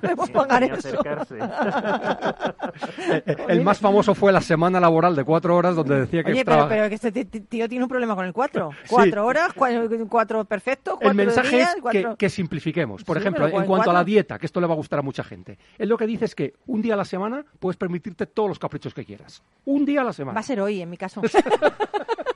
podemos 0.00 0.28
pagar 0.30 0.60
Ni 0.60 0.68
eso. 0.68 0.76
acercarse. 0.88 1.38
el 3.48 3.62
más 3.62 3.78
famoso 3.78 4.14
fue 4.14 4.32
la 4.32 4.42
semana 4.42 4.78
laboral 4.80 5.16
de 5.16 5.24
cuatro 5.24 5.56
horas 5.56 5.74
donde 5.76 6.00
decía 6.00 6.22
que 6.22 6.32
Oye, 6.32 6.44
pero, 6.44 6.56
traba- 6.58 6.68
pero 6.68 6.88
que 6.90 6.94
este 6.96 7.12
tío 7.24 7.66
tiene 7.66 7.84
un 7.84 7.88
problema 7.88 8.14
con 8.14 8.26
el 8.26 8.34
cuatro. 8.34 8.70
Cuatro 8.88 9.24
horas, 9.24 9.54
cua- 9.54 10.06
cuatro 10.10 10.44
perfectos, 10.44 10.94
cuatro 10.94 11.10
El 11.10 11.16
mensaje 11.16 11.56
días, 11.56 11.74
es 11.76 11.80
cuatro... 11.82 12.10
que, 12.10 12.16
que 12.18 12.28
simplifiquemos. 12.28 13.02
Por 13.04 13.16
Sí, 13.16 13.20
ejemplo, 13.22 13.48
en 13.48 13.54
¿en 13.56 13.64
cuanto 13.64 13.90
a 13.90 13.94
la 13.94 14.04
dieta, 14.04 14.38
que 14.38 14.44
esto 14.44 14.60
le 14.60 14.66
va 14.66 14.74
a 14.74 14.76
gustar 14.76 14.98
a 14.98 15.02
mucha 15.02 15.24
gente. 15.24 15.58
Él 15.78 15.88
lo 15.88 15.96
que 15.96 16.06
dice 16.06 16.26
es 16.26 16.34
que 16.34 16.52
un 16.66 16.82
día 16.82 16.94
a 16.94 16.96
la 16.98 17.04
semana 17.06 17.44
puedes 17.58 17.76
permitirte 17.76 18.26
todos 18.26 18.48
los 18.48 18.58
caprichos 18.58 18.92
que 18.92 19.04
quieras. 19.06 19.42
Un 19.64 19.84
día 19.84 20.02
a 20.02 20.04
la 20.04 20.12
semana. 20.12 20.34
Va 20.34 20.40
a 20.40 20.44
ser 20.44 20.60
hoy, 20.60 20.80
en 20.80 20.90
mi 20.90 20.96
caso. 20.96 21.22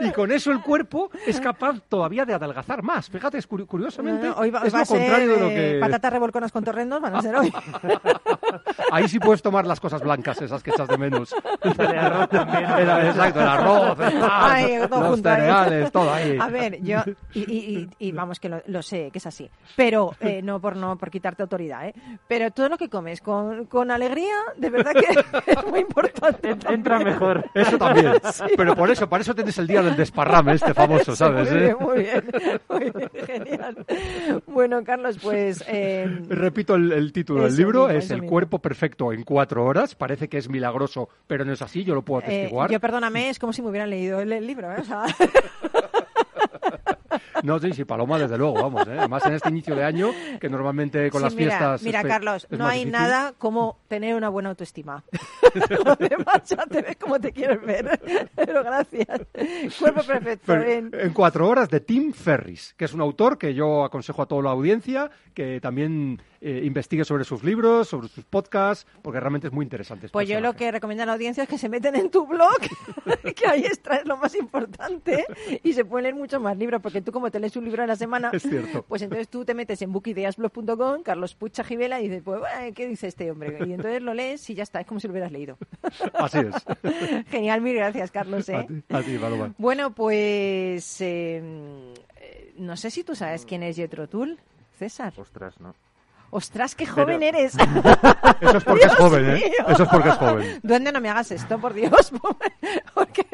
Y 0.08 0.10
con 0.12 0.30
eso 0.32 0.50
el 0.52 0.62
cuerpo 0.62 1.10
es 1.26 1.40
capaz 1.40 1.80
todavía 1.88 2.24
de 2.24 2.34
adelgazar 2.34 2.82
más. 2.82 3.08
Fíjate, 3.10 3.38
es 3.38 3.48
curi- 3.48 3.66
curiosamente, 3.66 4.28
No, 4.28 4.34
no, 4.34 4.40
hoy 4.40 4.50
va, 4.50 4.60
es 4.64 4.72
va 4.72 4.78
lo 4.78 4.82
a 4.82 4.86
ser 4.86 4.98
contrario 4.98 5.28
de 5.28 5.40
lo 5.40 5.48
eh, 5.50 5.54
que... 5.74 5.78
patatas 5.80 6.12
revolconas 6.12 6.52
con 6.52 6.64
torrendos, 6.64 7.00
van 7.00 7.16
a 7.16 7.22
ser 7.22 7.34
hoy. 7.36 7.52
Ahí 8.90 9.08
sí 9.08 9.18
puedes 9.18 9.42
tomar 9.42 9.66
las 9.66 9.80
cosas 9.80 10.00
blancas, 10.02 10.40
esas 10.40 10.62
que 10.62 10.70
echas 10.70 10.88
de 10.88 10.96
menos. 10.98 11.34
de 11.76 11.84
arroz 11.98 12.28
también. 12.30 12.64
Era- 12.64 13.06
exacto, 13.08 13.40
el 13.40 13.46
arroz, 13.46 13.98
el 14.00 14.18
pan, 14.20 14.30
Ay, 14.30 14.78
todo 14.88 15.00
los 15.00 15.10
junto 15.10 15.28
ahí. 15.28 15.36
cereales, 15.36 15.92
todo 15.92 16.12
ahí. 16.12 16.38
A 16.40 16.48
ver, 16.48 16.80
yo, 16.82 16.98
y, 17.34 17.40
y- 17.40 17.88
y- 17.98 18.08
y 18.08 18.12
vamos 18.12 18.40
que 18.40 18.48
lo, 18.48 18.62
lo 18.66 18.82
sé, 18.82 19.10
que 19.12 19.18
es 19.18 19.26
así, 19.26 19.50
pero 19.76 20.14
eh, 20.20 20.40
no 20.42 20.60
por 20.60 20.76
no 20.76 20.96
por 20.96 21.10
quitarte 21.10 21.42
autoridad, 21.42 21.86
¿eh? 21.86 21.94
Pero 22.26 22.50
todo 22.50 22.68
lo 22.68 22.78
que 22.78 22.88
comes 22.88 23.20
con, 23.20 23.66
con 23.66 23.90
alegría, 23.90 24.34
de 24.56 24.70
verdad 24.70 24.92
que 24.92 25.50
es 25.52 25.66
muy 25.66 25.80
importante. 25.80 26.50
En- 26.50 26.58
Entra 26.78 26.98
mejor. 26.98 27.44
Eso 27.54 27.76
también. 27.78 28.12
Pero 28.56 28.74
por 28.74 28.90
eso, 28.90 29.08
para 29.08 29.22
eso 29.22 29.34
tienes 29.34 29.56
el 29.58 29.66
día 29.66 29.82
del 29.88 29.96
desparrame 29.96 30.52
este 30.54 30.74
famoso, 30.74 31.14
¿sabes? 31.16 31.50
muy, 31.50 31.58
eh? 31.58 31.62
bien, 31.64 31.76
muy 31.80 31.98
bien, 31.98 32.60
muy 32.68 32.90
bien, 32.90 33.10
genial. 33.26 33.86
Bueno, 34.46 34.82
Carlos, 34.84 35.18
pues... 35.22 35.64
Eh, 35.68 36.06
Repito 36.28 36.74
el, 36.74 36.92
el 36.92 37.12
título 37.12 37.44
del 37.44 37.56
libro, 37.56 37.86
mismo, 37.86 37.98
es 37.98 38.10
El 38.10 38.18
mismo. 38.20 38.30
cuerpo 38.30 38.58
perfecto 38.58 39.12
en 39.12 39.22
cuatro 39.24 39.64
horas. 39.64 39.94
Parece 39.94 40.28
que 40.28 40.38
es 40.38 40.48
milagroso, 40.48 41.08
pero 41.26 41.44
no 41.44 41.52
es 41.52 41.62
así, 41.62 41.84
yo 41.84 41.94
lo 41.94 42.02
puedo 42.02 42.22
eh, 42.22 42.24
atestiguar. 42.24 42.70
yo, 42.70 42.80
perdóname, 42.80 43.28
es 43.30 43.38
como 43.38 43.52
si 43.52 43.62
me 43.62 43.68
hubieran 43.68 43.90
leído 43.90 44.20
el, 44.20 44.32
el 44.32 44.46
libro, 44.46 44.72
¿eh? 44.72 44.76
O 44.80 44.84
sea, 44.84 45.04
No, 47.42 47.58
sí, 47.58 47.72
sí, 47.72 47.84
Paloma, 47.84 48.18
desde 48.18 48.36
luego, 48.38 48.54
vamos. 48.54 48.86
¿eh? 48.88 48.96
Además, 48.98 49.24
en 49.26 49.34
este 49.34 49.48
inicio 49.48 49.74
de 49.76 49.84
año, 49.84 50.10
que 50.40 50.48
normalmente 50.48 51.10
con 51.10 51.20
sí, 51.20 51.24
las 51.24 51.34
mira, 51.34 51.48
fiestas... 51.50 51.82
Mira, 51.82 52.02
Carlos, 52.04 52.46
no 52.50 52.66
hay 52.66 52.80
difícil. 52.80 52.92
nada 52.92 53.32
como 53.38 53.78
tener 53.88 54.14
una 54.14 54.28
buena 54.28 54.50
autoestima. 54.50 55.04
Lo 55.84 55.96
demás 55.96 56.42
ya 56.46 56.66
te 56.66 56.82
ves 56.82 56.96
como 56.96 57.18
te 57.20 57.32
quieres 57.32 57.60
ver. 57.62 58.00
Pero 58.34 58.62
gracias. 58.64 59.20
Cuerpo 59.78 60.02
perfecto. 60.02 60.44
Pero 60.46 60.62
en- 60.64 60.90
en 60.92 61.12
cuatro 61.12 61.48
horas 61.48 61.68
de 61.70 61.80
Tim 61.80 62.12
Ferris, 62.12 62.74
que 62.76 62.84
es 62.84 62.92
un 62.94 63.00
autor 63.00 63.38
que 63.38 63.54
yo 63.54 63.84
aconsejo 63.84 64.22
a 64.22 64.26
toda 64.26 64.42
la 64.42 64.50
audiencia 64.50 65.10
que 65.34 65.60
también 65.60 66.20
eh, 66.40 66.62
investigue 66.64 67.04
sobre 67.04 67.22
sus 67.24 67.44
libros, 67.44 67.88
sobre 67.88 68.08
sus 68.08 68.24
podcasts, 68.24 68.86
porque 69.02 69.20
realmente 69.20 69.46
es 69.46 69.52
muy 69.52 69.64
interesante. 69.64 70.06
este 70.06 70.12
Pues 70.12 70.26
yo 70.28 70.34
lo 70.40 70.48
personaje. 70.52 70.58
que 70.64 70.72
recomiendo 70.72 71.02
a 71.04 71.06
la 71.06 71.12
audiencia 71.12 71.44
es 71.44 71.48
que 71.48 71.58
se 71.58 71.68
meten 71.68 71.94
en 71.94 72.10
tu 72.10 72.26
blog, 72.26 72.58
que 73.36 73.46
ahí 73.48 73.64
extraes 73.64 74.04
lo 74.06 74.16
más 74.16 74.34
importante 74.34 75.24
y 75.62 75.72
se 75.72 75.84
pueden 75.84 76.04
leer 76.04 76.14
muchos 76.16 76.40
más 76.42 76.56
libros, 76.56 76.82
porque 76.82 77.00
tú 77.08 77.12
como 77.12 77.30
te 77.30 77.40
lees 77.40 77.56
un 77.56 77.64
libro 77.64 77.82
a 77.82 77.86
la 77.86 77.96
semana, 77.96 78.30
Es 78.34 78.42
cierto. 78.42 78.82
pues 78.82 79.00
entonces 79.00 79.28
tú 79.28 79.42
te 79.42 79.54
metes 79.54 79.80
en 79.80 79.92
bookideasblog.com, 79.94 81.02
Carlos 81.02 81.34
Pucha 81.34 81.64
Gibela, 81.64 82.02
y 82.02 82.08
dices, 82.08 82.22
pues, 82.22 82.42
¿qué 82.74 82.86
dice 82.86 83.06
este 83.06 83.30
hombre? 83.30 83.56
Y 83.66 83.72
entonces 83.72 84.02
lo 84.02 84.12
lees 84.12 84.50
y 84.50 84.54
ya 84.54 84.62
está, 84.62 84.80
es 84.80 84.86
como 84.86 85.00
si 85.00 85.06
lo 85.06 85.12
hubieras 85.12 85.32
leído. 85.32 85.56
Así 86.12 86.38
es. 86.40 87.26
Genial, 87.30 87.62
mil 87.62 87.76
gracias, 87.76 88.10
Carlos. 88.10 88.46
¿eh? 88.50 88.56
A 88.56 88.66
ti, 88.66 88.84
a 88.90 89.02
ti, 89.02 89.16
Paloma. 89.16 89.54
Bueno, 89.56 89.94
pues 89.94 91.00
eh, 91.00 91.42
eh, 92.20 92.54
no 92.58 92.76
sé 92.76 92.90
si 92.90 93.04
tú 93.04 93.14
sabes 93.14 93.46
quién 93.46 93.62
es 93.62 93.76
Jethro 93.76 94.06
Tull, 94.06 94.38
César. 94.78 95.14
Ostras, 95.16 95.58
no. 95.60 95.74
Ostras, 96.30 96.74
qué 96.74 96.84
joven 96.86 97.20
Pero- 97.20 97.38
eres. 97.38 97.54
Eso 98.40 98.58
es 98.58 98.64
porque 98.64 98.84
es 98.84 98.90
Dios 98.90 98.96
joven, 98.96 99.30
¿eh? 99.30 99.34
mío. 99.34 99.66
Eso 99.68 99.82
es 99.84 99.88
porque 99.88 100.08
es 100.10 100.14
joven. 100.16 100.60
Duende, 100.62 100.92
no 100.92 101.00
me 101.00 101.08
hagas 101.08 101.30
esto, 101.32 101.58
por 101.58 101.72
Dios. 101.74 102.12
Porque 102.94 103.26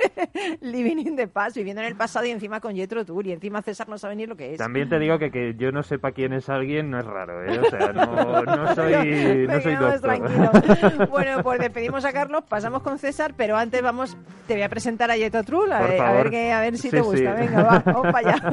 living 0.60 0.98
in 0.98 1.16
the 1.16 1.26
past, 1.26 1.56
viviendo 1.56 1.80
en 1.82 1.88
el 1.88 1.96
pasado 1.96 2.26
y 2.26 2.30
encima 2.30 2.60
con 2.60 2.74
Jethro 2.74 3.04
Tull 3.04 3.26
y 3.26 3.32
encima 3.32 3.62
César 3.62 3.88
no 3.88 3.98
sabe 3.98 4.14
ni 4.16 4.26
lo 4.26 4.36
que 4.36 4.52
es. 4.52 4.58
También 4.58 4.88
te 4.88 4.98
digo 4.98 5.18
que, 5.18 5.30
que 5.30 5.54
yo 5.56 5.72
no 5.72 5.82
sepa 5.82 6.12
quién 6.12 6.32
es 6.32 6.48
alguien 6.48 6.90
no 6.90 6.98
es 6.98 7.06
raro, 7.06 7.44
¿eh? 7.44 7.58
O 7.60 7.64
sea, 7.70 7.92
no, 7.92 8.06
no 8.44 8.74
soy, 8.74 9.46
no 9.48 9.60
soy 9.60 9.74
doctor. 9.76 10.00
tranquilo. 10.00 11.06
Bueno, 11.08 11.42
pues 11.42 11.60
despedimos 11.60 12.04
a 12.04 12.12
Carlos, 12.12 12.44
pasamos 12.48 12.82
con 12.82 12.98
César, 12.98 13.34
pero 13.36 13.56
antes 13.56 13.80
vamos, 13.82 14.16
te 14.46 14.54
voy 14.54 14.62
a 14.62 14.68
presentar 14.68 15.10
a 15.10 15.14
Jethro 15.14 15.42
Tull, 15.44 15.72
a, 15.72 15.80
ver, 15.80 16.00
a 16.00 16.12
ver, 16.12 16.30
que, 16.30 16.52
a 16.52 16.60
ver 16.60 16.76
si 16.76 16.82
Sí, 16.82 16.90
te 16.90 17.00
gusta. 17.00 17.36
sí. 17.36 17.42
Venga, 17.46 17.62
va, 17.62 17.78
vamos 17.84 18.12
para 18.12 18.18
allá. 18.30 18.52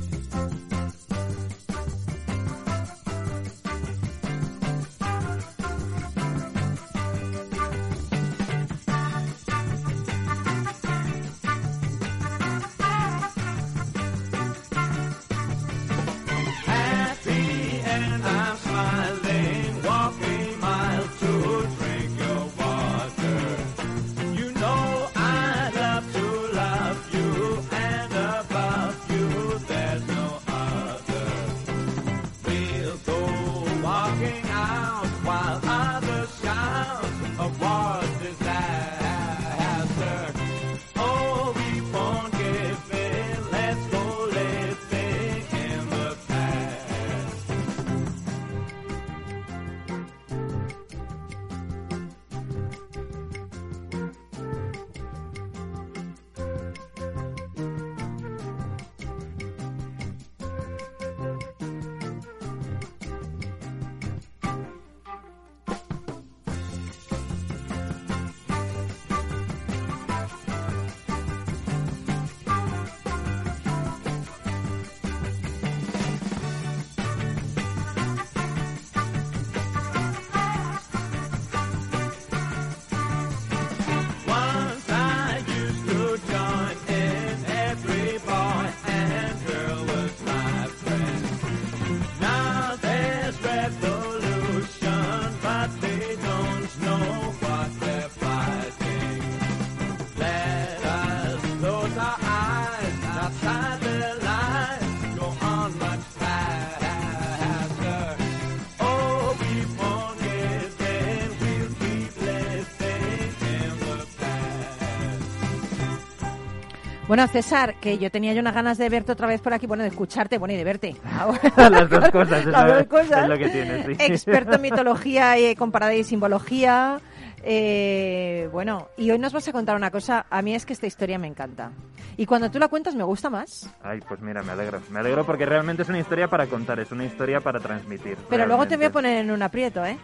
Bueno, 117.11 117.27
César, 117.27 117.75
que 117.81 117.97
yo 117.97 118.09
tenía 118.09 118.31
yo 118.31 118.39
unas 118.39 118.53
ganas 118.55 118.77
de 118.77 118.87
verte 118.87 119.11
otra 119.11 119.27
vez 119.27 119.41
por 119.41 119.53
aquí, 119.53 119.67
bueno, 119.67 119.83
de 119.83 119.89
escucharte, 119.89 120.37
bueno, 120.37 120.53
y 120.53 120.55
de 120.55 120.63
verte. 120.63 120.95
Las 121.57 121.89
dos 121.89 122.09
cosas, 122.09 122.39
es 122.39 122.45
Las 122.45 122.67
dos 122.73 122.85
cosas. 122.85 123.23
es 123.23 123.27
lo 123.27 123.37
que 123.37 123.49
tienes, 123.49 123.85
sí. 123.85 123.95
Experto 123.99 124.55
en 124.55 124.61
mitología 124.61 125.37
y 125.37 125.53
comparada 125.57 125.93
y 125.93 126.05
simbología. 126.05 127.01
Eh, 127.43 128.47
bueno, 128.53 128.87
y 128.95 129.11
hoy 129.11 129.19
nos 129.19 129.33
vas 129.33 129.45
a 129.45 129.51
contar 129.51 129.75
una 129.75 129.91
cosa. 129.91 130.25
A 130.29 130.41
mí 130.41 130.55
es 130.55 130.65
que 130.65 130.71
esta 130.71 130.87
historia 130.87 131.19
me 131.19 131.27
encanta. 131.27 131.73
Y 132.15 132.25
cuando 132.25 132.49
tú 132.49 132.59
la 132.59 132.69
cuentas 132.69 132.95
me 132.95 133.03
gusta 133.03 133.29
más. 133.29 133.69
Ay, 133.83 133.99
pues 134.07 134.21
mira, 134.21 134.41
me 134.41 134.53
alegro. 134.53 134.79
Me 134.89 134.99
alegro 134.99 135.25
porque 135.25 135.45
realmente 135.45 135.83
es 135.83 135.89
una 135.89 135.99
historia 135.99 136.29
para 136.29 136.47
contar, 136.47 136.79
es 136.79 136.93
una 136.93 137.03
historia 137.03 137.41
para 137.41 137.59
transmitir. 137.59 138.17
Pero 138.29 138.45
luego 138.45 138.65
te 138.67 138.77
voy 138.77 138.85
a 138.85 138.91
poner 138.93 139.17
en 139.17 139.31
un 139.31 139.43
aprieto, 139.43 139.83
¿eh? 139.85 139.97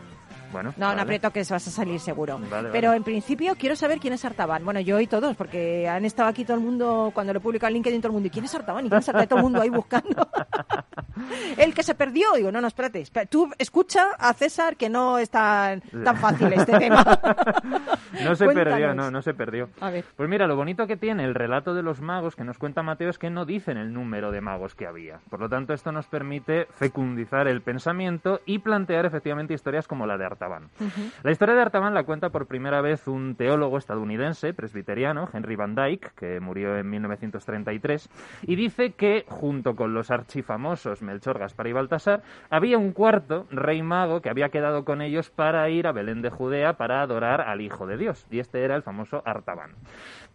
Bueno, 0.51 0.73
No, 0.77 0.85
un 0.85 0.91
vale. 0.91 1.01
aprieto 1.01 1.31
que 1.31 1.39
vas 1.39 1.51
a 1.51 1.59
salir 1.71 1.99
seguro. 1.99 2.39
Vale, 2.49 2.69
Pero 2.71 2.89
vale. 2.89 2.97
en 2.97 3.03
principio 3.03 3.55
quiero 3.57 3.75
saber 3.75 3.99
quién 3.99 4.13
es 4.13 4.23
Artaban. 4.25 4.63
Bueno, 4.63 4.79
yo 4.79 4.99
y 4.99 5.07
todos, 5.07 5.35
porque 5.35 5.87
han 5.87 6.05
estado 6.05 6.29
aquí 6.29 6.45
todo 6.45 6.57
el 6.57 6.63
mundo, 6.63 7.11
cuando 7.13 7.33
lo 7.33 7.39
he 7.39 7.41
publicado 7.41 7.67
en 7.69 7.73
LinkedIn, 7.75 8.01
todo 8.01 8.09
el 8.09 8.13
mundo, 8.13 8.27
¿y 8.27 8.31
quién 8.31 8.45
es 8.45 8.55
Artaban? 8.55 8.85
¿Y 8.85 8.89
quién 8.89 8.99
es 8.99 9.09
Artaban? 9.09 9.27
Todo 9.27 9.39
el 9.39 9.43
mundo 9.43 9.61
ahí 9.61 9.69
buscando. 9.69 10.27
el 11.57 11.73
que 11.73 11.83
se 11.83 11.95
perdió. 11.95 12.33
Digo, 12.35 12.51
no, 12.51 12.61
no, 12.61 12.67
espérate. 12.67 13.01
espera, 13.01 13.25
Tú 13.25 13.49
escucha 13.57 14.07
a 14.17 14.33
César 14.33 14.77
que 14.77 14.89
no 14.89 15.17
es 15.17 15.29
tan, 15.29 15.81
tan 15.81 16.17
fácil 16.17 16.51
este 16.53 16.77
tema. 16.79 17.03
No 18.23 18.35
se 18.35 18.45
perdió, 18.45 18.63
Cuéntanos. 18.77 18.95
no, 18.95 19.11
no 19.11 19.21
se 19.21 19.33
perdió. 19.33 19.69
A 19.81 19.89
ver. 19.89 20.05
Pues 20.15 20.29
mira, 20.29 20.47
lo 20.47 20.55
bonito 20.55 20.87
que 20.87 20.97
tiene 20.97 21.23
el 21.25 21.35
relato 21.35 21.73
de 21.73 21.83
los 21.83 22.01
magos 22.01 22.35
que 22.35 22.43
nos 22.43 22.57
cuenta 22.57 22.83
Mateo 22.83 23.09
es 23.09 23.19
que 23.19 23.29
no 23.29 23.45
dicen 23.45 23.77
el 23.77 23.93
número 23.93 24.31
de 24.31 24.41
magos 24.41 24.75
que 24.75 24.87
había. 24.87 25.19
Por 25.29 25.39
lo 25.39 25.49
tanto, 25.49 25.73
esto 25.73 25.91
nos 25.91 26.07
permite 26.07 26.67
fecundizar 26.75 27.47
el 27.47 27.61
pensamiento 27.61 28.39
y 28.45 28.59
plantear 28.59 29.05
efectivamente 29.05 29.53
historias 29.53 29.87
como 29.87 30.05
la 30.05 30.17
de 30.17 30.25
Artaban. 30.25 30.36
La 31.23 31.31
historia 31.31 31.55
de 31.55 31.61
Artaban 31.61 31.93
la 31.93 32.03
cuenta 32.03 32.29
por 32.29 32.47
primera 32.47 32.81
vez 32.81 33.07
un 33.07 33.35
teólogo 33.35 33.77
estadounidense, 33.77 34.53
presbiteriano, 34.53 35.29
Henry 35.33 35.55
Van 35.55 35.75
Dyke, 35.75 36.11
que 36.15 36.39
murió 36.39 36.77
en 36.77 36.89
1933, 36.89 38.09
y 38.43 38.55
dice 38.55 38.91
que, 38.91 39.25
junto 39.27 39.75
con 39.75 39.93
los 39.93 40.11
archifamosos 40.11 41.01
Melchor, 41.01 41.39
Gaspar 41.39 41.67
y 41.67 41.73
Baltasar, 41.73 42.21
había 42.49 42.77
un 42.77 42.91
cuarto 42.91 43.47
rey 43.51 43.81
mago 43.81 44.21
que 44.21 44.29
había 44.29 44.49
quedado 44.49 44.85
con 44.85 45.01
ellos 45.01 45.29
para 45.29 45.69
ir 45.69 45.87
a 45.87 45.91
Belén 45.91 46.21
de 46.21 46.29
Judea 46.29 46.73
para 46.73 47.01
adorar 47.01 47.41
al 47.41 47.61
Hijo 47.61 47.87
de 47.87 47.97
Dios, 47.97 48.25
y 48.29 48.39
este 48.39 48.63
era 48.63 48.75
el 48.75 48.83
famoso 48.83 49.21
Artaban. 49.25 49.71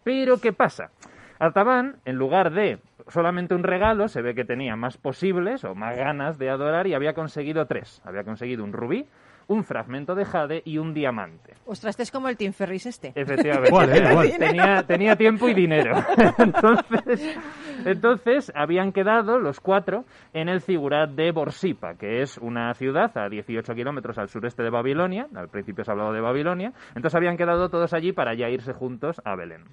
Pero, 0.04 0.38
¿qué 0.38 0.52
pasa? 0.52 0.90
Artaban, 1.38 1.96
en 2.04 2.16
lugar 2.16 2.52
de 2.52 2.78
solamente 3.08 3.54
un 3.54 3.64
regalo, 3.64 4.08
se 4.08 4.22
ve 4.22 4.34
que 4.34 4.44
tenía 4.44 4.76
más 4.76 4.96
posibles 4.96 5.64
o 5.64 5.74
más 5.74 5.96
ganas 5.96 6.38
de 6.38 6.50
adorar 6.50 6.86
y 6.86 6.94
había 6.94 7.14
conseguido 7.14 7.66
tres. 7.66 8.00
Había 8.04 8.24
conseguido 8.24 8.62
un 8.62 8.72
rubí, 8.72 9.08
un 9.48 9.64
fragmento 9.64 10.14
de 10.14 10.24
jade 10.24 10.62
y 10.64 10.78
un 10.78 10.94
diamante. 10.94 11.54
Ostras, 11.66 11.90
este 11.90 12.02
es 12.04 12.10
como 12.10 12.28
el 12.28 12.36
Team 12.36 12.52
Ferris 12.52 12.86
este. 12.86 13.12
Efectivamente. 13.14 14.36
tenía, 14.38 14.82
tenía, 14.82 15.16
tiempo 15.16 15.48
y 15.48 15.54
dinero. 15.54 15.94
entonces, 16.38 17.38
entonces, 17.84 18.52
habían 18.54 18.92
quedado 18.92 19.38
los 19.38 19.60
cuatro 19.60 20.04
en 20.32 20.48
el 20.48 20.60
figurat 20.60 21.10
de 21.10 21.32
Borsipa, 21.32 21.94
que 21.94 22.22
es 22.22 22.38
una 22.38 22.74
ciudad 22.74 23.16
a 23.16 23.28
18 23.28 23.74
kilómetros 23.74 24.18
al 24.18 24.28
sureste 24.28 24.62
de 24.62 24.70
Babilonia. 24.70 25.26
Al 25.34 25.48
principio 25.48 25.84
se 25.84 25.90
ha 25.90 25.92
hablado 25.92 26.12
de 26.12 26.20
Babilonia. 26.20 26.72
Entonces 26.94 27.14
habían 27.14 27.36
quedado 27.36 27.68
todos 27.68 27.92
allí 27.92 28.12
para 28.12 28.34
ya 28.34 28.48
irse 28.48 28.72
juntos 28.72 29.20
a 29.24 29.36
Belén. 29.36 29.64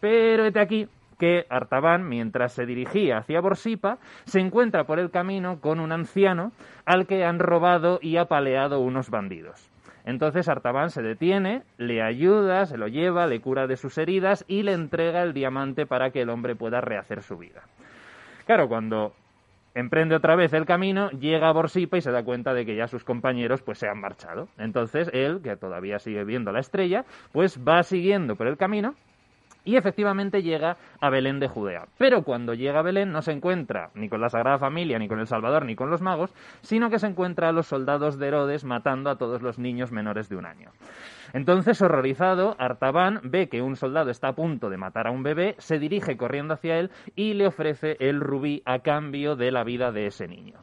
Pero 0.00 0.44
este 0.44 0.60
aquí 0.60 0.88
que 1.20 1.44
Artaban, 1.50 2.08
mientras 2.08 2.54
se 2.54 2.64
dirigía 2.64 3.18
hacia 3.18 3.42
Borsipa, 3.42 3.98
se 4.24 4.40
encuentra 4.40 4.84
por 4.84 4.98
el 4.98 5.10
camino 5.10 5.60
con 5.60 5.78
un 5.78 5.92
anciano 5.92 6.50
al 6.86 7.06
que 7.06 7.24
han 7.24 7.38
robado 7.38 8.00
y 8.02 8.16
apaleado 8.16 8.80
unos 8.80 9.10
bandidos. 9.10 9.70
Entonces 10.06 10.48
Artaban 10.48 10.88
se 10.88 11.02
detiene, 11.02 11.62
le 11.76 12.02
ayuda, 12.02 12.64
se 12.64 12.78
lo 12.78 12.88
lleva, 12.88 13.26
le 13.26 13.40
cura 13.40 13.66
de 13.66 13.76
sus 13.76 13.98
heridas 13.98 14.46
y 14.48 14.62
le 14.62 14.72
entrega 14.72 15.22
el 15.22 15.34
diamante 15.34 15.84
para 15.84 16.10
que 16.10 16.22
el 16.22 16.30
hombre 16.30 16.56
pueda 16.56 16.80
rehacer 16.80 17.22
su 17.22 17.36
vida. 17.36 17.62
Claro, 18.46 18.66
cuando 18.66 19.12
emprende 19.74 20.16
otra 20.16 20.36
vez 20.36 20.54
el 20.54 20.64
camino, 20.64 21.10
llega 21.10 21.50
a 21.50 21.52
Borsipa 21.52 21.98
y 21.98 22.00
se 22.00 22.10
da 22.10 22.24
cuenta 22.24 22.54
de 22.54 22.64
que 22.64 22.76
ya 22.76 22.88
sus 22.88 23.04
compañeros 23.04 23.60
pues 23.60 23.78
se 23.78 23.88
han 23.88 24.00
marchado. 24.00 24.48
Entonces 24.56 25.10
él, 25.12 25.42
que 25.42 25.54
todavía 25.56 25.98
sigue 25.98 26.24
viendo 26.24 26.50
la 26.50 26.60
estrella, 26.60 27.04
pues 27.30 27.60
va 27.62 27.82
siguiendo 27.82 28.36
por 28.36 28.46
el 28.46 28.56
camino 28.56 28.94
y 29.64 29.76
efectivamente 29.76 30.42
llega 30.42 30.76
a 31.00 31.10
Belén 31.10 31.40
de 31.40 31.48
Judea. 31.48 31.86
Pero 31.98 32.22
cuando 32.22 32.54
llega 32.54 32.80
a 32.80 32.82
Belén 32.82 33.12
no 33.12 33.22
se 33.22 33.32
encuentra 33.32 33.90
ni 33.94 34.08
con 34.08 34.20
la 34.20 34.30
Sagrada 34.30 34.58
Familia, 34.58 34.98
ni 34.98 35.08
con 35.08 35.20
el 35.20 35.26
Salvador, 35.26 35.64
ni 35.64 35.76
con 35.76 35.90
los 35.90 36.00
magos, 36.00 36.34
sino 36.62 36.90
que 36.90 36.98
se 36.98 37.06
encuentra 37.06 37.48
a 37.48 37.52
los 37.52 37.66
soldados 37.66 38.18
de 38.18 38.28
Herodes 38.28 38.64
matando 38.64 39.10
a 39.10 39.16
todos 39.16 39.42
los 39.42 39.58
niños 39.58 39.92
menores 39.92 40.28
de 40.28 40.36
un 40.36 40.46
año. 40.46 40.70
Entonces, 41.32 41.80
horrorizado, 41.80 42.56
Artaban 42.58 43.20
ve 43.22 43.48
que 43.48 43.62
un 43.62 43.76
soldado 43.76 44.10
está 44.10 44.28
a 44.28 44.34
punto 44.34 44.68
de 44.68 44.76
matar 44.76 45.06
a 45.06 45.10
un 45.12 45.22
bebé, 45.22 45.54
se 45.58 45.78
dirige 45.78 46.16
corriendo 46.16 46.54
hacia 46.54 46.78
él 46.78 46.90
y 47.14 47.34
le 47.34 47.46
ofrece 47.46 47.96
el 48.00 48.20
rubí 48.20 48.62
a 48.64 48.80
cambio 48.80 49.36
de 49.36 49.52
la 49.52 49.62
vida 49.62 49.92
de 49.92 50.06
ese 50.06 50.26
niño. 50.26 50.58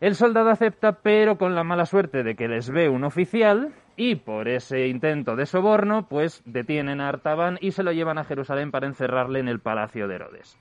El 0.00 0.14
soldado 0.16 0.50
acepta, 0.50 1.00
pero 1.02 1.38
con 1.38 1.54
la 1.54 1.64
mala 1.64 1.86
suerte 1.86 2.22
de 2.22 2.34
que 2.34 2.48
les 2.48 2.70
ve 2.70 2.88
un 2.88 3.04
oficial 3.04 3.72
y 3.96 4.16
por 4.16 4.48
ese 4.48 4.88
intento 4.88 5.36
de 5.36 5.46
soborno, 5.46 6.08
pues 6.08 6.42
detienen 6.44 7.00
a 7.00 7.08
Artaban 7.08 7.58
y 7.60 7.72
se 7.72 7.82
lo 7.82 7.92
llevan 7.92 8.18
a 8.18 8.24
Jerusalén 8.24 8.70
para 8.70 8.86
encerrarle 8.86 9.40
en 9.40 9.48
el 9.48 9.60
palacio 9.60 10.08
de 10.08 10.16
Herodes. 10.16 10.58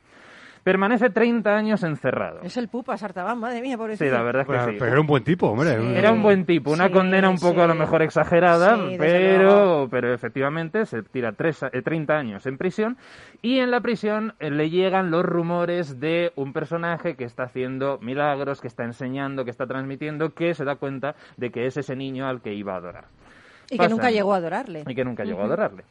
Permanece 0.63 1.09
30 1.09 1.53
años 1.53 1.83
encerrado. 1.83 2.39
Es 2.41 2.55
el 2.55 2.69
pupa 2.69 2.95
Sartabán, 2.95 3.37
madre 3.37 3.61
mía, 3.61 3.77
pobrecito. 3.77 4.05
Sí, 4.05 4.11
la 4.11 4.23
verdad 4.23 4.43
es 4.43 4.47
que 4.47 4.71
sí. 4.71 4.77
Pero 4.79 4.91
era 4.91 5.01
un 5.01 5.07
buen 5.07 5.23
tipo, 5.25 5.47
hombre. 5.47 5.71
Era 5.97 6.11
un 6.13 6.23
buen 6.23 6.45
tipo, 6.45 6.71
una 6.71 6.89
condena 6.89 7.29
un 7.29 7.37
poco 7.37 7.61
a 7.61 7.67
lo 7.67 7.75
mejor 7.75 8.01
exagerada, 8.01 8.79
pero, 8.97 9.89
pero 9.91 10.13
efectivamente 10.13 10.85
se 10.85 11.03
tira 11.03 11.33
tres, 11.33 11.59
30 11.83 12.13
eh, 12.13 12.17
años 12.17 12.45
en 12.45 12.57
prisión 12.57 12.97
y 13.41 13.59
en 13.59 13.71
la 13.71 13.81
prisión 13.81 14.35
eh, 14.39 14.51
le 14.51 14.69
llegan 14.69 15.11
los 15.11 15.25
rumores 15.25 15.99
de 15.99 16.31
un 16.37 16.53
personaje 16.53 17.15
que 17.15 17.25
está 17.25 17.43
haciendo 17.43 17.99
milagros, 18.01 18.61
que 18.61 18.67
está 18.67 18.85
enseñando, 18.85 19.43
que 19.43 19.51
está 19.51 19.67
transmitiendo, 19.67 20.33
que 20.33 20.53
se 20.53 20.63
da 20.63 20.77
cuenta 20.77 21.15
de 21.35 21.51
que 21.51 21.65
es 21.65 21.75
ese 21.75 21.97
niño 21.97 22.25
al 22.25 22.41
que 22.41 22.53
iba 22.53 22.73
a 22.73 22.77
adorar. 22.77 23.05
Y 23.69 23.77
que 23.77 23.87
nunca 23.89 24.11
llegó 24.11 24.33
a 24.33 24.37
adorarle. 24.37 24.83
Y 24.87 24.95
que 24.95 25.03
nunca 25.03 25.23
llegó 25.23 25.41
a 25.41 25.45
adorarle. 25.45 25.83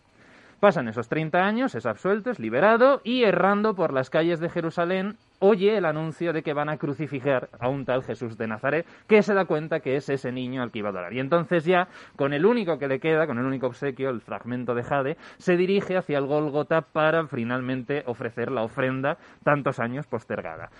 Pasan 0.63 0.87
esos 0.87 1.09
30 1.09 1.39
años, 1.41 1.75
es 1.75 1.87
absuelto, 1.87 2.31
es 2.31 2.39
liberado 2.39 3.01
y 3.03 3.25
errando 3.25 3.75
por 3.75 3.93
las 3.93 4.11
calles 4.11 4.39
de 4.39 4.49
Jerusalén 4.49 5.17
oye 5.41 5.77
el 5.77 5.85
anuncio 5.85 6.33
de 6.33 6.45
que 6.45 6.53
van 6.53 6.69
a 6.69 6.77
crucificar 6.77 7.49
a 7.59 7.69
un 7.69 7.85
tal 7.85 8.05
Jesús 8.05 8.39
de 8.39 8.47
Nazaret, 8.47 8.87
que 9.09 9.25
se 9.25 9.35
da 9.35 9.45
cuenta 9.45 9.81
que 9.81 9.97
es 9.97 10.09
ese 10.09 10.31
niño 10.31 10.63
al 10.63 10.71
que 10.71 10.79
iba 10.79 10.91
a 10.91 10.93
adorar. 10.93 11.13
Y 11.15 11.19
entonces 11.19 11.65
ya, 11.65 11.89
con 12.15 12.33
el 12.33 12.47
único 12.47 12.79
que 12.79 12.87
le 12.87 13.01
queda, 13.01 13.27
con 13.27 13.39
el 13.39 13.45
único 13.45 13.67
obsequio, 13.67 14.11
el 14.11 14.21
fragmento 14.21 14.73
de 14.77 14.85
Jade, 14.85 15.17
se 15.39 15.57
dirige 15.57 15.97
hacia 15.97 16.19
el 16.19 16.27
Gólgota 16.27 16.83
para 16.83 17.27
finalmente 17.27 18.05
ofrecer 18.07 18.53
la 18.53 18.63
ofrenda 18.63 19.19
tantos 19.43 19.81
años 19.81 20.07
postergada. 20.07 20.71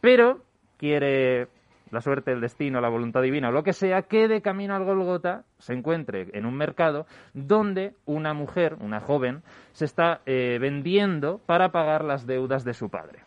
Pero 0.00 0.40
quiere 0.76 1.46
la 1.90 2.00
suerte, 2.00 2.32
el 2.32 2.40
destino, 2.40 2.80
la 2.80 2.88
voluntad 2.88 3.22
divina 3.22 3.48
o 3.48 3.52
lo 3.52 3.62
que 3.62 3.72
sea, 3.72 4.02
que 4.02 4.28
de 4.28 4.42
camino 4.42 4.74
al 4.74 4.84
Golgota 4.84 5.44
se 5.58 5.74
encuentre 5.74 6.28
en 6.32 6.46
un 6.46 6.54
mercado 6.54 7.06
donde 7.34 7.94
una 8.06 8.34
mujer, 8.34 8.76
una 8.80 9.00
joven, 9.00 9.42
se 9.72 9.84
está 9.84 10.20
eh, 10.26 10.58
vendiendo 10.60 11.40
para 11.46 11.70
pagar 11.70 12.04
las 12.04 12.26
deudas 12.26 12.64
de 12.64 12.74
su 12.74 12.88
padre. 12.88 13.20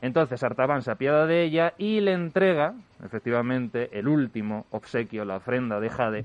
Entonces 0.00 0.42
Artaban 0.42 0.82
se 0.82 0.90
apiada 0.90 1.26
de 1.26 1.44
ella 1.44 1.74
y 1.78 2.00
le 2.00 2.12
entrega, 2.12 2.74
efectivamente, 3.04 3.88
el 3.96 4.08
último 4.08 4.66
obsequio, 4.70 5.24
la 5.24 5.36
ofrenda 5.36 5.78
de 5.78 5.90
Jade, 5.90 6.24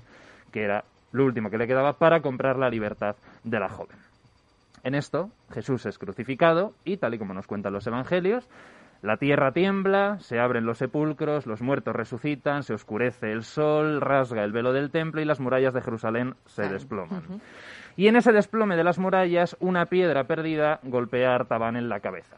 que 0.51 0.63
era 0.63 0.83
lo 1.11 1.25
último 1.25 1.49
que 1.51 1.59
le 1.59 1.67
quedaba 1.67 1.93
para 1.93 2.21
comprar 2.21 2.57
la 2.57 2.69
libertad 2.69 3.15
de 3.43 3.59
la 3.59 3.69
joven. 3.69 3.97
En 4.83 4.95
esto, 4.95 5.29
Jesús 5.51 5.85
es 5.85 5.97
crucificado 5.97 6.73
y, 6.85 6.97
tal 6.97 7.13
y 7.13 7.17
como 7.19 7.33
nos 7.33 7.45
cuentan 7.45 7.73
los 7.73 7.85
evangelios, 7.87 8.47
la 9.01 9.17
tierra 9.17 9.51
tiembla, 9.51 10.17
se 10.19 10.39
abren 10.39 10.65
los 10.65 10.79
sepulcros, 10.79 11.45
los 11.45 11.61
muertos 11.61 11.95
resucitan, 11.95 12.63
se 12.63 12.73
oscurece 12.73 13.31
el 13.31 13.43
sol, 13.43 14.01
rasga 14.01 14.43
el 14.43 14.51
velo 14.51 14.73
del 14.73 14.89
templo 14.89 15.21
y 15.21 15.25
las 15.25 15.39
murallas 15.39 15.73
de 15.73 15.81
Jerusalén 15.81 16.35
se 16.45 16.67
desploman. 16.67 17.21
Y 17.95 18.07
en 18.07 18.15
ese 18.15 18.31
desplome 18.31 18.75
de 18.75 18.83
las 18.83 18.99
murallas, 18.99 19.55
una 19.59 19.85
piedra 19.85 20.25
perdida 20.25 20.79
golpea 20.83 21.31
a 21.31 21.35
Artaban 21.35 21.75
en 21.75 21.89
la 21.89 21.99
cabeza. 21.99 22.37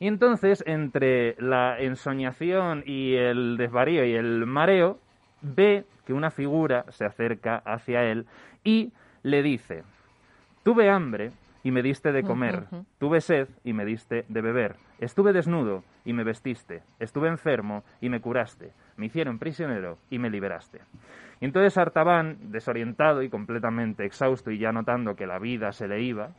Y 0.00 0.06
entonces, 0.06 0.64
entre 0.66 1.36
la 1.38 1.78
ensoñación 1.78 2.82
y 2.86 3.14
el 3.16 3.58
desvarío 3.58 4.04
y 4.04 4.14
el 4.14 4.46
mareo, 4.46 4.98
ve 5.42 5.84
que 6.06 6.14
una 6.14 6.30
figura 6.30 6.86
se 6.88 7.04
acerca 7.04 7.56
hacia 7.66 8.04
él 8.04 8.26
y 8.64 8.92
le 9.22 9.42
dice, 9.42 9.84
tuve 10.62 10.88
hambre 10.88 11.32
y 11.62 11.70
me 11.70 11.82
diste 11.82 12.12
de 12.12 12.22
comer, 12.22 12.66
tuve 12.98 13.20
sed 13.20 13.48
y 13.64 13.72
me 13.72 13.84
diste 13.84 14.24
de 14.28 14.40
beber. 14.40 14.76
Estuve 14.98 15.32
desnudo 15.32 15.84
y 16.04 16.12
me 16.12 16.24
vestiste, 16.24 16.82
estuve 16.98 17.28
enfermo 17.28 17.84
y 18.00 18.08
me 18.08 18.20
curaste, 18.20 18.72
me 18.96 19.06
hicieron 19.06 19.38
prisionero 19.38 19.98
y 20.08 20.18
me 20.18 20.30
liberaste. 20.30 20.80
Y 21.40 21.44
entonces 21.44 21.76
Artaban, 21.76 22.50
desorientado 22.50 23.22
y 23.22 23.28
completamente 23.28 24.04
exhausto 24.04 24.50
y 24.50 24.58
ya 24.58 24.72
notando 24.72 25.16
que 25.16 25.26
la 25.26 25.38
vida 25.38 25.72
se 25.72 25.88
le 25.88 26.02
iba, 26.02 26.30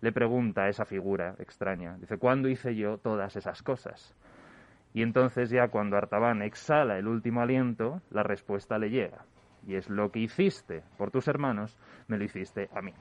le 0.00 0.12
pregunta 0.12 0.64
a 0.64 0.68
esa 0.68 0.84
figura 0.84 1.34
extraña, 1.38 1.96
dice, 1.98 2.18
¿cuándo 2.18 2.48
hice 2.48 2.74
yo 2.74 2.98
todas 2.98 3.36
esas 3.36 3.62
cosas? 3.62 4.14
Y 4.94 5.02
entonces 5.02 5.50
ya 5.50 5.68
cuando 5.68 5.96
Artaban 5.96 6.42
exhala 6.42 6.98
el 6.98 7.06
último 7.06 7.40
aliento, 7.40 8.00
la 8.10 8.22
respuesta 8.22 8.78
le 8.78 8.90
llega, 8.90 9.24
y 9.66 9.74
es 9.74 9.88
lo 9.90 10.10
que 10.10 10.20
hiciste 10.20 10.82
por 10.96 11.10
tus 11.10 11.28
hermanos, 11.28 11.76
me 12.08 12.18
lo 12.18 12.24
hiciste 12.24 12.68
a 12.74 12.82
mí 12.82 12.92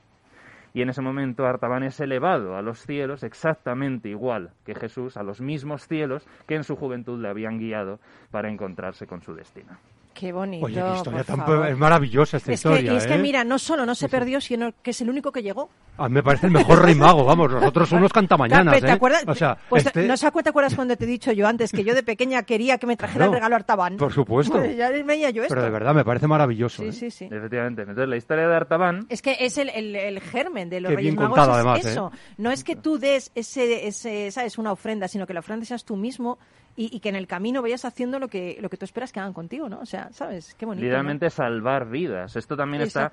y 0.76 0.82
en 0.82 0.89
ese 0.89 1.01
momento 1.01 1.47
Artaban 1.47 1.84
es 1.84 2.01
elevado 2.01 2.57
a 2.57 2.61
los 2.61 2.80
cielos 2.82 3.23
exactamente 3.23 4.09
igual 4.09 4.51
que 4.65 4.76
Jesús, 4.76 5.15
a 5.15 5.23
los 5.23 5.39
mismos 5.39 5.88
cielos 5.88 6.28
que 6.47 6.55
en 6.55 6.65
su 6.65 6.76
juventud 6.76 7.17
le 7.17 7.30
habían 7.30 7.59
guiado 7.59 8.01
para 8.30 8.49
encontrarse 8.49 9.07
con 9.07 9.21
su 9.21 9.34
destino. 9.34 9.78
Qué 10.16 10.32
bonito. 10.32 10.66
Oye, 10.66 10.82
qué 10.82 10.95
historia 10.95 11.24
tan 11.26 11.66
es 11.68 11.78
maravillosa 11.78 12.38
esta 12.38 12.53
historia. 12.53 12.93
y 12.93 12.95
es 12.95 13.05
que 13.05 13.16
¿eh? 13.16 13.20
mira, 13.20 13.43
no 13.43 13.59
solo 13.59 13.86
no 13.86 13.93
se 13.95 14.07
perdió, 14.07 14.39
sino 14.39 14.74
que 14.82 14.91
es 14.91 15.01
el 15.01 15.09
único 15.09 15.30
que 15.30 15.43
llegó. 15.43 15.70
A 15.97 16.07
mí 16.07 16.16
me 16.16 16.24
parece 16.24 16.47
el 16.47 16.53
mejor 16.53 16.82
rey 16.82 16.95
mago, 16.95 17.26
vamos, 17.26 17.51
nosotros 17.51 17.89
somos 17.89 18.13
cantamañanas. 18.13 18.80
¿Te 18.80 18.88
¿eh? 18.88 18.91
acuerdas? 18.91 19.26
O 19.28 19.36
sea, 19.36 19.57
pues 19.68 19.86
este... 19.86 20.07
¿no 20.07 20.16
se 20.16 20.26
acuerda, 20.26 20.51
acuerdas 20.51 20.74
cuando 20.74 20.95
te 20.95 21.03
he 21.03 21.07
dicho 21.07 21.34
yo 21.34 21.45
antes 21.45 21.74
que 21.74 21.84
yo 21.84 21.93
de 21.93 22.01
pequeña 22.01 22.43
quería 22.43 22.78
que 22.78 22.88
me 22.88 22.95
trajera 22.95 23.26
el 23.26 23.34
regalo 23.34 23.57
Artaban? 23.57 23.97
Por 23.97 24.13
supuesto. 24.13 24.53
Pues 24.53 24.78
ya 24.78 24.89
veía 24.89 25.32
yo 25.32 25.43
esto. 25.43 25.53
Pero 25.53 25.66
de 25.66 25.72
verdad 25.72 25.93
me 25.93 26.05
parece 26.05 26.28
maravilloso. 26.28 26.82
Sí, 26.82 26.88
¿eh? 26.88 26.93
sí, 26.93 27.11
sí. 27.11 27.26
Efectivamente. 27.26 27.82
Entonces 27.82 28.07
la 28.07 28.16
historia 28.16 28.47
de 28.47 28.55
Artaban... 28.55 29.05
Es 29.09 29.22
que 29.22 29.36
es 29.38 29.57
el, 29.57 29.68
el, 29.68 29.97
el 29.97 30.22
germen 30.22 30.70
de 30.70 30.80
los 30.80 30.91
Qué 30.91 30.95
Reyes 30.95 31.13
bien 31.13 31.22
Magos. 31.22 31.38
contado, 31.38 31.51
es 31.51 31.66
además, 31.66 31.86
eso. 31.86 32.11
¿eh? 32.13 32.18
No 32.38 32.51
es 32.51 32.63
que 32.63 32.78
tú 32.78 32.97
des 32.97 33.34
ese, 33.36 33.86
ese, 33.86 34.32
¿sabes? 34.32 34.57
una 34.57 34.72
ofrenda, 34.72 35.09
sino 35.09 35.28
que 35.28 35.34
la 35.34 35.41
ofrenda 35.41 35.66
seas 35.66 35.84
tú 35.84 35.97
mismo 35.97 36.39
y, 36.76 36.95
y, 36.95 36.99
que 36.99 37.09
en 37.09 37.15
el 37.15 37.28
camino 37.28 37.61
vayas 37.61 37.86
haciendo 37.86 38.19
lo 38.19 38.28
que, 38.28 38.57
lo 38.59 38.69
que 38.69 38.78
tú 38.78 38.86
esperas 38.86 39.11
que 39.11 39.19
hagan 39.19 39.34
contigo, 39.34 39.69
¿no? 39.69 39.80
O 39.80 39.86
sea, 39.86 40.11
¿sabes? 40.11 40.55
Qué 40.55 40.65
bonito. 40.65 40.84
Literalmente 40.84 41.28
¿no? 41.28 41.30
salvar 41.30 41.89
vidas. 41.89 42.36
Esto 42.36 42.57
también 42.57 42.82
está 42.84 43.11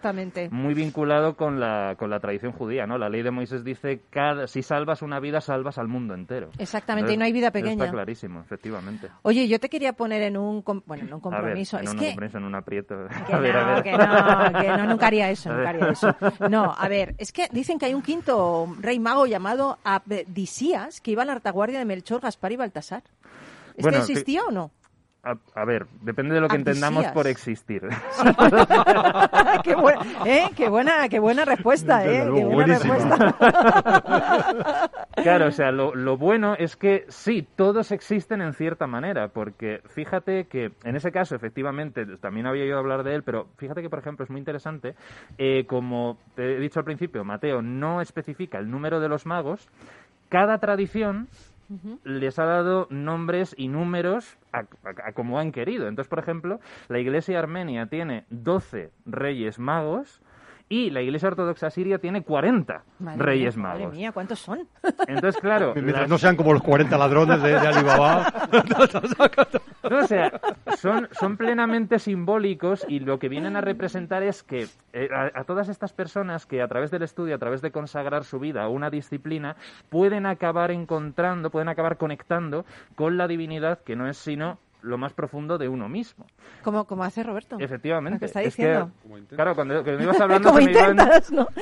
muy 0.50 0.74
vinculado 0.74 1.36
con 1.36 1.60
la, 1.60 1.94
con 1.98 2.10
la 2.10 2.20
tradición 2.20 2.52
judía, 2.52 2.86
¿no? 2.86 2.98
La 2.98 3.08
ley 3.08 3.22
de 3.22 3.30
Moisés 3.30 3.64
dice, 3.64 4.00
cada, 4.10 4.46
si 4.46 4.62
salvas 4.62 5.02
una 5.02 5.20
vida, 5.20 5.40
salvas 5.40 5.78
al 5.78 5.88
mundo 5.88 6.14
entero. 6.14 6.50
Exactamente, 6.58 7.12
Entonces, 7.12 7.14
y 7.14 7.18
no 7.18 7.24
hay 7.24 7.32
vida 7.32 7.50
pequeña. 7.50 7.84
Está 7.84 7.90
clarísimo, 7.90 8.40
efectivamente. 8.40 9.08
Oye, 9.22 9.46
yo 9.48 9.60
te 9.60 9.68
quería 9.68 9.92
poner 9.92 10.22
en 10.22 10.36
un, 10.36 10.62
bueno, 10.86 11.04
en 11.04 11.14
un 11.14 11.20
compromiso. 11.20 11.76
Ver, 11.76 11.84
en 11.84 11.88
es 11.88 11.94
un 11.94 12.00
que... 12.00 12.06
compromiso, 12.06 12.38
en 12.38 12.44
un 12.44 12.54
aprieto. 12.54 12.94
Que, 13.26 13.32
a 13.32 13.38
ver, 13.38 13.54
no, 13.54 13.60
a 13.60 13.74
ver. 13.74 13.82
que 13.82 13.92
no, 13.92 14.60
que 14.60 14.68
no, 14.68 14.86
nunca 14.86 15.06
haría 15.06 15.30
eso, 15.30 15.52
nunca 15.52 15.70
haría 15.70 15.88
eso. 15.88 16.14
No, 16.50 16.74
a 16.76 16.88
ver, 16.88 17.14
es 17.18 17.32
que 17.32 17.48
dicen 17.52 17.78
que 17.78 17.86
hay 17.86 17.94
un 17.94 18.02
quinto 18.02 18.74
rey 18.80 18.98
mago 18.98 19.26
llamado 19.26 19.78
Abdisías 19.84 21.00
que 21.00 21.12
iba 21.12 21.22
a 21.22 21.26
la 21.26 21.34
retaguardia 21.34 21.78
de 21.78 21.84
Melchor, 21.84 22.20
Gaspar 22.20 22.52
y 22.52 22.56
Baltasar. 22.56 23.02
¿Es 23.76 23.82
bueno, 23.82 23.98
que 23.98 24.12
existía 24.12 24.42
o 24.44 24.50
no? 24.50 24.70
A, 25.24 25.64
ver, 25.64 25.86
depende 26.00 26.34
de 26.34 26.40
lo 26.40 26.48
que 26.48 26.56
entendamos 26.56 27.06
por 27.12 27.28
existir. 27.28 27.82
qué, 29.62 29.76
¿eh? 30.26 30.50
qué, 30.56 30.68
buena, 30.68 31.08
qué 31.08 31.20
buena 31.20 31.44
respuesta, 31.44 32.04
¿eh? 32.04 32.28
Qué 32.34 32.44
buena 32.44 32.76
respuesta. 32.76 33.32
claro, 35.22 35.46
o 35.46 35.52
sea, 35.52 35.70
lo, 35.70 35.94
lo, 35.94 36.16
bueno 36.16 36.56
es 36.58 36.74
que 36.74 37.04
sí, 37.06 37.46
todos 37.54 37.92
existen 37.92 38.42
en 38.42 38.52
cierta 38.52 38.88
manera, 38.88 39.28
porque 39.28 39.80
fíjate 39.90 40.46
que 40.46 40.72
en 40.82 40.96
ese 40.96 41.12
caso, 41.12 41.36
efectivamente, 41.36 42.04
también 42.16 42.46
había 42.48 42.64
ido 42.64 42.74
a 42.74 42.80
hablar 42.80 43.04
de 43.04 43.14
él, 43.14 43.22
pero 43.22 43.46
fíjate 43.58 43.80
que, 43.80 43.90
por 43.90 44.00
ejemplo, 44.00 44.24
es 44.24 44.30
muy 44.30 44.40
interesante, 44.40 44.96
eh, 45.38 45.66
como 45.68 46.18
te 46.34 46.56
he 46.56 46.58
dicho 46.58 46.80
al 46.80 46.84
principio, 46.84 47.22
Mateo 47.22 47.62
no 47.62 48.00
especifica 48.00 48.58
el 48.58 48.68
número 48.68 48.98
de 48.98 49.08
los 49.08 49.24
magos, 49.24 49.68
cada 50.28 50.58
tradición 50.58 51.28
les 52.04 52.38
ha 52.38 52.44
dado 52.44 52.86
nombres 52.90 53.54
y 53.56 53.68
números 53.68 54.38
a, 54.52 54.64
como 55.12 55.38
han 55.38 55.52
querido. 55.52 55.88
Entonces, 55.88 56.08
por 56.08 56.18
ejemplo, 56.18 56.60
la 56.88 56.98
Iglesia 56.98 57.38
Armenia 57.38 57.86
tiene 57.86 58.24
12 58.30 58.90
reyes 59.06 59.58
magos 59.58 60.20
y 60.72 60.88
la 60.88 61.02
Iglesia 61.02 61.28
Ortodoxa 61.28 61.68
Siria 61.68 61.98
tiene 61.98 62.22
40 62.22 62.82
Reyes 63.18 63.58
Magos. 63.58 63.82
Madre 63.82 63.94
mía, 63.94 64.10
¿cuántos 64.10 64.38
son? 64.38 64.66
Entonces, 65.06 65.38
claro... 65.38 65.74
Mientras 65.76 66.08
no 66.08 66.16
sean 66.16 66.34
como 66.34 66.54
los 66.54 66.62
40 66.62 66.96
ladrones 66.96 67.42
de, 67.42 67.58
Alibaba... 67.58 68.32
no, 69.90 69.98
o 69.98 70.06
sea, 70.06 70.40
son, 70.78 71.08
son 71.12 71.36
plenamente 71.36 71.98
simbólicos 71.98 72.86
y 72.88 73.00
lo 73.00 73.18
que 73.18 73.28
vienen 73.28 73.54
a 73.56 73.60
representar 73.60 74.22
es 74.22 74.42
que 74.42 74.66
eh, 74.94 75.10
a, 75.12 75.44
todas 75.44 75.68
estas 75.68 75.92
personas 75.92 76.46
que 76.46 76.62
a 76.62 76.68
través 76.68 76.90
del 76.90 77.02
estudio, 77.02 77.34
a 77.34 77.38
través 77.38 77.60
de 77.60 77.70
consagrar 77.70 78.24
su 78.24 78.38
vida 78.38 78.62
a 78.62 78.70
una 78.70 78.88
disciplina, 78.88 79.56
pueden 79.90 80.24
acabar 80.24 80.70
encontrando, 80.70 81.50
pueden 81.50 81.68
acabar 81.68 81.98
conectando 81.98 82.64
con 82.94 83.18
la 83.18 83.28
divinidad 83.28 83.80
que 83.82 83.94
no 83.94 84.08
es 84.08 84.16
sino 84.16 84.58
lo 84.82 84.98
más 84.98 85.12
profundo 85.12 85.58
de 85.58 85.68
uno 85.68 85.88
mismo. 85.88 86.26
Como, 86.62 86.84
como 86.84 87.04
hace 87.04 87.22
Roberto. 87.22 87.56
Efectivamente. 87.58 88.18
¿Qué 88.18 88.26
está 88.26 88.40
diciendo? 88.40 88.90
claro, 89.28 89.54
cuando, 89.54 89.82
me 89.82 90.02
ibas 90.02 90.20
hablando 90.20 90.52
se, 90.52 90.64
me 90.64 90.72
iban, 90.72 90.96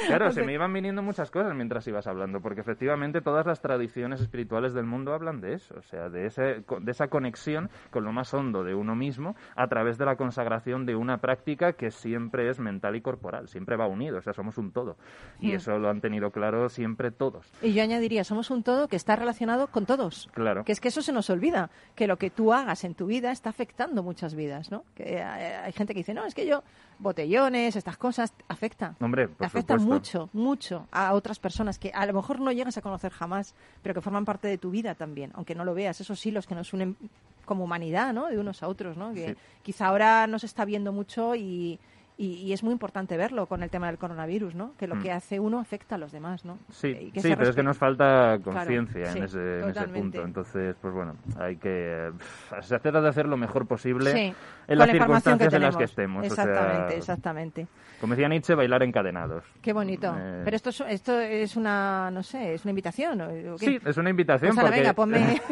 claro, 0.06 0.32
se 0.32 0.42
me 0.42 0.54
iban 0.54 0.72
viniendo 0.72 1.02
muchas 1.02 1.30
cosas 1.30 1.54
mientras 1.54 1.86
ibas 1.86 2.06
hablando, 2.06 2.40
porque 2.40 2.60
efectivamente 2.60 3.20
todas 3.20 3.46
las 3.46 3.60
tradiciones 3.60 4.20
espirituales 4.20 4.74
del 4.74 4.86
mundo 4.86 5.12
hablan 5.12 5.40
de 5.40 5.54
eso, 5.54 5.74
o 5.78 5.82
sea, 5.82 6.08
de, 6.08 6.26
ese, 6.26 6.64
de 6.80 6.90
esa 6.90 7.08
conexión 7.08 7.70
con 7.90 8.04
lo 8.04 8.12
más 8.12 8.32
hondo 8.34 8.64
de 8.64 8.74
uno 8.74 8.94
mismo 8.94 9.36
a 9.56 9.68
través 9.68 9.98
de 9.98 10.06
la 10.06 10.16
consagración 10.16 10.86
de 10.86 10.96
una 10.96 11.18
práctica 11.18 11.72
que 11.74 11.90
siempre 11.90 12.48
es 12.48 12.58
mental 12.58 12.96
y 12.96 13.00
corporal, 13.00 13.48
siempre 13.48 13.76
va 13.76 13.86
unido, 13.86 14.18
o 14.18 14.22
sea, 14.22 14.32
somos 14.32 14.58
un 14.58 14.72
todo. 14.72 14.96
Y 15.40 15.52
mm. 15.52 15.56
eso 15.56 15.78
lo 15.78 15.88
han 15.88 16.00
tenido 16.00 16.30
claro 16.30 16.68
siempre 16.68 17.10
todos. 17.10 17.52
Y 17.62 17.72
yo 17.72 17.82
añadiría, 17.82 18.24
somos 18.24 18.50
un 18.50 18.62
todo 18.62 18.88
que 18.88 18.96
está 18.96 19.16
relacionado 19.16 19.68
con 19.68 19.86
todos. 19.86 20.28
Claro. 20.32 20.64
Que 20.64 20.72
es 20.72 20.80
que 20.80 20.88
eso 20.88 21.02
se 21.02 21.12
nos 21.12 21.30
olvida, 21.30 21.70
que 21.94 22.06
lo 22.06 22.16
que 22.16 22.30
tú 22.30 22.52
hagas 22.52 22.84
en 22.84 22.94
tu 22.94 23.09
vida 23.10 23.30
está 23.30 23.50
afectando 23.50 24.02
muchas 24.02 24.34
vidas, 24.34 24.70
¿no? 24.70 24.84
Que 24.94 25.16
eh, 25.16 25.22
hay 25.22 25.72
gente 25.72 25.92
que 25.92 26.00
dice, 26.00 26.14
no, 26.14 26.24
es 26.24 26.34
que 26.34 26.46
yo, 26.46 26.62
botellones, 26.98 27.76
estas 27.76 27.98
cosas, 27.98 28.32
afecta. 28.48 28.94
Hombre, 29.00 29.28
afecta 29.38 29.76
mucho, 29.76 30.30
mucho 30.32 30.86
a 30.90 31.12
otras 31.12 31.38
personas 31.38 31.78
que 31.78 31.90
a 31.92 32.06
lo 32.06 32.14
mejor 32.14 32.40
no 32.40 32.52
llegas 32.52 32.78
a 32.78 32.80
conocer 32.80 33.12
jamás, 33.12 33.54
pero 33.82 33.94
que 33.94 34.00
forman 34.00 34.24
parte 34.24 34.48
de 34.48 34.56
tu 34.56 34.70
vida 34.70 34.94
también, 34.94 35.30
aunque 35.34 35.54
no 35.54 35.66
lo 35.66 35.74
veas, 35.74 36.00
esos 36.00 36.24
hilos 36.24 36.46
que 36.46 36.54
nos 36.54 36.72
unen 36.72 36.96
como 37.44 37.64
humanidad, 37.64 38.14
¿no? 38.14 38.28
De 38.28 38.38
unos 38.38 38.62
a 38.62 38.68
otros, 38.68 38.96
¿no? 38.96 39.12
Que 39.12 39.36
quizá 39.62 39.88
ahora 39.88 40.26
no 40.26 40.38
se 40.38 40.46
está 40.46 40.64
viendo 40.64 40.92
mucho 40.92 41.34
y, 41.34 41.78
y, 42.22 42.52
es 42.52 42.62
muy 42.62 42.72
importante 42.72 43.16
verlo 43.16 43.46
con 43.46 43.62
el 43.62 43.70
tema 43.70 43.86
del 43.86 43.96
coronavirus, 43.96 44.54
¿no? 44.54 44.74
Que 44.76 44.86
lo 44.86 44.96
mm. 44.96 45.02
que 45.02 45.10
hace 45.10 45.40
uno 45.40 45.58
afecta 45.58 45.94
a 45.94 45.98
los 45.98 46.12
demás, 46.12 46.44
¿no? 46.44 46.58
Sí, 46.68 47.10
sí 47.14 47.34
pero 47.34 47.48
es 47.48 47.56
que 47.56 47.62
nos 47.62 47.78
falta 47.78 48.38
conciencia 48.44 49.10
en, 49.12 49.22
ese, 49.22 49.62
punto. 49.94 50.22
Entonces, 50.22 50.76
pues 50.82 50.92
bueno, 50.92 51.16
hay 51.38 51.56
que... 51.56 52.12
se 52.60 52.78
trata 52.78 53.00
de 53.00 53.08
hacer 53.08 53.26
lo 53.26 53.38
mejor 53.38 53.66
posible 53.66 54.34
en 54.68 54.78
las 54.78 54.90
circunstancias 54.90 55.54
en 55.54 55.62
las 55.62 55.76
que 55.78 55.84
estemos. 55.84 56.26
Exactamente, 56.26 56.96
exactamente. 56.98 57.66
Como 58.02 58.14
decía 58.14 58.28
Nietzsche, 58.28 58.54
bailar 58.54 58.82
encadenados. 58.82 59.42
Qué 59.62 59.72
bonito. 59.72 60.14
Eh, 60.14 60.42
pero 60.44 60.56
esto 60.56 60.68
es, 60.68 60.80
esto 60.88 61.18
es 61.18 61.56
una, 61.56 62.10
no 62.10 62.22
sé, 62.22 62.52
es 62.52 62.64
una 62.66 62.70
invitación. 62.70 63.56
Sí, 63.58 63.78
es 63.82 63.96
una 63.96 64.10
invitación. 64.10 64.54
Pues 64.54 64.70
venga, 64.70 64.92
ponme... 64.92 65.40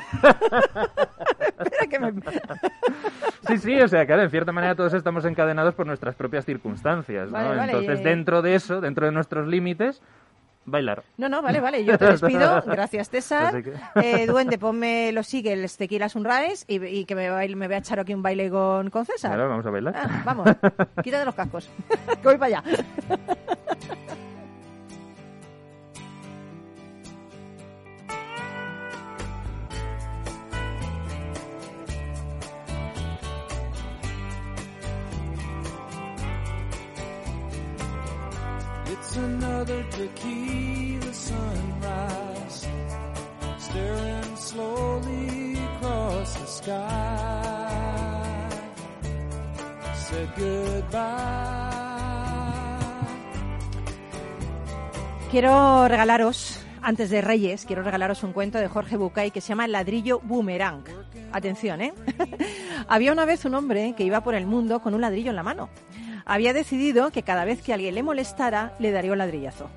sí, 3.48 3.58
sí, 3.58 3.80
o 3.80 3.88
sea, 3.88 4.06
claro, 4.06 4.22
en 4.22 4.30
cierta 4.30 4.52
manera 4.52 4.74
todos 4.74 4.94
estamos 4.94 5.24
encadenados 5.24 5.74
por 5.74 5.86
nuestras 5.86 6.14
propias 6.14 6.44
circunstancias, 6.44 7.30
¿no? 7.30 7.64
Entonces, 7.64 8.02
dentro 8.04 8.42
de 8.42 8.54
eso, 8.54 8.80
dentro 8.80 9.06
de 9.06 9.12
nuestros 9.12 9.48
límites, 9.48 10.00
bailar. 10.70 11.02
No, 11.16 11.28
no, 11.28 11.42
vale, 11.42 11.60
vale, 11.60 11.84
yo 11.84 11.98
te 11.98 12.06
despido. 12.06 12.62
Gracias, 12.66 13.08
César. 13.10 13.62
Eh, 13.96 14.26
duende, 14.26 14.58
ponme 14.58 15.12
los 15.12 15.26
Seagulls 15.26 15.76
Tequila 15.76 16.08
Sunrise 16.08 16.64
y, 16.68 16.84
y 16.84 17.04
que 17.04 17.14
me, 17.14 17.30
baile, 17.30 17.56
me 17.56 17.66
voy 17.66 17.76
a 17.76 17.78
echar 17.78 17.98
aquí 18.00 18.14
un 18.14 18.22
baile 18.22 18.50
con, 18.50 18.90
con 18.90 19.04
César. 19.04 19.32
Claro, 19.32 19.48
vamos 19.48 19.66
a 19.66 19.70
bailar. 19.70 19.94
Ah, 19.96 20.22
vamos, 20.24 20.48
quítate 21.02 21.24
los 21.24 21.34
cascos, 21.34 21.70
que 22.22 22.22
voy 22.22 22.38
para 22.38 22.58
allá. 22.58 22.62
Quiero 55.30 55.88
regalaros, 55.88 56.60
antes 56.80 57.10
de 57.10 57.20
Reyes, 57.20 57.64
quiero 57.66 57.82
regalaros 57.82 58.22
un 58.22 58.32
cuento 58.32 58.58
de 58.58 58.68
Jorge 58.68 58.96
Bucay 58.96 59.30
que 59.30 59.40
se 59.40 59.48
llama 59.48 59.66
El 59.66 59.72
ladrillo 59.72 60.20
boomerang. 60.20 60.84
Atención, 61.32 61.82
¿eh? 61.82 61.92
Había 62.88 63.12
una 63.12 63.26
vez 63.26 63.44
un 63.44 63.54
hombre 63.54 63.94
que 63.96 64.04
iba 64.04 64.22
por 64.22 64.34
el 64.34 64.46
mundo 64.46 64.80
con 64.80 64.94
un 64.94 65.02
ladrillo 65.02 65.30
en 65.30 65.36
la 65.36 65.42
mano 65.42 65.68
había 66.28 66.52
decidido 66.52 67.10
que 67.10 67.24
cada 67.24 67.44
vez 67.44 67.62
que 67.62 67.72
alguien 67.72 67.94
le 67.96 68.04
molestara, 68.04 68.76
le 68.78 68.92
daría 68.92 69.12
un 69.12 69.18
ladrillazo. 69.18 69.68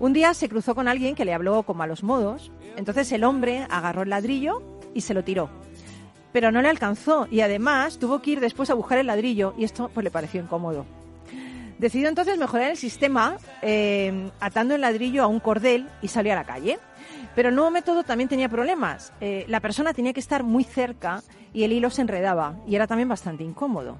Un 0.00 0.12
día 0.12 0.34
se 0.34 0.48
cruzó 0.48 0.74
con 0.74 0.88
alguien 0.88 1.14
que 1.14 1.24
le 1.24 1.32
habló 1.32 1.62
con 1.62 1.76
malos 1.76 2.02
modos, 2.02 2.50
entonces 2.76 3.10
el 3.12 3.22
hombre 3.22 3.66
agarró 3.70 4.02
el 4.02 4.10
ladrillo 4.10 4.62
y 4.92 5.02
se 5.02 5.14
lo 5.14 5.22
tiró. 5.22 5.48
Pero 6.32 6.50
no 6.50 6.60
le 6.60 6.68
alcanzó 6.68 7.28
y 7.30 7.40
además 7.40 7.98
tuvo 7.98 8.20
que 8.20 8.32
ir 8.32 8.40
después 8.40 8.68
a 8.68 8.74
buscar 8.74 8.98
el 8.98 9.06
ladrillo 9.06 9.54
y 9.56 9.62
esto 9.62 9.88
pues 9.94 10.02
le 10.02 10.10
pareció 10.10 10.42
incómodo. 10.42 10.84
Decidió 11.78 12.08
entonces 12.08 12.36
mejorar 12.36 12.72
el 12.72 12.76
sistema 12.76 13.36
eh, 13.62 14.30
atando 14.40 14.74
el 14.74 14.80
ladrillo 14.80 15.22
a 15.22 15.28
un 15.28 15.38
cordel 15.38 15.88
y 16.02 16.08
salió 16.08 16.32
a 16.32 16.36
la 16.36 16.44
calle. 16.44 16.80
Pero 17.36 17.48
el 17.48 17.54
nuevo 17.54 17.70
método 17.70 18.02
también 18.02 18.28
tenía 18.28 18.48
problemas. 18.48 19.12
Eh, 19.20 19.44
la 19.48 19.60
persona 19.60 19.92
tenía 19.92 20.12
que 20.12 20.20
estar 20.20 20.42
muy 20.42 20.64
cerca 20.64 21.22
y 21.52 21.62
el 21.62 21.72
hilo 21.72 21.90
se 21.90 22.02
enredaba 22.02 22.56
y 22.66 22.74
era 22.74 22.86
también 22.88 23.08
bastante 23.08 23.44
incómodo. 23.44 23.98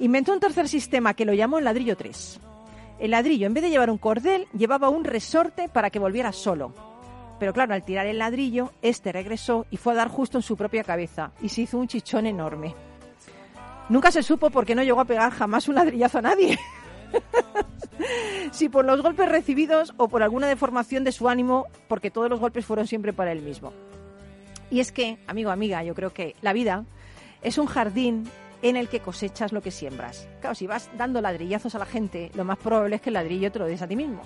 Inventó 0.00 0.32
un 0.32 0.40
tercer 0.40 0.66
sistema 0.66 1.12
que 1.12 1.26
lo 1.26 1.34
llamó 1.34 1.58
el 1.58 1.64
ladrillo 1.64 1.94
3. 1.94 2.40
El 3.00 3.10
ladrillo, 3.10 3.46
en 3.46 3.52
vez 3.52 3.62
de 3.62 3.68
llevar 3.68 3.90
un 3.90 3.98
cordel, 3.98 4.46
llevaba 4.56 4.88
un 4.88 5.04
resorte 5.04 5.68
para 5.68 5.90
que 5.90 5.98
volviera 5.98 6.32
solo. 6.32 6.72
Pero 7.38 7.52
claro, 7.52 7.74
al 7.74 7.84
tirar 7.84 8.06
el 8.06 8.18
ladrillo, 8.18 8.72
este 8.80 9.12
regresó 9.12 9.66
y 9.70 9.76
fue 9.76 9.92
a 9.92 9.96
dar 9.96 10.08
justo 10.08 10.38
en 10.38 10.42
su 10.42 10.56
propia 10.56 10.84
cabeza 10.84 11.32
y 11.42 11.50
se 11.50 11.62
hizo 11.62 11.76
un 11.76 11.86
chichón 11.86 12.24
enorme. 12.24 12.74
Nunca 13.90 14.10
se 14.10 14.22
supo 14.22 14.48
por 14.48 14.64
qué 14.64 14.74
no 14.74 14.82
llegó 14.82 15.00
a 15.00 15.04
pegar 15.04 15.32
jamás 15.32 15.68
un 15.68 15.74
ladrillazo 15.74 16.18
a 16.18 16.22
nadie. 16.22 16.58
si 18.52 18.70
por 18.70 18.86
los 18.86 19.02
golpes 19.02 19.28
recibidos 19.28 19.92
o 19.98 20.08
por 20.08 20.22
alguna 20.22 20.48
deformación 20.48 21.04
de 21.04 21.12
su 21.12 21.28
ánimo, 21.28 21.66
porque 21.88 22.10
todos 22.10 22.30
los 22.30 22.40
golpes 22.40 22.64
fueron 22.64 22.86
siempre 22.86 23.12
para 23.12 23.32
él 23.32 23.42
mismo. 23.42 23.74
Y 24.70 24.80
es 24.80 24.92
que, 24.92 25.18
amigo, 25.26 25.50
amiga, 25.50 25.84
yo 25.84 25.94
creo 25.94 26.10
que 26.14 26.36
la 26.40 26.54
vida 26.54 26.86
es 27.42 27.58
un 27.58 27.66
jardín 27.66 28.24
en 28.62 28.76
el 28.76 28.88
que 28.88 29.00
cosechas 29.00 29.52
lo 29.52 29.62
que 29.62 29.70
siembras. 29.70 30.28
Claro, 30.40 30.54
si 30.54 30.66
vas 30.66 30.90
dando 30.96 31.20
ladrillazos 31.20 31.74
a 31.74 31.78
la 31.78 31.86
gente, 31.86 32.30
lo 32.34 32.44
más 32.44 32.58
probable 32.58 32.96
es 32.96 33.02
que 33.02 33.10
el 33.10 33.14
ladrillo 33.14 33.50
te 33.50 33.58
lo 33.58 33.66
des 33.66 33.82
a 33.82 33.88
ti 33.88 33.96
mismo. 33.96 34.22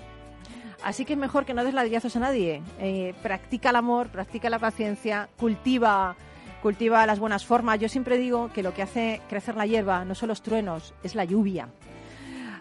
Así 0.83 1.05
que 1.05 1.13
es 1.13 1.19
mejor 1.19 1.45
que 1.45 1.53
no 1.53 1.63
des 1.63 1.73
ladrillazos 1.73 2.15
a 2.15 2.19
nadie. 2.19 2.61
Eh, 2.79 3.13
practica 3.23 3.71
el 3.71 3.75
amor, 3.75 4.09
practica 4.09 4.49
la 4.49 4.59
paciencia, 4.59 5.29
cultiva, 5.37 6.15
cultiva 6.61 7.05
las 7.05 7.19
buenas 7.19 7.45
formas. 7.45 7.79
Yo 7.79 7.89
siempre 7.89 8.17
digo 8.17 8.51
que 8.53 8.63
lo 8.63 8.73
que 8.73 8.83
hace 8.83 9.21
crecer 9.29 9.55
la 9.55 9.65
hierba 9.65 10.05
no 10.05 10.15
son 10.15 10.29
los 10.29 10.41
truenos, 10.41 10.93
es 11.03 11.15
la 11.15 11.23
lluvia. 11.25 11.69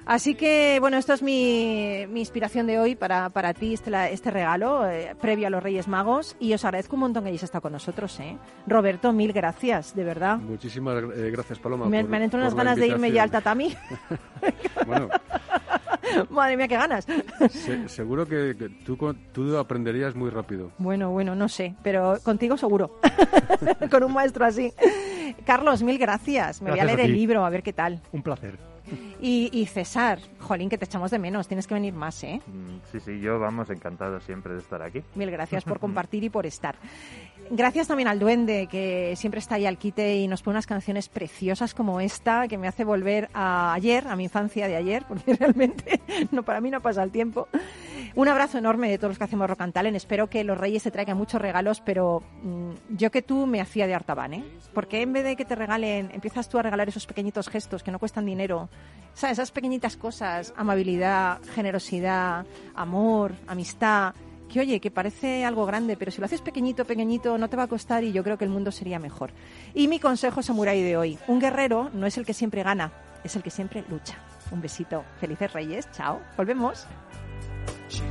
Así 0.06 0.34
que, 0.34 0.78
bueno, 0.80 0.98
esto 0.98 1.14
es 1.14 1.22
mi, 1.22 2.04
mi 2.10 2.20
inspiración 2.20 2.66
de 2.66 2.78
hoy 2.78 2.94
para, 2.94 3.30
para 3.30 3.54
ti, 3.54 3.74
este, 3.74 3.90
este 4.12 4.30
regalo 4.30 4.88
eh, 4.88 5.16
previo 5.20 5.46
a 5.46 5.50
los 5.50 5.62
Reyes 5.62 5.88
Magos. 5.88 6.36
Y 6.40 6.52
os 6.52 6.64
agradezco 6.64 6.96
un 6.96 7.00
montón 7.00 7.24
que 7.24 7.28
hayáis 7.28 7.42
estado 7.42 7.62
con 7.62 7.72
nosotros. 7.72 8.18
¿eh? 8.20 8.36
Roberto, 8.66 9.12
mil 9.12 9.32
gracias, 9.32 9.94
de 9.94 10.04
verdad. 10.04 10.38
Muchísimas 10.38 11.02
eh, 11.02 11.30
gracias, 11.30 11.58
Paloma. 11.58 11.86
Me, 11.86 12.02
me 12.04 12.16
han 12.18 12.24
entrado 12.24 12.44
unas 12.44 12.54
ganas 12.54 12.76
de 12.76 12.88
irme 12.88 13.12
ya 13.12 13.22
al 13.22 13.30
tatami. 13.30 13.74
bueno, 14.86 15.08
Madre 16.30 16.56
mía, 16.56 16.68
qué 16.68 16.76
ganas. 16.76 17.06
seguro 17.86 18.26
que, 18.26 18.54
tú, 18.84 18.96
tú 19.32 19.56
aprenderías 19.56 20.14
muy 20.14 20.30
rápido. 20.30 20.70
Bueno, 20.78 21.10
bueno, 21.10 21.34
no 21.34 21.48
sé, 21.48 21.74
pero 21.82 22.18
contigo 22.22 22.56
seguro. 22.56 23.00
Con 23.90 24.04
un 24.04 24.12
maestro 24.12 24.44
así. 24.44 24.72
Carlos, 25.44 25.82
mil 25.82 25.98
gracias. 25.98 26.62
Me 26.62 26.70
voy 26.70 26.80
a 26.80 26.84
leer 26.84 27.00
el 27.00 27.12
libro, 27.12 27.44
a 27.44 27.50
ver 27.50 27.62
qué 27.62 27.72
tal. 27.72 28.00
Un 28.12 28.22
placer. 28.22 28.73
Y, 29.20 29.66
César, 29.66 30.18
jolín, 30.38 30.68
que 30.68 30.76
te 30.76 30.84
echamos 30.84 31.10
de 31.10 31.18
menos, 31.18 31.48
tienes 31.48 31.66
que 31.66 31.74
venir 31.74 31.94
más, 31.94 32.22
¿eh? 32.24 32.42
Mm, 32.46 32.80
sí, 32.92 33.00
sí, 33.00 33.20
yo 33.20 33.38
vamos, 33.38 33.70
encantado 33.70 34.20
siempre 34.20 34.52
de 34.52 34.60
estar 34.60 34.82
aquí. 34.82 35.02
Mil 35.14 35.30
gracias 35.30 35.64
por 35.64 35.80
compartir 35.80 36.24
y 36.24 36.30
por 36.30 36.44
estar. 36.44 36.76
Gracias 37.50 37.88
también 37.88 38.08
al 38.08 38.18
duende, 38.18 38.66
que 38.70 39.14
siempre 39.16 39.38
está 39.38 39.56
ahí 39.56 39.66
al 39.66 39.78
quite 39.78 40.16
y 40.16 40.28
nos 40.28 40.42
pone 40.42 40.54
unas 40.56 40.66
canciones 40.66 41.08
preciosas 41.08 41.74
como 41.74 42.00
esta, 42.00 42.48
que 42.48 42.58
me 42.58 42.68
hace 42.68 42.84
volver 42.84 43.30
a 43.34 43.72
ayer, 43.72 44.06
a 44.08 44.16
mi 44.16 44.24
infancia 44.24 44.68
de 44.68 44.76
ayer, 44.76 45.04
porque 45.08 45.34
realmente 45.34 46.00
no 46.30 46.42
para 46.42 46.60
mí 46.60 46.70
no 46.70 46.80
pasa 46.80 47.02
el 47.02 47.10
tiempo. 47.10 47.48
Un 48.16 48.28
abrazo 48.28 48.58
enorme 48.58 48.88
de 48.88 48.98
todos 48.98 49.10
los 49.10 49.18
que 49.18 49.24
hacemos 49.24 49.48
Rock 49.48 49.62
and 49.62 49.72
Talent. 49.72 49.96
Espero 49.96 50.28
que 50.28 50.44
los 50.44 50.56
reyes 50.56 50.84
te 50.84 50.90
traigan 50.92 51.16
muchos 51.16 51.40
regalos, 51.40 51.80
pero 51.80 52.22
mm, 52.42 52.96
yo 52.96 53.10
que 53.10 53.22
tú 53.22 53.46
me 53.46 53.60
hacía 53.60 53.88
de 53.88 53.94
Artaban, 53.94 54.34
¿eh? 54.34 54.44
Porque 54.72 55.02
en 55.02 55.12
vez 55.12 55.24
de 55.24 55.34
que 55.34 55.44
te 55.44 55.56
regalen, 55.56 56.10
empiezas 56.12 56.48
tú 56.48 56.58
a 56.58 56.62
regalar 56.62 56.88
esos 56.88 57.06
pequeñitos 57.06 57.48
gestos 57.48 57.82
que 57.82 57.90
no 57.90 57.98
cuestan 57.98 58.24
dinero, 58.24 58.68
¿sabes? 59.14 59.38
Esas 59.38 59.50
pequeñitas 59.50 59.96
cosas, 59.96 60.52
amabilidad, 60.56 61.40
generosidad, 61.54 62.46
amor, 62.74 63.32
amistad, 63.46 64.14
que 64.48 64.60
oye, 64.60 64.80
que 64.80 64.90
parece 64.90 65.44
algo 65.44 65.66
grande, 65.66 65.96
pero 65.96 66.10
si 66.10 66.20
lo 66.20 66.26
haces 66.26 66.40
pequeñito, 66.40 66.84
pequeñito, 66.84 67.38
no 67.38 67.48
te 67.48 67.56
va 67.56 67.64
a 67.64 67.68
costar 67.68 68.04
y 68.04 68.12
yo 68.12 68.22
creo 68.22 68.38
que 68.38 68.44
el 68.44 68.50
mundo 68.50 68.70
sería 68.70 68.98
mejor. 68.98 69.32
Y 69.74 69.88
mi 69.88 69.98
consejo 69.98 70.42
samurai 70.42 70.82
de 70.82 70.96
hoy, 70.96 71.18
un 71.26 71.40
guerrero 71.40 71.90
no 71.92 72.06
es 72.06 72.18
el 72.18 72.26
que 72.26 72.34
siempre 72.34 72.62
gana, 72.62 72.92
es 73.24 73.34
el 73.36 73.42
que 73.42 73.50
siempre 73.50 73.84
lucha. 73.88 74.18
Un 74.50 74.60
besito, 74.60 75.04
felices 75.18 75.52
reyes, 75.52 75.90
chao, 75.92 76.20
volvemos. 76.36 76.86
She 77.88 78.02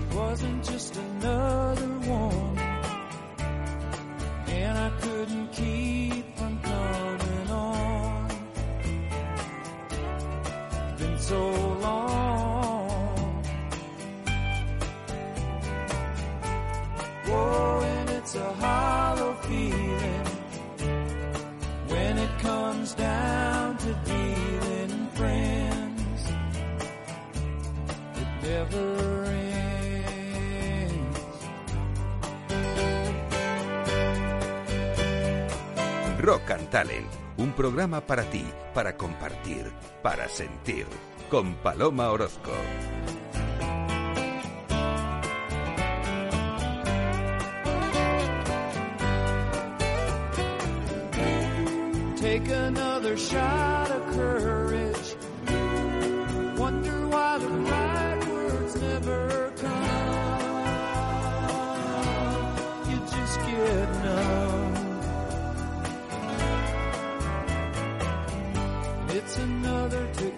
so 11.34 11.43
long. 11.86 13.43
Whoa, 17.27 17.81
and 17.93 18.09
it's 18.17 18.36
a 18.36 18.51
hollow 18.63 19.34
feeling 19.47 20.27
when 21.91 22.13
it 22.25 22.34
comes 22.39 22.93
down 22.93 23.77
to 23.84 23.89
dealing 24.11 24.95
friends. 25.17 26.21
It 28.21 28.29
never 28.43 29.23
Rock 36.23 36.51
and 36.51 36.69
Talent, 36.69 37.09
un 37.38 37.51
programa 37.51 37.99
para 37.99 38.23
ti, 38.23 38.45
para 38.73 38.95
compartir, 38.95 39.69
para 40.01 40.29
sentir, 40.29 40.88
con 41.34 41.55
Paloma 41.63 42.11
Orozco. 42.11 42.51
Take 52.17 52.47
another 52.49 53.17
shot 53.17 53.89
of 53.89 54.13
courage. 54.13 55.15
Wonder 56.55 57.07
why 57.07 57.39
the 57.39 57.47
right 57.47 58.27
words 58.27 58.75
never 58.75 59.51
come. 59.57 59.73
You 62.91 62.97
just 63.09 63.39
get 63.39 63.89
numb. 64.05 64.73
It's 69.09 69.38
another 69.39 70.07
tequila 70.13 70.32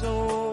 soul. 0.00 0.49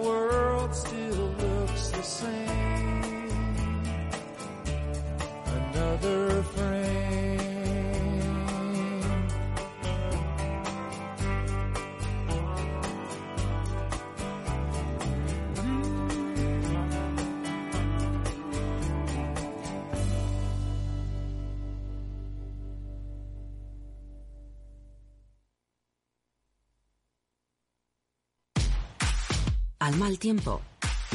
Al 29.88 29.96
mal 29.96 30.20
tiempo, 30.20 30.60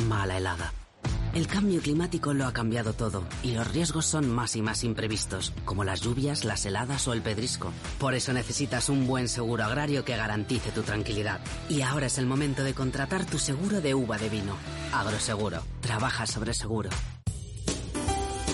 mala 0.09 0.39
helada. 0.39 0.73
El 1.35 1.47
cambio 1.47 1.83
climático 1.83 2.33
lo 2.33 2.47
ha 2.47 2.55
cambiado 2.55 2.95
todo 2.95 3.23
y 3.43 3.53
los 3.53 3.71
riesgos 3.71 4.07
son 4.07 4.31
más 4.31 4.57
y 4.57 4.63
más 4.63 4.83
imprevistos, 4.83 5.53
como 5.67 5.85
las 5.85 6.01
lluvias, 6.01 6.47
las 6.47 6.65
heladas 6.65 7.07
o 7.07 7.13
el 7.13 7.21
pedrisco. 7.21 7.71
Por 7.99 8.15
eso 8.15 8.33
necesitas 8.33 8.89
un 8.89 9.07
buen 9.07 9.29
seguro 9.29 9.65
agrario 9.65 10.07
que 10.07 10.17
garantice 10.17 10.71
tu 10.71 10.81
tranquilidad. 10.81 11.41
Y 11.69 11.83
ahora 11.83 12.07
es 12.07 12.17
el 12.17 12.25
momento 12.25 12.65
de 12.65 12.73
contratar 12.73 13.27
tu 13.27 13.39
seguro 13.39 13.83
de 13.83 13.95
uva 13.95 14.17
de 14.17 14.31
vino. 14.31 14.57
Agroseguro. 14.91 15.63
Trabaja 15.83 16.27
sobre 16.27 16.55
seguro. 16.55 16.89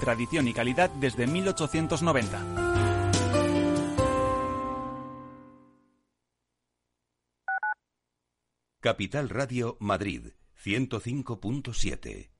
tradición 0.00 0.48
y 0.48 0.52
calidad 0.52 0.90
desde 0.90 1.28
1890. 1.28 2.70
Capital 8.80 9.28
Radio 9.28 9.76
Madrid 9.78 10.32
105.7 10.64 12.39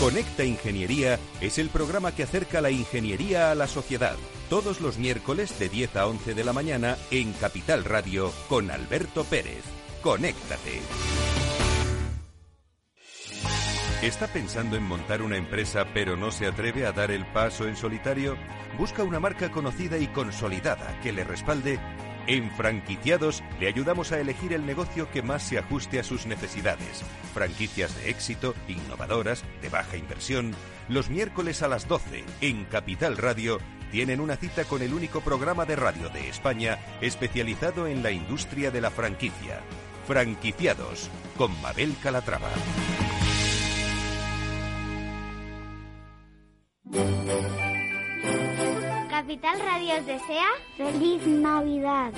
Conecta 0.00 0.44
Ingeniería 0.44 1.18
es 1.40 1.58
el 1.58 1.70
programa 1.70 2.14
que 2.14 2.22
acerca 2.22 2.60
la 2.60 2.70
ingeniería 2.70 3.50
a 3.50 3.54
la 3.54 3.66
sociedad. 3.66 4.14
Todos 4.50 4.82
los 4.82 4.98
miércoles 4.98 5.58
de 5.58 5.70
10 5.70 5.96
a 5.96 6.06
11 6.06 6.34
de 6.34 6.44
la 6.44 6.52
mañana 6.52 6.98
en 7.10 7.32
Capital 7.32 7.82
Radio 7.82 8.30
con 8.48 8.70
Alberto 8.70 9.24
Pérez. 9.24 9.64
Conéctate. 10.02 10.82
¿Está 14.02 14.26
pensando 14.30 14.76
en 14.76 14.82
montar 14.82 15.22
una 15.22 15.38
empresa 15.38 15.86
pero 15.94 16.18
no 16.18 16.30
se 16.30 16.46
atreve 16.46 16.84
a 16.84 16.92
dar 16.92 17.10
el 17.10 17.24
paso 17.32 17.66
en 17.66 17.74
solitario? 17.74 18.36
Busca 18.78 19.02
una 19.02 19.18
marca 19.18 19.50
conocida 19.50 19.96
y 19.96 20.08
consolidada 20.08 21.00
que 21.00 21.14
le 21.14 21.24
respalde. 21.24 21.80
En 22.26 22.50
Franquiciados 22.50 23.44
le 23.60 23.68
ayudamos 23.68 24.10
a 24.10 24.20
elegir 24.20 24.52
el 24.52 24.66
negocio 24.66 25.08
que 25.10 25.22
más 25.22 25.42
se 25.42 25.58
ajuste 25.58 26.00
a 26.00 26.04
sus 26.04 26.26
necesidades. 26.26 27.04
Franquicias 27.32 27.96
de 27.96 28.10
éxito, 28.10 28.54
innovadoras, 28.66 29.44
de 29.62 29.68
baja 29.68 29.96
inversión. 29.96 30.54
Los 30.88 31.08
miércoles 31.08 31.62
a 31.62 31.68
las 31.68 31.86
12 31.86 32.24
en 32.40 32.64
Capital 32.64 33.16
Radio 33.16 33.60
tienen 33.92 34.20
una 34.20 34.36
cita 34.36 34.64
con 34.64 34.82
el 34.82 34.92
único 34.92 35.20
programa 35.20 35.64
de 35.66 35.76
radio 35.76 36.08
de 36.08 36.28
España 36.28 36.78
especializado 37.00 37.86
en 37.86 38.02
la 38.02 38.10
industria 38.10 38.72
de 38.72 38.80
la 38.80 38.90
franquicia. 38.90 39.60
Franquiciados 40.08 41.08
con 41.36 41.60
Mabel 41.62 41.94
Calatrava. 42.02 42.50
Capital 49.16 49.58
Radio 49.60 49.94
desea 50.02 50.46
feliz 50.76 51.26
Navidad. 51.26 52.12